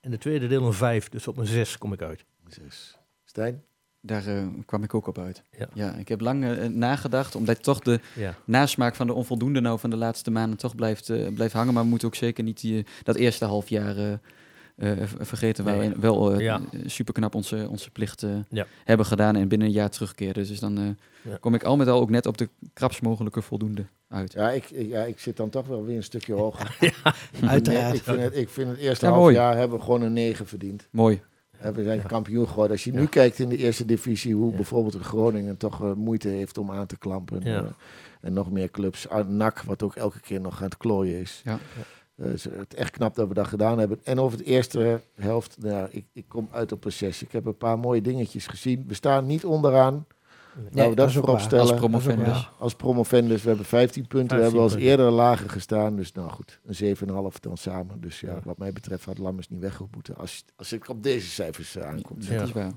En 0.00 0.10
de 0.10 0.18
tweede 0.18 0.46
deel 0.46 0.66
een 0.66 0.72
5. 0.72 1.08
Dus 1.08 1.28
op 1.28 1.36
een 1.36 1.46
6 1.46 1.78
kom 1.78 1.92
ik 1.92 2.02
uit. 2.02 2.24
Zes. 2.48 2.98
Stijn? 3.24 3.64
Daar 4.06 4.26
eh, 4.26 4.42
kwam 4.66 4.82
ik 4.82 4.94
ook 4.94 5.06
op 5.06 5.18
uit. 5.18 5.42
Ja. 5.58 5.68
Ja, 5.74 5.92
ik 5.94 6.08
heb 6.08 6.20
lang 6.20 6.44
eh, 6.44 6.66
nagedacht, 6.68 7.34
omdat 7.34 7.62
toch 7.62 7.78
de 7.80 8.00
Ja. 8.14 8.34
nasmaak 8.44 8.94
van 8.94 9.06
de 9.06 9.12
onvoldoende 9.12 9.60
nou 9.60 9.78
van 9.78 9.90
de 9.90 9.96
laatste 9.96 10.30
maanden 10.30 10.58
toch 10.58 10.74
blijft, 10.74 11.10
eh, 11.10 11.32
blijft 11.34 11.54
hangen. 11.54 11.74
Maar 11.74 11.82
we 11.82 11.88
moeten 11.88 12.08
ook 12.08 12.14
zeker 12.14 12.44
niet 12.44 12.60
die, 12.60 12.86
dat 13.02 13.16
eerste 13.16 13.44
half 13.44 13.68
jaar 13.68 13.96
eh, 13.96 14.12
eh, 14.76 15.08
vergeten 15.18 15.64
waar 15.64 15.76
Nee. 15.76 15.88
we 15.90 15.98
wel 16.00 16.40
Ja. 16.40 16.60
super 16.86 17.14
knap 17.14 17.34
onze, 17.34 17.66
onze 17.70 17.90
plicht 17.90 18.24
Ja. 18.48 18.66
hebben 18.84 19.06
gedaan 19.06 19.36
en 19.36 19.48
binnen 19.48 19.66
een 19.66 19.72
jaar 19.74 19.90
terugkeren. 19.90 20.46
Dus 20.46 20.60
dan 20.60 20.78
eh, 20.78 20.84
Ja. 21.30 21.36
kom 21.40 21.54
ik 21.54 21.62
al 21.64 21.76
met 21.76 21.88
al 21.88 22.00
ook 22.00 22.10
net 22.10 22.26
op 22.26 22.38
de 22.38 22.48
krapst 22.72 23.02
mogelijke 23.02 23.42
voldoende 23.42 23.84
uit. 24.08 24.32
Ja 24.32 24.50
ik, 24.50 24.70
ik- 24.70 24.88
ja, 24.88 25.02
ik 25.02 25.18
zit 25.20 25.36
dan 25.36 25.50
toch 25.50 25.66
wel 25.66 25.84
weer 25.84 25.96
een 25.96 26.02
stukje 26.02 26.32
hoger. 26.42 26.76
Uiteraard. 27.46 27.94
Ik 27.96 28.02
vind, 28.02 28.20
het, 28.20 28.36
ik 28.36 28.48
vind 28.48 28.68
het 28.68 28.78
eerste 28.78 29.04
Ja, 29.04 29.10
half 29.10 29.22
mooi. 29.22 29.34
jaar 29.34 29.56
hebben 29.56 29.78
we 29.78 29.84
gewoon 29.84 30.02
een 30.02 30.12
9 30.12 30.46
verdiend. 30.46 30.86
Mooi. 30.90 31.20
We 31.60 31.82
zijn 31.82 32.02
kampioen 32.02 32.48
geworden. 32.48 32.72
Als 32.72 32.84
je 32.84 32.92
nu 32.92 33.06
kijkt 33.06 33.38
in 33.38 33.48
de 33.48 33.56
eerste 33.56 33.84
divisie, 33.84 34.34
hoe 34.34 34.54
bijvoorbeeld 34.54 34.96
Groningen 34.96 35.56
toch 35.56 35.82
eh, 35.82 35.92
moeite 35.92 36.28
heeft 36.28 36.58
om 36.58 36.70
aan 36.70 36.86
te 36.86 36.98
klampen. 36.98 37.42
Eh, 37.42 37.62
en 38.20 38.32
nog 38.32 38.50
meer 38.50 38.70
clubs. 38.70 39.06
NAC, 39.26 39.62
wat 39.62 39.82
ook 39.82 39.94
elke 39.94 40.20
keer 40.20 40.40
nog 40.40 40.58
aan 40.58 40.64
het 40.64 40.76
klooien 40.76 41.20
is. 41.20 41.42
Ja. 41.44 41.58
Is 42.32 42.44
het 42.44 42.74
echt 42.74 42.90
knap 42.90 43.14
dat 43.14 43.28
we 43.28 43.34
dat 43.34 43.46
gedaan 43.46 43.78
hebben. 43.78 44.00
En 44.04 44.20
over 44.20 44.38
het 44.38 44.46
eerste 44.46 45.00
helft, 45.14 45.56
nou, 45.60 45.88
ik, 45.90 46.04
ik 46.12 46.24
kom 46.28 46.48
uit 46.50 46.72
op 46.72 46.84
een 46.84 46.92
zes. 46.92 47.22
Ik 47.22 47.32
heb 47.32 47.46
een 47.46 47.56
paar 47.56 47.78
mooie 47.78 48.00
dingetjes 48.00 48.46
gezien. 48.46 48.84
We 48.86 48.94
staan 48.94 49.26
niet 49.26 49.44
onderaan. 49.44 50.06
We 50.56 50.94
dat 50.94 51.08
is. 51.08 51.16
Als 51.52 51.74
promovendus. 51.74 52.26
Ja. 52.40 52.50
Als 52.58 52.74
promovendus, 52.74 53.42
we 53.42 53.48
hebben 53.48 53.66
15 53.66 54.06
punten. 54.06 54.36
we 54.36 54.42
15 54.42 54.42
hebben 54.42 54.58
al 54.60 54.64
eens 54.64 54.72
punten. 54.74 54.90
eerder 54.90 55.10
lager 55.10 55.50
gestaan. 55.50 55.96
Dus 55.96 56.12
nou 56.12 56.30
goed, 56.30 56.60
een 56.64 56.96
7,5 57.34 57.40
dan 57.40 57.56
samen. 57.56 58.00
Dus 58.00 58.20
ja, 58.20 58.32
Ja. 58.32 58.40
wat 58.44 58.58
mij 58.58 58.72
betreft 58.72 59.04
had 59.04 59.18
Lammers 59.18 59.48
niet 59.48 59.60
weggemoeten. 59.60 60.16
Als, 60.16 60.44
als 60.56 60.72
ik 60.72 60.88
op 60.88 61.02
deze 61.02 61.28
cijfers 61.28 61.76
eh, 61.76 61.86
aankom. 61.88 62.16
Dat 62.20 62.28
Ja. 62.28 62.42
is 62.42 62.52
waar. 62.52 62.72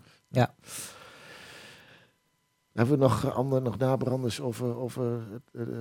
Hebben 2.74 2.98
we 2.98 3.04
nog 3.04 3.24
eh, 3.24 3.36
andere, 3.36 3.62
nog 3.62 3.78
nabranders 3.78 4.42
over, 4.42 4.78
over 4.78 5.22
het, 5.32 5.68
eh, 5.68 5.78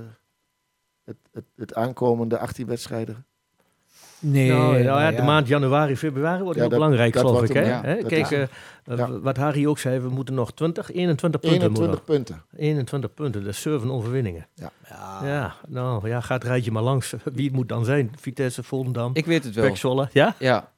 het, 1.04 1.16
het, 1.32 1.44
het 1.56 1.74
aankomende 1.74 2.38
18 2.38 2.66
wedstrijden? 2.66 3.26
Nee, 4.20 4.48
nou, 4.50 4.82
nou 4.82 5.00
ja. 5.00 5.10
de 5.10 5.22
maand 5.22 5.48
januari, 5.48 5.96
februari 5.96 6.42
wordt 6.42 6.54
Ja, 6.56 6.60
heel 6.60 6.70
dat- 6.70 6.78
belangrijk, 6.78 7.12
dat 7.12 7.22
geloof 7.26 7.42
ik. 7.42 7.52
Hè? 7.52 7.62
hem. 7.64 7.84
Hè? 7.84 7.96
Kijk, 8.02 8.30
eh, 8.30 8.38
ja. 8.84 8.96
eh, 8.96 9.08
wat 9.22 9.36
Harry 9.36 9.66
ook 9.66 9.78
zei, 9.78 9.98
we 9.98 10.08
moeten 10.08 10.34
nog 10.34 10.52
20, 10.52 10.92
21 10.92 11.40
punten. 11.40 11.60
moeten 11.70 11.82
21 11.84 11.98
we 12.06 12.12
punten. 12.12 12.34
nog. 12.50 12.60
21 12.60 13.14
punten, 13.14 13.44
dat 13.44 13.52
is 13.52 13.60
7 13.60 13.90
overwinningen. 13.90 14.46
Ja. 14.54 14.72
Ja, 15.22 15.54
nou 15.68 16.08
ja, 16.08 16.20
gaat 16.20 16.42
het 16.42 16.50
rijtje 16.50 16.70
maar 16.70 16.82
langs. 16.82 17.14
Wie 17.34 17.44
het 17.46 17.54
moet 17.54 17.68
dan 17.68 17.84
zijn? 17.84 18.12
Vitesse, 18.20 18.62
Volendam, 18.62 19.10
Ik 19.14 19.26
weet 19.26 19.44
het 19.44 19.54
wel. 19.54 20.08
Ja? 20.12 20.34
Ja. 20.38 20.72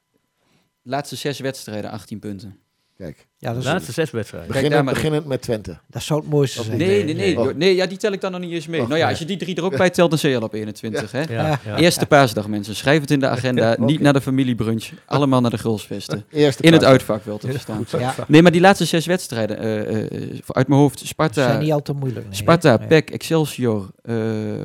Laatste 0.83 1.15
zes 1.15 1.39
wedstrijden, 1.39 1.91
18 1.91 2.19
punten. 2.19 2.59
Kijk, 3.01 3.27
Ja, 3.37 3.53
dat, 3.53 3.63
De 3.63 3.69
laatste 3.69 3.91
zes 3.91 4.11
wedstrijden. 4.11 4.51
beginnend, 4.51 4.85
beginnend 4.85 5.25
met 5.25 5.41
Twente. 5.41 5.77
dat 5.87 6.01
zou 6.01 6.19
het 6.19 6.29
mooiste 6.29 6.63
zijn. 6.63 6.77
Nee, 6.77 7.03
nee, 7.03 7.13
nee. 7.15 7.37
nee. 7.37 7.53
Nee, 7.55 7.75
ja, 7.75 7.85
die 7.85 7.97
tel 7.97 8.11
ik 8.11 8.21
dan 8.21 8.31
nog 8.31 8.41
niet 8.41 8.51
eens 8.51 8.67
mee. 8.67 8.81
Oh, 8.81 8.87
nou 8.87 8.97
ja, 8.97 9.03
nee. 9.03 9.13
als 9.13 9.19
je 9.19 9.25
die 9.25 9.37
drie 9.37 9.55
er 9.55 9.63
ook 9.63 9.77
bij 9.77 9.89
telt, 9.89 10.09
dan 10.09 10.19
zit 10.19 10.31
je 10.31 10.37
al 10.37 10.43
op 10.43 10.53
21, 10.53 11.11
hè? 11.11 11.21
Ja, 11.21 11.59
ja. 11.65 11.77
Eerste 11.77 12.05
paasdag, 12.05 12.47
mensen. 12.47 12.75
Schrijf 12.75 13.01
het 13.01 13.11
in 13.11 13.19
de 13.19 13.27
agenda. 13.27 13.75
Niet 13.79 13.99
naar 13.99 14.13
de 14.13 14.21
familiebrunch. 14.21 14.89
Allemaal 15.05 15.41
naar 15.41 15.51
de 15.51 15.57
grulsvesten. 15.57 16.25
Eerste 16.31 16.63
In 16.63 16.73
het 16.73 16.83
uitvak 16.83 17.23
wel 17.25 17.37
te 17.37 17.51
verstaan. 17.51 17.85
Ja, 17.99 18.15
Nee, 18.27 18.41
maar 18.41 18.51
die 18.51 18.61
laatste 18.61 18.85
zes 18.85 19.05
wedstrijden. 19.05 19.57
eh, 19.59 20.01
eh, 20.01 20.39
uit 20.47 20.67
mijn 20.67 20.79
hoofd. 20.79 20.99
dat 20.99 21.07
Sparta, 21.07 21.43
zijn 21.47 21.59
niet 21.59 21.71
al 21.71 21.81
te 21.81 21.93
moeilijk. 21.93 22.25
nee, 22.25 22.35
Sparta 22.35 22.77
hè? 22.79 22.87
PEC, 22.87 23.09
Excelsior. 23.09 23.89
eh, 24.01 24.15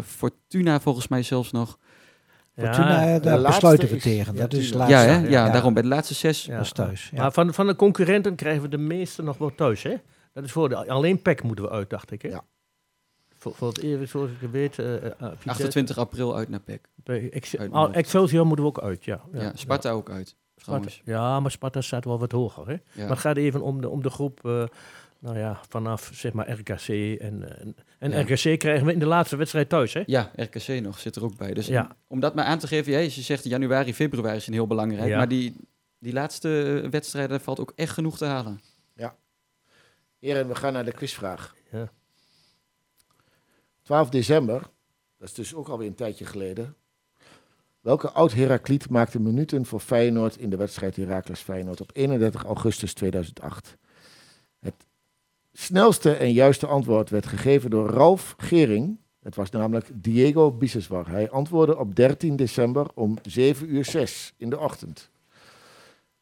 Fortuna 0.06 0.80
volgens 0.80 1.08
mij 1.08 1.22
zelfs 1.22 1.50
nog. 1.52 1.78
Fortuna, 2.56 3.02
Ja, 3.04 3.14
eh, 3.14 3.22
daar 3.22 3.38
laatste 3.38 3.60
besluiten 3.60 3.88
we 3.88 3.96
tegen. 3.96 4.34
ja, 4.34 4.40
dat 4.40 4.52
is. 4.52 4.68
Ja, 4.68 4.76
laatste. 4.76 4.96
hè? 4.96 5.14
Ja, 5.18 5.28
ja. 5.28 5.50
daarom 5.50 5.74
bij 5.74 5.82
de 5.82 5.88
laatste 5.88 6.14
zes. 6.14 6.44
Ja. 6.44 6.56
Dat 6.56 6.64
is 6.64 6.72
thuis. 6.72 7.10
Ja. 7.12 7.20
Maar 7.22 7.32
van, 7.32 7.54
van 7.54 7.66
de 7.66 7.76
concurrenten 7.76 8.34
krijgen 8.34 8.62
we 8.62 8.68
de 8.68 8.78
meeste 8.78 9.22
nog 9.22 9.38
wel 9.38 9.54
thuis, 9.54 9.82
hè? 9.82 9.94
Dat 10.32 10.44
is 10.44 10.52
voor 10.52 10.68
de, 10.68 10.88
alleen 10.88 11.22
PEC 11.22 11.42
moeten 11.42 11.64
we 11.64 11.70
uit, 11.70 11.90
dacht 11.90 12.10
ik, 12.10 12.22
hè? 12.22 12.28
Ja. 12.28 12.42
Voor, 13.38 13.54
voor 13.54 13.68
het 13.68 13.78
eerst, 13.82 14.10
zoals 14.10 14.30
ik 14.40 14.48
weet, 14.50 14.78
eh, 14.78 14.94
eh, 14.96 15.02
Vitesse- 15.18 15.48
28 15.50 15.98
april 15.98 16.36
uit 16.36 16.48
naar 16.48 16.60
PEC. 16.60 16.80
bij 16.94 17.30
Ex- 17.30 17.56
Uit 17.56 17.68
oh, 17.68 17.72
mijn 17.74 17.84
hoofd. 17.86 17.96
Excelsior 17.96 18.46
moeten 18.46 18.64
we 18.64 18.70
ook 18.70 18.80
uit, 18.80 19.04
ja. 19.04 19.20
Ja, 19.32 19.52
Sparta 19.54 19.90
ook 19.90 20.10
uit. 20.10 20.36
Sparta. 20.56 20.88
Ja, 21.04 21.40
maar 21.40 21.50
Sparta 21.50 21.80
staat 21.80 22.04
wel 22.04 22.18
wat 22.18 22.32
hoger, 22.32 22.66
hè? 22.66 22.72
Ja. 22.72 22.80
Maar 22.96 23.08
het 23.08 23.18
gaat 23.18 23.36
even 23.36 23.60
om 23.60 23.80
de, 23.80 23.88
om 23.88 24.02
de 24.02 24.10
groep, 24.10 24.40
eh, 24.44 24.64
nou 25.18 25.38
ja, 25.38 25.60
vanaf 25.68 26.10
zeg 26.12 26.32
maar 26.32 26.50
RKC. 26.50 26.88
En, 27.20 27.58
en, 27.60 27.76
en 27.98 28.10
Ja. 28.10 28.20
RKC 28.20 28.58
krijgen 28.58 28.86
we 28.86 28.92
in 28.92 28.98
de 28.98 29.06
laatste 29.06 29.36
wedstrijd 29.36 29.68
thuis, 29.68 29.92
hè? 29.92 30.02
Ja, 30.06 30.30
RKC 30.36 30.68
nog, 30.82 30.98
zit 30.98 31.16
er 31.16 31.24
ook 31.24 31.36
bij. 31.36 31.54
Dus 31.54 31.66
Ja. 31.66 31.96
om 32.06 32.20
dat 32.20 32.34
maar 32.34 32.44
aan 32.44 32.58
te 32.58 32.66
geven, 32.66 32.92
ja, 32.92 32.98
je 32.98 33.10
zegt 33.10 33.44
januari, 33.44 33.94
februari 33.94 34.40
zijn 34.40 34.56
heel 34.56 34.66
belangrijk. 34.66 35.08
Ja. 35.08 35.16
Maar 35.16 35.28
die, 35.28 35.56
die 35.98 36.12
laatste 36.12 36.48
wedstrijden 36.90 37.40
valt 37.40 37.60
ook 37.60 37.72
echt 37.76 37.92
genoeg 37.92 38.16
te 38.16 38.24
halen. 38.24 38.60
Heren, 40.18 40.48
we 40.48 40.54
gaan 40.54 40.72
naar 40.72 40.84
de 40.84 40.92
quizvraag. 40.92 41.54
Ja. 41.72 41.88
12 43.82 44.08
december, 44.08 44.60
dat 45.18 45.28
is 45.28 45.34
dus 45.34 45.54
ook 45.54 45.68
alweer 45.68 45.86
een 45.88 45.94
tijdje 45.94 46.24
geleden. 46.26 46.74
Welke 47.80 48.10
oud-Herakliet 48.10 48.88
maakte 48.90 49.20
minuten 49.20 49.66
voor 49.66 49.80
Feyenoord 49.80 50.36
in 50.36 50.50
de 50.50 50.56
wedstrijd 50.56 50.96
Heracles 50.96 51.40
Feyenoord 51.40 51.80
op 51.80 51.90
31 51.92 52.44
augustus 52.44 52.94
2008? 52.94 53.76
Snelste 55.58 56.12
en 56.12 56.32
juiste 56.32 56.66
antwoord 56.66 57.10
werd 57.10 57.26
gegeven 57.26 57.70
door 57.70 57.90
Ralf 57.90 58.34
Gering. 58.38 58.96
Het 59.22 59.34
was 59.34 59.50
namelijk 59.50 59.88
Diego 59.92 60.50
Biseswar. 60.50 61.08
Hij 61.08 61.30
antwoordde 61.30 61.78
op 61.78 61.96
13 61.96 62.36
december 62.36 62.86
om 62.94 63.18
7 63.22 63.74
uur 63.74 63.84
6 63.84 64.34
in 64.36 64.50
de 64.50 64.58
ochtend. 64.58 65.10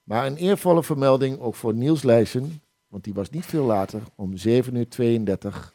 Maar 0.04 0.26
een 0.26 0.36
eervolle 0.36 0.82
vermelding 0.82 1.40
ook 1.40 1.54
voor 1.54 1.74
Niels 1.74 2.02
Leijsen, 2.02 2.62
want 2.88 3.04
die 3.04 3.14
was 3.14 3.30
niet 3.30 3.46
veel 3.46 3.64
later, 3.64 4.02
om 4.14 4.36
7 4.36 4.74
uur 4.74 4.88
32 4.88 5.72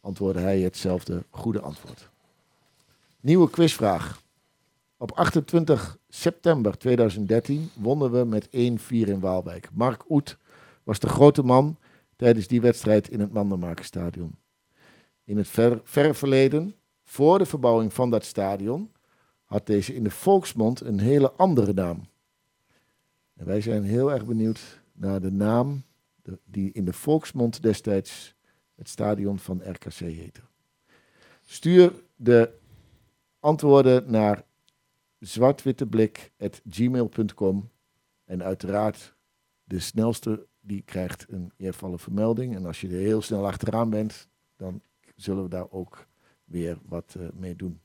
antwoordde 0.00 0.40
hij 0.40 0.60
hetzelfde 0.60 1.24
goede 1.30 1.60
antwoord. 1.60 2.08
Nieuwe 3.20 3.50
quizvraag. 3.50 4.22
Op 4.96 5.12
28 5.12 5.98
september 6.08 6.78
2013 6.78 7.70
wonnen 7.74 8.10
we 8.10 8.24
met 8.24 8.46
1-4 8.46 8.50
in 8.88 9.20
Waalwijk. 9.20 9.68
Mark 9.72 10.04
Oet 10.08 10.36
was 10.82 10.98
de 10.98 11.08
grote 11.08 11.42
man 11.42 11.76
tijdens 12.20 12.46
die 12.46 12.60
wedstrijd 12.60 13.08
in 13.08 13.20
het 13.20 13.32
Mandenmakerstadion. 13.32 14.34
In 15.24 15.36
het 15.36 15.48
ver, 15.48 16.14
verleden, 16.14 16.74
voor 17.02 17.38
de 17.38 17.46
verbouwing 17.46 17.92
van 17.92 18.10
dat 18.10 18.24
stadion, 18.24 18.92
had 19.44 19.66
deze 19.66 19.94
in 19.94 20.04
de 20.04 20.10
volksmond 20.10 20.80
een 20.80 20.98
hele 20.98 21.32
andere 21.32 21.72
naam. 21.72 22.08
En 23.36 23.46
wij 23.46 23.60
zijn 23.60 23.82
heel 23.82 24.12
erg 24.12 24.24
benieuwd 24.24 24.80
naar 24.92 25.20
de 25.20 25.30
naam 25.30 25.82
die 26.44 26.72
in 26.72 26.84
de 26.84 26.92
volksmond 26.92 27.62
destijds 27.62 28.34
het 28.74 28.88
stadion 28.88 29.38
van 29.38 29.62
RKC 29.64 29.94
heette. 29.94 30.40
Stuur 31.44 31.92
de 32.16 32.52
antwoorden 33.38 34.10
naar 34.10 34.44
zwartwitteblik.gmail.com 35.18 37.70
en 38.24 38.42
uiteraard 38.42 39.14
de 39.64 39.78
snelste 39.78 40.48
die 40.60 40.82
krijgt 40.82 41.26
een 41.28 41.52
eervolle 41.56 41.98
vermelding. 41.98 42.54
En 42.54 42.66
als 42.66 42.80
je 42.80 42.88
er 42.88 42.94
heel 42.94 43.22
snel 43.22 43.46
achteraan 43.46 43.90
bent, 43.90 44.28
dan 44.56 44.80
zullen 45.16 45.42
we 45.42 45.48
daar 45.48 45.70
ook 45.70 46.06
weer 46.44 46.78
wat 46.88 47.14
eh, 47.18 47.26
mee 47.34 47.56
doen. 47.56 47.80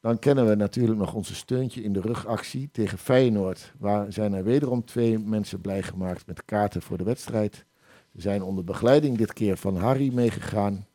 Dan 0.00 0.18
kennen 0.18 0.48
we 0.48 0.54
natuurlijk 0.54 0.98
nog 0.98 1.14
onze 1.14 1.34
steuntje 1.34 1.82
in 1.82 1.92
de 1.92 2.00
rugactie 2.00 2.68
tegen 2.72 2.98
Feyenoord. 2.98 3.72
Waar 3.78 4.12
zijn 4.12 4.32
er 4.32 4.44
wederom 4.44 4.84
twee 4.84 5.18
mensen 5.18 5.60
blij 5.60 5.82
gemaakt 5.82 6.26
met 6.26 6.44
kaarten 6.44 6.82
voor 6.82 6.98
de 6.98 7.04
wedstrijd. 7.04 7.64
Ze 8.12 8.20
zijn 8.20 8.42
onder 8.42 8.64
begeleiding 8.64 9.18
dit 9.18 9.32
keer 9.32 9.56
van 9.56 9.76
Harry 9.76 10.14
meegegaan. 10.14 10.86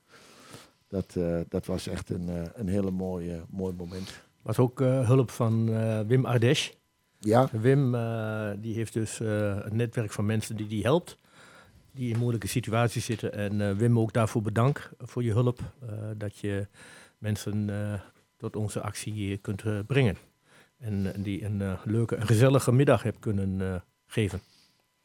Dat, 0.87 1.15
eh, 1.15 1.39
dat 1.49 1.65
was 1.65 1.87
echt 1.87 2.09
een, 2.09 2.29
eh, 2.29 2.43
een 2.53 2.67
hele 2.67 2.91
mooie, 2.91 3.43
mooi 3.49 3.73
moment. 3.73 4.23
Was 4.41 4.59
ook 4.59 4.79
hulp 4.79 5.29
van 5.29 5.65
Wim 6.07 6.25
Ardesh. 6.25 6.71
Ja, 7.19 7.49
Wim 7.51 7.95
eh, 7.95 8.51
die 8.57 8.75
heeft 8.75 8.93
dus 8.93 9.19
eh, 9.19 9.57
een 9.61 9.75
netwerk 9.75 10.11
van 10.11 10.25
mensen 10.25 10.55
die 10.55 10.67
die 10.67 10.83
helpt. 10.83 11.17
Die 11.91 12.13
in 12.13 12.19
moeilijke 12.19 12.47
situaties 12.47 13.05
zitten. 13.05 13.33
En 13.33 13.61
eh, 13.61 13.71
Wim 13.71 13.99
ook 13.99 14.13
daarvoor 14.13 14.41
bedankt 14.41 14.89
voor 14.97 15.23
je 15.23 15.31
hulp. 15.31 15.59
eh, 15.81 15.89
dat 16.17 16.37
je 16.37 16.67
mensen 17.17 17.69
eh, 17.69 17.99
tot 18.37 18.55
onze 18.55 18.81
actie 18.81 19.37
kunt 19.37 19.63
brengen. 19.87 20.17
En 20.77 21.13
die 21.21 21.45
een 21.45 21.61
eh, 21.61 21.79
leuke 21.83 22.15
en 22.15 22.25
gezellige 22.27 22.71
middag 22.71 23.03
hebt 23.03 23.19
kunnen 23.19 23.61
eh, 23.61 23.75
geven. 24.07 24.39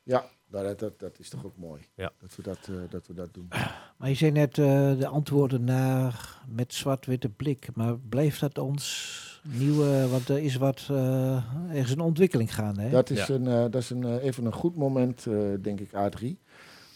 ja 0.02 0.24
dat, 0.50 0.78
dat, 0.78 0.98
dat 0.98 1.18
is 1.18 1.28
toch 1.28 1.44
ook 1.44 1.56
mooi 1.56 1.82
Ja. 1.94 2.12
dat, 2.20 2.36
we 2.36 2.42
dat, 2.42 2.68
eh, 2.68 2.74
dat 2.90 3.06
we 3.06 3.14
dat 3.14 3.34
doen. 3.34 3.48
Maar 3.96 4.08
je 4.08 4.14
zei 4.14 4.30
net 4.30 4.58
eh, 4.58 4.98
de 4.98 5.06
antwoorden 5.06 5.64
naar 5.64 6.42
met 6.48 6.74
zwart-witte 6.74 7.28
blik. 7.28 7.68
Maar 7.74 7.98
blijft 7.98 8.40
dat 8.40 8.58
ons 8.58 9.30
nieuwe, 9.43 10.09
want 10.09 10.28
er 10.28 10.38
is 10.38 10.57
wat, 10.57 10.86
eh, 10.91 11.36
er 11.70 11.76
is 11.76 11.91
een 11.91 12.01
ontwikkeling 12.01 12.55
gaande. 12.55 12.80
Hè? 12.82 12.91
Dat 12.91 13.11
is, 13.11 13.26
Ja. 13.26 13.34
een, 13.34 13.47
eh, 13.47 13.61
dat 13.61 13.74
is 13.74 13.91
een, 13.91 14.05
eh, 14.05 14.24
even 14.24 14.45
een 14.45 14.53
goed 14.53 14.76
moment, 14.76 15.26
eh, 15.26 15.34
denk 15.62 15.80
ik, 15.80 15.91
A3. 15.95 16.38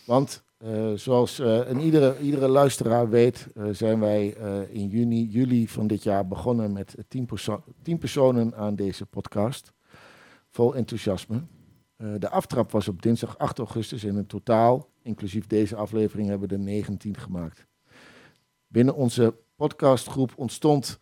Want 0.06 0.42
eh, 0.58 0.92
zoals 0.94 1.38
eh, 1.38 1.68
en 1.70 1.80
iedere, 1.80 2.18
iedere 2.20 2.48
luisteraar 2.48 3.08
weet, 3.08 3.46
eh, 3.54 3.64
zijn 3.72 4.00
wij 4.00 4.34
eh, 4.36 4.74
in 4.74 4.88
juni, 4.88 5.24
juli 5.28 5.68
van 5.68 5.86
dit 5.86 6.02
jaar 6.02 6.26
begonnen 6.28 6.72
met 6.72 6.94
tien, 7.08 7.26
perso- 7.26 7.64
tien 7.82 7.98
personen 7.98 8.54
aan 8.56 8.74
deze 8.76 9.06
podcast. 9.06 9.72
Vol 10.50 10.74
enthousiasme. 10.74 11.42
Eh, 11.96 12.08
de 12.18 12.28
aftrap 12.30 12.70
was 12.70 12.88
op 12.88 13.02
dinsdag 13.02 13.38
8 13.38 13.58
augustus 13.58 14.04
en 14.04 14.16
in 14.16 14.26
totaal, 14.26 14.88
inclusief 15.02 15.46
deze 15.46 15.76
aflevering, 15.76 16.28
hebben 16.28 16.48
we 16.48 16.54
er 16.54 16.60
19 16.60 17.16
gemaakt. 17.16 17.66
Binnen 18.66 18.94
onze 18.94 19.34
podcastgroep 19.56 20.32
ontstond 20.36 20.98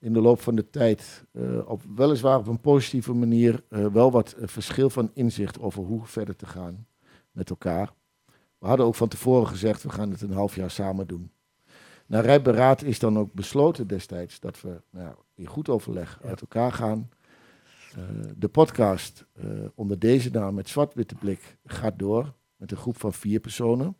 in 0.00 0.12
de 0.12 0.20
loop 0.20 0.40
van 0.40 0.54
de 0.54 0.70
tijd, 0.70 1.24
eh, 1.32 1.68
op, 1.68 1.82
weliswaar 1.94 2.38
op 2.38 2.46
een 2.46 2.60
positieve 2.60 3.12
manier, 3.12 3.64
eh, 3.68 3.86
wel 3.86 4.10
wat 4.10 4.32
eh, 4.32 4.48
verschil 4.48 4.90
van 4.90 5.10
inzicht 5.14 5.60
over 5.60 5.82
hoe 5.84 6.06
verder 6.06 6.36
te 6.36 6.46
gaan 6.46 6.86
met 7.30 7.50
elkaar. 7.50 7.92
We 8.58 8.66
hadden 8.66 8.86
ook 8.86 8.94
van 8.94 9.08
tevoren 9.08 9.46
gezegd, 9.46 9.82
we 9.82 9.88
gaan 9.88 10.10
het 10.10 10.20
een 10.20 10.32
half 10.32 10.54
jaar 10.54 10.70
samen 10.70 11.06
doen. 11.06 11.30
Na 12.06 12.20
rijberaad 12.20 12.82
is 12.82 12.98
dan 12.98 13.18
ook 13.18 13.32
besloten 13.32 13.86
destijds 13.86 14.40
dat 14.40 14.60
we 14.60 14.80
nou, 14.90 15.14
in 15.34 15.46
goed 15.46 15.68
overleg 15.68 16.18
uit 16.24 16.40
elkaar 16.40 16.72
gaan. 16.72 17.10
De 18.36 18.48
podcast 18.48 19.26
onder 19.74 19.98
deze 19.98 20.30
naam 20.30 20.54
met 20.54 20.68
zwart-witte 20.68 21.14
blik 21.14 21.56
gaat 21.64 21.98
door 21.98 22.34
met 22.56 22.70
een 22.70 22.76
groep 22.76 22.96
van 22.96 23.12
vier 23.12 23.40
personen. 23.40 23.96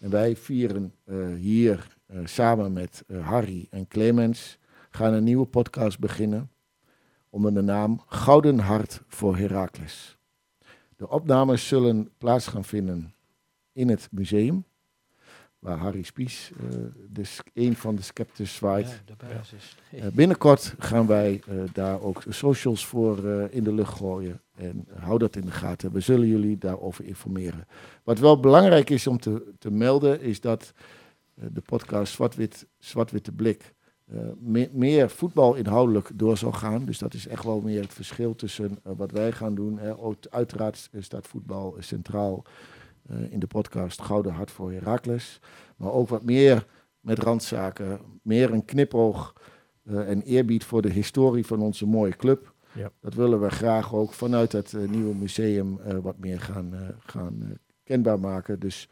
En 0.00 0.10
wij 0.10 0.36
vieren 0.36 0.94
hier 1.38 1.96
samen 2.24 2.72
met 2.72 3.04
Harry 3.20 3.66
en 3.70 3.88
Clemens 3.88 4.58
gaan 4.90 5.12
een 5.12 5.24
nieuwe 5.24 5.46
podcast 5.46 5.98
beginnen 5.98 6.50
onder 7.30 7.54
de 7.54 7.60
naam 7.62 8.02
Gouden 8.06 8.58
Hart 8.58 9.02
voor 9.08 9.36
Heracles. 9.36 10.18
De 10.96 11.08
opnames 11.08 11.68
zullen 11.68 12.10
plaats 12.18 12.46
gaan 12.46 12.64
vinden 12.64 13.14
in 13.72 13.88
het 13.88 14.08
museum, 14.10 14.64
waar 15.58 15.78
Harry 15.78 16.02
Spies, 16.02 16.50
sk- 17.22 17.48
een 17.54 17.76
van 17.76 17.94
de 17.96 18.02
scepters, 18.02 18.54
zwaait. 18.54 18.86
Ja, 18.88 18.94
de. 19.04 19.14
Eh, 19.90 20.06
binnenkort 20.12 20.74
gaan 20.78 21.06
wij 21.06 21.42
eh, 21.48 21.54
daar 21.72 22.00
ook 22.00 22.22
de 22.22 22.32
socials 22.32 22.86
voor 22.86 23.18
in 23.50 23.64
de 23.64 23.72
lucht 23.72 23.94
gooien. 23.96 24.40
En 24.54 24.86
hou 24.98 25.18
dat 25.18 25.36
in 25.36 25.44
de 25.44 25.50
gaten. 25.52 25.92
We 25.92 26.00
zullen 26.00 26.26
jullie 26.26 26.58
daarover 26.58 27.04
informeren. 27.04 27.66
Wat 28.04 28.18
wel 28.18 28.40
belangrijk 28.40 28.90
is 28.90 29.06
om 29.06 29.18
te, 29.18 29.52
te 29.58 29.70
melden, 29.70 30.20
is 30.20 30.40
dat 30.40 30.72
de 31.34 31.60
podcast 31.60 32.12
Zwart-Wit, 32.12 32.66
Zwart-Witte 32.78 33.32
Blik 33.32 33.74
eh, 34.10 34.18
me- 34.38 34.70
meer 34.72 35.10
voetbal 35.10 35.54
inhoudelijk 35.54 36.10
door 36.14 36.36
zal 36.36 36.52
gaan. 36.52 36.84
Dus 36.84 36.98
dat 36.98 37.14
is 37.14 37.26
echt 37.26 37.44
wel 37.44 37.60
meer 37.60 37.80
het 37.82 37.92
verschil 37.94 38.34
tussen 38.34 38.78
eh, 38.84 38.92
wat 38.96 39.10
wij 39.10 39.32
gaan 39.32 39.54
doen. 39.54 39.78
hè. 39.78 39.98
Ook- 39.98 40.26
uiteraard 40.30 40.88
eh, 40.92 41.02
staat 41.02 41.26
voetbal 41.26 41.76
centraal 41.78 42.42
in 43.30 43.38
de 43.38 43.46
podcast 43.46 44.02
Gouden 44.02 44.32
Hart 44.32 44.50
voor 44.50 44.72
Heracles. 44.72 45.40
Maar 45.76 45.92
ook 45.92 46.08
wat 46.08 46.24
meer 46.24 46.66
met 47.00 47.18
randzaken, 47.18 48.00
meer 48.22 48.52
een 48.52 48.64
knipoog 48.64 49.34
en 49.84 50.22
eerbied 50.22 50.64
voor 50.64 50.82
de 50.82 50.90
historie 50.90 51.46
van 51.46 51.60
onze 51.60 51.86
mooie 51.86 52.16
club. 52.16 52.54
Ja. 52.72 52.90
Dat 53.00 53.14
willen 53.14 53.40
we 53.40 53.50
graag 53.50 53.94
ook 53.94 54.12
vanuit 54.12 54.52
het 54.52 54.76
nieuwe 54.90 55.14
museum 55.14 55.78
wat 56.02 56.18
meer 56.18 56.40
gaan, 56.40 56.74
gaan 56.98 57.58
kenbaar 57.84 58.20
maken. 58.20 58.60
Dus 58.60 58.88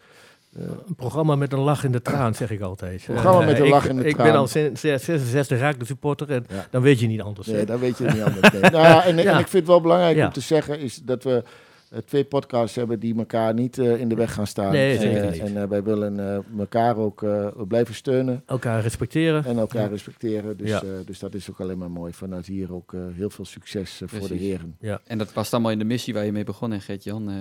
eh, 0.56 0.62
Een 0.88 0.94
programma 0.94 1.36
met 1.36 1.52
een 1.52 1.58
lach 1.58 1.84
in 1.84 1.92
de 1.92 2.02
traan, 2.02 2.34
zeg 2.34 2.50
ik 2.50 2.60
altijd. 2.60 3.02
Programma 3.04 3.40
Eh, 3.40 3.46
met 3.46 3.58
een 3.58 3.64
ik- 3.64 3.70
lach 3.70 3.88
in 3.88 3.96
de 3.96 4.04
ik 4.04 4.14
traan. 4.14 4.26
ben 4.26 4.36
al 4.36 4.46
sinds 4.46 4.80
66 4.80 5.58
raak 5.58 5.78
de 5.78 5.84
supporter 5.84 6.30
en 6.30 6.44
Ja. 6.48 6.66
dan 6.70 6.82
weet 6.82 7.00
je 7.00 7.06
niet 7.06 7.20
anders. 7.20 7.46
nee, 7.46 7.56
hè. 7.56 7.64
daar 7.64 7.78
weet 7.80 7.98
je 7.98 8.04
niet 8.04 8.22
anders. 8.22 8.50
Nee. 8.52 8.60
Nou 8.70 8.72
ja, 8.84 9.04
en, 9.04 9.18
en 9.18 9.28
ik 9.28 9.34
vind 9.48 9.52
het 9.52 9.66
wel 9.66 9.80
belangrijk 9.80 10.16
Ja. 10.16 10.26
om 10.26 10.32
te 10.32 10.40
zeggen 10.40 10.78
is 10.80 10.96
dat 11.04 11.24
we 11.24 11.42
eh, 11.90 11.98
twee 11.98 12.24
podcasts 12.24 12.76
hebben 12.76 13.00
die 13.00 13.16
elkaar 13.18 13.54
niet 13.54 13.78
eh, 13.78 14.00
in 14.00 14.08
de 14.08 14.14
weg 14.14 14.32
gaan 14.34 14.46
staan. 14.46 14.72
Nee, 14.72 14.98
zeker 14.98 15.22
Eh, 15.24 15.30
niet. 15.30 15.40
En 15.40 15.56
eh, 15.62 15.68
wij 15.68 15.82
willen 15.82 16.20
eh, 16.20 16.58
elkaar 16.58 16.96
ook 16.96 17.22
eh, 17.22 17.46
blijven 17.68 17.94
steunen. 17.94 18.42
Elkaar 18.46 18.80
respecteren. 18.82 19.44
En 19.44 19.58
elkaar 19.58 19.88
respecteren. 19.90 20.56
Dus, 20.56 20.68
Ja. 20.68 20.80
eh, 20.82 20.88
dus 21.04 21.18
dat 21.18 21.34
is 21.34 21.50
ook 21.50 21.60
alleen 21.60 21.78
maar 21.78 21.90
mooi. 21.90 22.12
Vanuit 22.12 22.46
hier 22.46 22.74
ook 22.74 22.92
eh, 22.94 23.00
heel 23.14 23.30
veel 23.30 23.44
succes 23.44 24.00
eh, 24.00 24.08
voor 24.08 24.28
de 24.28 24.34
heren. 24.34 24.76
En 25.06 25.18
dat 25.18 25.32
was 25.32 25.52
allemaal 25.52 25.70
in 25.72 25.78
de 25.78 25.84
missie 25.84 26.14
waar 26.14 26.24
je 26.24 26.32
mee 26.32 26.44
begon, 26.44 26.72
en 26.72 26.80
Gert-Jan. 26.80 27.28
eh 27.30 27.34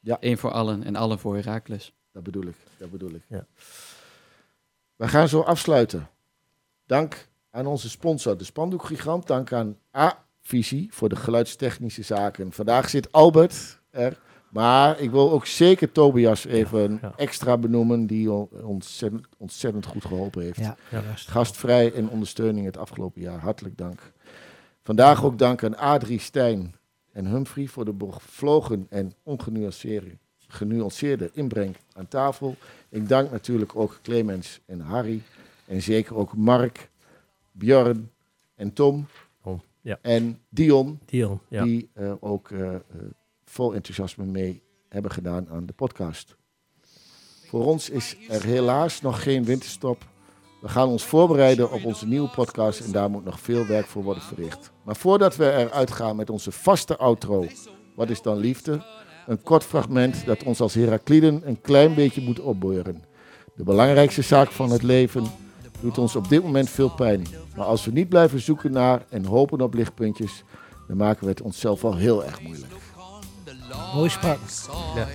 Ja. 0.00 0.16
Eén 0.20 0.38
voor 0.38 0.50
allen 0.50 0.84
en 0.84 0.96
allen 0.96 1.18
voor 1.18 1.34
Herakles. 1.36 1.92
Dat 2.12 2.22
bedoel 2.22 2.46
ik. 2.46 2.56
Dat 2.76 2.90
bedoel 2.90 3.10
ik. 3.10 3.22
Ja. 3.26 3.46
We 4.96 5.08
gaan 5.08 5.28
zo 5.28 5.40
afsluiten. 5.40 6.08
Dank 6.86 7.28
aan 7.50 7.66
onze 7.66 7.90
sponsor, 7.90 8.36
de 8.36 8.44
Spandoekgigant. 8.44 9.26
Dank 9.26 9.52
aan 9.52 9.78
A-Visie 9.96 10.88
voor 10.92 11.08
de 11.08 11.16
geluidstechnische 11.16 12.02
zaken. 12.02 12.52
Vandaag 12.52 12.88
zit 12.88 13.12
Albert 13.12 13.80
er. 13.90 14.18
Maar 14.50 15.00
ik 15.00 15.10
wil 15.10 15.30
ook 15.30 15.46
zeker 15.46 15.92
Tobias 15.92 16.44
even 16.44 16.98
ja. 17.02 17.12
extra 17.16 17.58
benoemen, 17.58 18.06
die 18.06 18.30
ontzettend, 18.64 19.26
ontzettend 19.38 19.86
goed 19.86 20.04
geholpen 20.04 20.42
heeft. 20.42 20.58
Ja. 20.58 20.76
Gastvrij 21.14 21.92
en 21.92 22.08
ondersteuning 22.08 22.66
het 22.66 22.76
afgelopen 22.76 23.20
jaar. 23.20 23.38
Hartelijk 23.38 23.78
dank. 23.78 24.12
Vandaag 24.82 25.24
ook 25.24 25.38
dank 25.38 25.64
aan 25.64 25.76
Adrie, 25.76 26.20
Stijn 26.20 26.74
en 27.12 27.26
Humphrey 27.26 27.66
voor 27.66 27.84
de 27.84 27.92
bevlogen 27.92 28.86
en 28.88 29.14
ongenuanceerde 29.22 30.18
genuanceerde 30.52 31.30
inbreng 31.32 31.76
aan 31.92 32.08
tafel. 32.08 32.56
Ik 32.88 33.08
dank 33.08 33.30
natuurlijk 33.30 33.76
ook 33.76 33.98
Clemens 34.02 34.60
en 34.66 34.80
Harry. 34.80 35.22
En 35.66 35.82
zeker 35.82 36.16
ook 36.16 36.36
Mark, 36.36 36.90
Björn 37.52 38.10
en 38.54 38.72
Tom. 38.72 39.06
Oh, 39.42 39.60
ja. 39.80 39.98
En 40.02 40.38
Dion, 40.48 40.98
Dion, 41.04 41.40
ja. 41.48 41.64
die 41.64 41.90
eh, 41.92 42.12
ook 42.20 42.50
eh, 42.50 42.74
eh, 42.74 42.80
vol 43.44 43.74
enthousiasme 43.74 44.24
mee 44.24 44.62
hebben 44.88 45.10
gedaan 45.10 45.48
aan 45.48 45.66
de 45.66 45.72
podcast. 45.72 46.36
Voor 47.46 47.66
ons 47.66 47.90
is 47.90 48.16
er 48.28 48.44
helaas 48.44 49.00
nog 49.00 49.22
geen 49.22 49.44
winterstop. 49.44 50.10
We 50.60 50.68
gaan 50.68 50.88
ons 50.88 51.04
voorbereiden 51.04 51.72
op 51.72 51.84
onze 51.84 52.06
nieuwe 52.06 52.28
podcast 52.28 52.80
en 52.80 52.92
daar 52.92 53.10
moet 53.10 53.24
nog 53.24 53.40
veel 53.40 53.66
werk 53.66 53.86
voor 53.86 54.02
worden 54.02 54.22
verricht. 54.22 54.70
Maar 54.82 54.96
voordat 54.96 55.36
we 55.36 55.52
eruit 55.52 55.90
gaan 55.90 56.16
met 56.16 56.30
onze 56.30 56.52
vaste 56.52 56.96
outro, 56.96 57.46
Wat 57.96 58.10
is 58.10 58.22
dan 58.22 58.36
liefde? 58.36 58.84
Een 59.26 59.42
kort 59.42 59.64
fragment 59.64 60.26
dat 60.26 60.42
ons 60.42 60.60
als 60.60 60.74
Herakliden 60.74 61.42
een 61.44 61.60
klein 61.60 61.94
beetje 61.94 62.22
moet 62.22 62.40
opbeuren. 62.40 63.04
De 63.54 63.64
belangrijkste 63.64 64.22
zaak 64.22 64.50
van 64.50 64.70
het 64.70 64.82
leven 64.82 65.24
doet 65.80 65.98
ons 65.98 66.16
op 66.16 66.28
dit 66.28 66.42
moment 66.42 66.70
veel 66.70 66.90
pijn. 66.90 67.26
Maar 67.56 67.66
als 67.66 67.84
we 67.84 67.92
niet 67.92 68.08
blijven 68.08 68.40
zoeken 68.40 68.72
naar 68.72 69.04
en 69.08 69.24
hopen 69.24 69.60
op 69.60 69.74
lichtpuntjes, 69.74 70.42
dan 70.88 70.96
maken 70.96 71.24
we 71.24 71.30
het 71.30 71.40
onszelf 71.40 71.84
al 71.84 71.96
heel 71.96 72.24
erg 72.24 72.42
moeilijk. 72.42 72.72
Mooi 73.94 74.10
sprak. 74.10 74.38
Ja. 74.94 75.06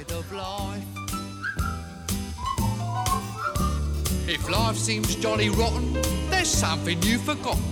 If 4.25 4.47
life 4.47 4.75
seems 4.75 5.15
jolly 5.21 5.47
rotten, 5.47 5.93
there's 6.29 6.59
something 6.59 7.03
you've 7.03 7.23
forgotten, 7.23 7.63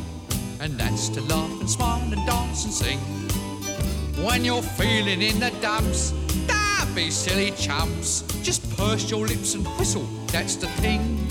and 0.59 0.77
that's 0.77 1.09
to 1.09 1.21
laugh 1.27 1.59
and 1.59 1.69
smile 1.69 2.15
and 2.15 2.25
dance 2.25 2.65
and 2.65 2.73
sing. 2.73 2.99
When 4.25 4.43
you're 4.43 4.63
feeling 4.63 5.21
in 5.21 5.39
the 5.39 5.51
dumps, 5.61 6.13
be 6.95 7.11
silly 7.11 7.51
chumps. 7.51 8.21
Just 8.41 8.61
purse 8.77 9.11
your 9.11 9.27
lips 9.27 9.53
and 9.53 9.67
whistle, 9.77 10.07
that's 10.27 10.55
the 10.55 10.67
thing. 10.81 11.27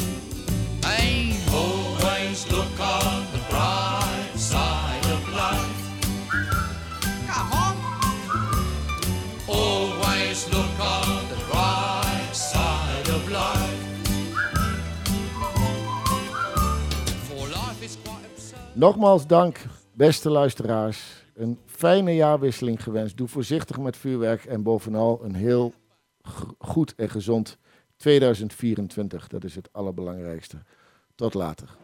Hey, 0.85 1.35
always 1.51 2.47
look 2.51 2.79
on 2.79 3.25
the 3.33 3.41
bright 3.49 4.33
side 4.37 5.07
of 5.07 5.29
life. 5.33 5.73
Come 7.27 7.53
on. 7.53 7.77
Always 9.49 10.47
look 10.53 10.81
on 10.81 11.29
the 11.31 11.41
bright 11.51 12.35
side 12.35 13.09
of 13.09 13.31
life. 13.31 13.81
For 17.27 17.49
life 17.49 17.83
is 17.83 17.97
quite 18.05 18.25
absurd. 18.27 18.59
Nogmaals 18.75 19.27
dank, 19.27 19.67
beste 19.93 20.31
luisteraars. 20.31 21.23
Een 21.37 21.59
fijne 21.85 22.15
jaarwisseling 22.15 22.83
gewenst. 22.83 23.17
Doe 23.17 23.29
voorzichtig 23.29 23.79
met 23.79 23.97
vuurwerk 23.97 24.45
en 24.45 24.63
bovenal 24.63 25.25
een 25.25 25.35
heel 25.35 25.75
goed 26.59 26.95
en 26.95 27.11
gezond 27.11 27.59
2024. 27.97 29.29
Dat 29.29 29.45
is 29.45 29.55
het 29.55 29.69
allerbelangrijkste. 29.73 30.57
Tot 31.15 31.35
later. 31.35 31.84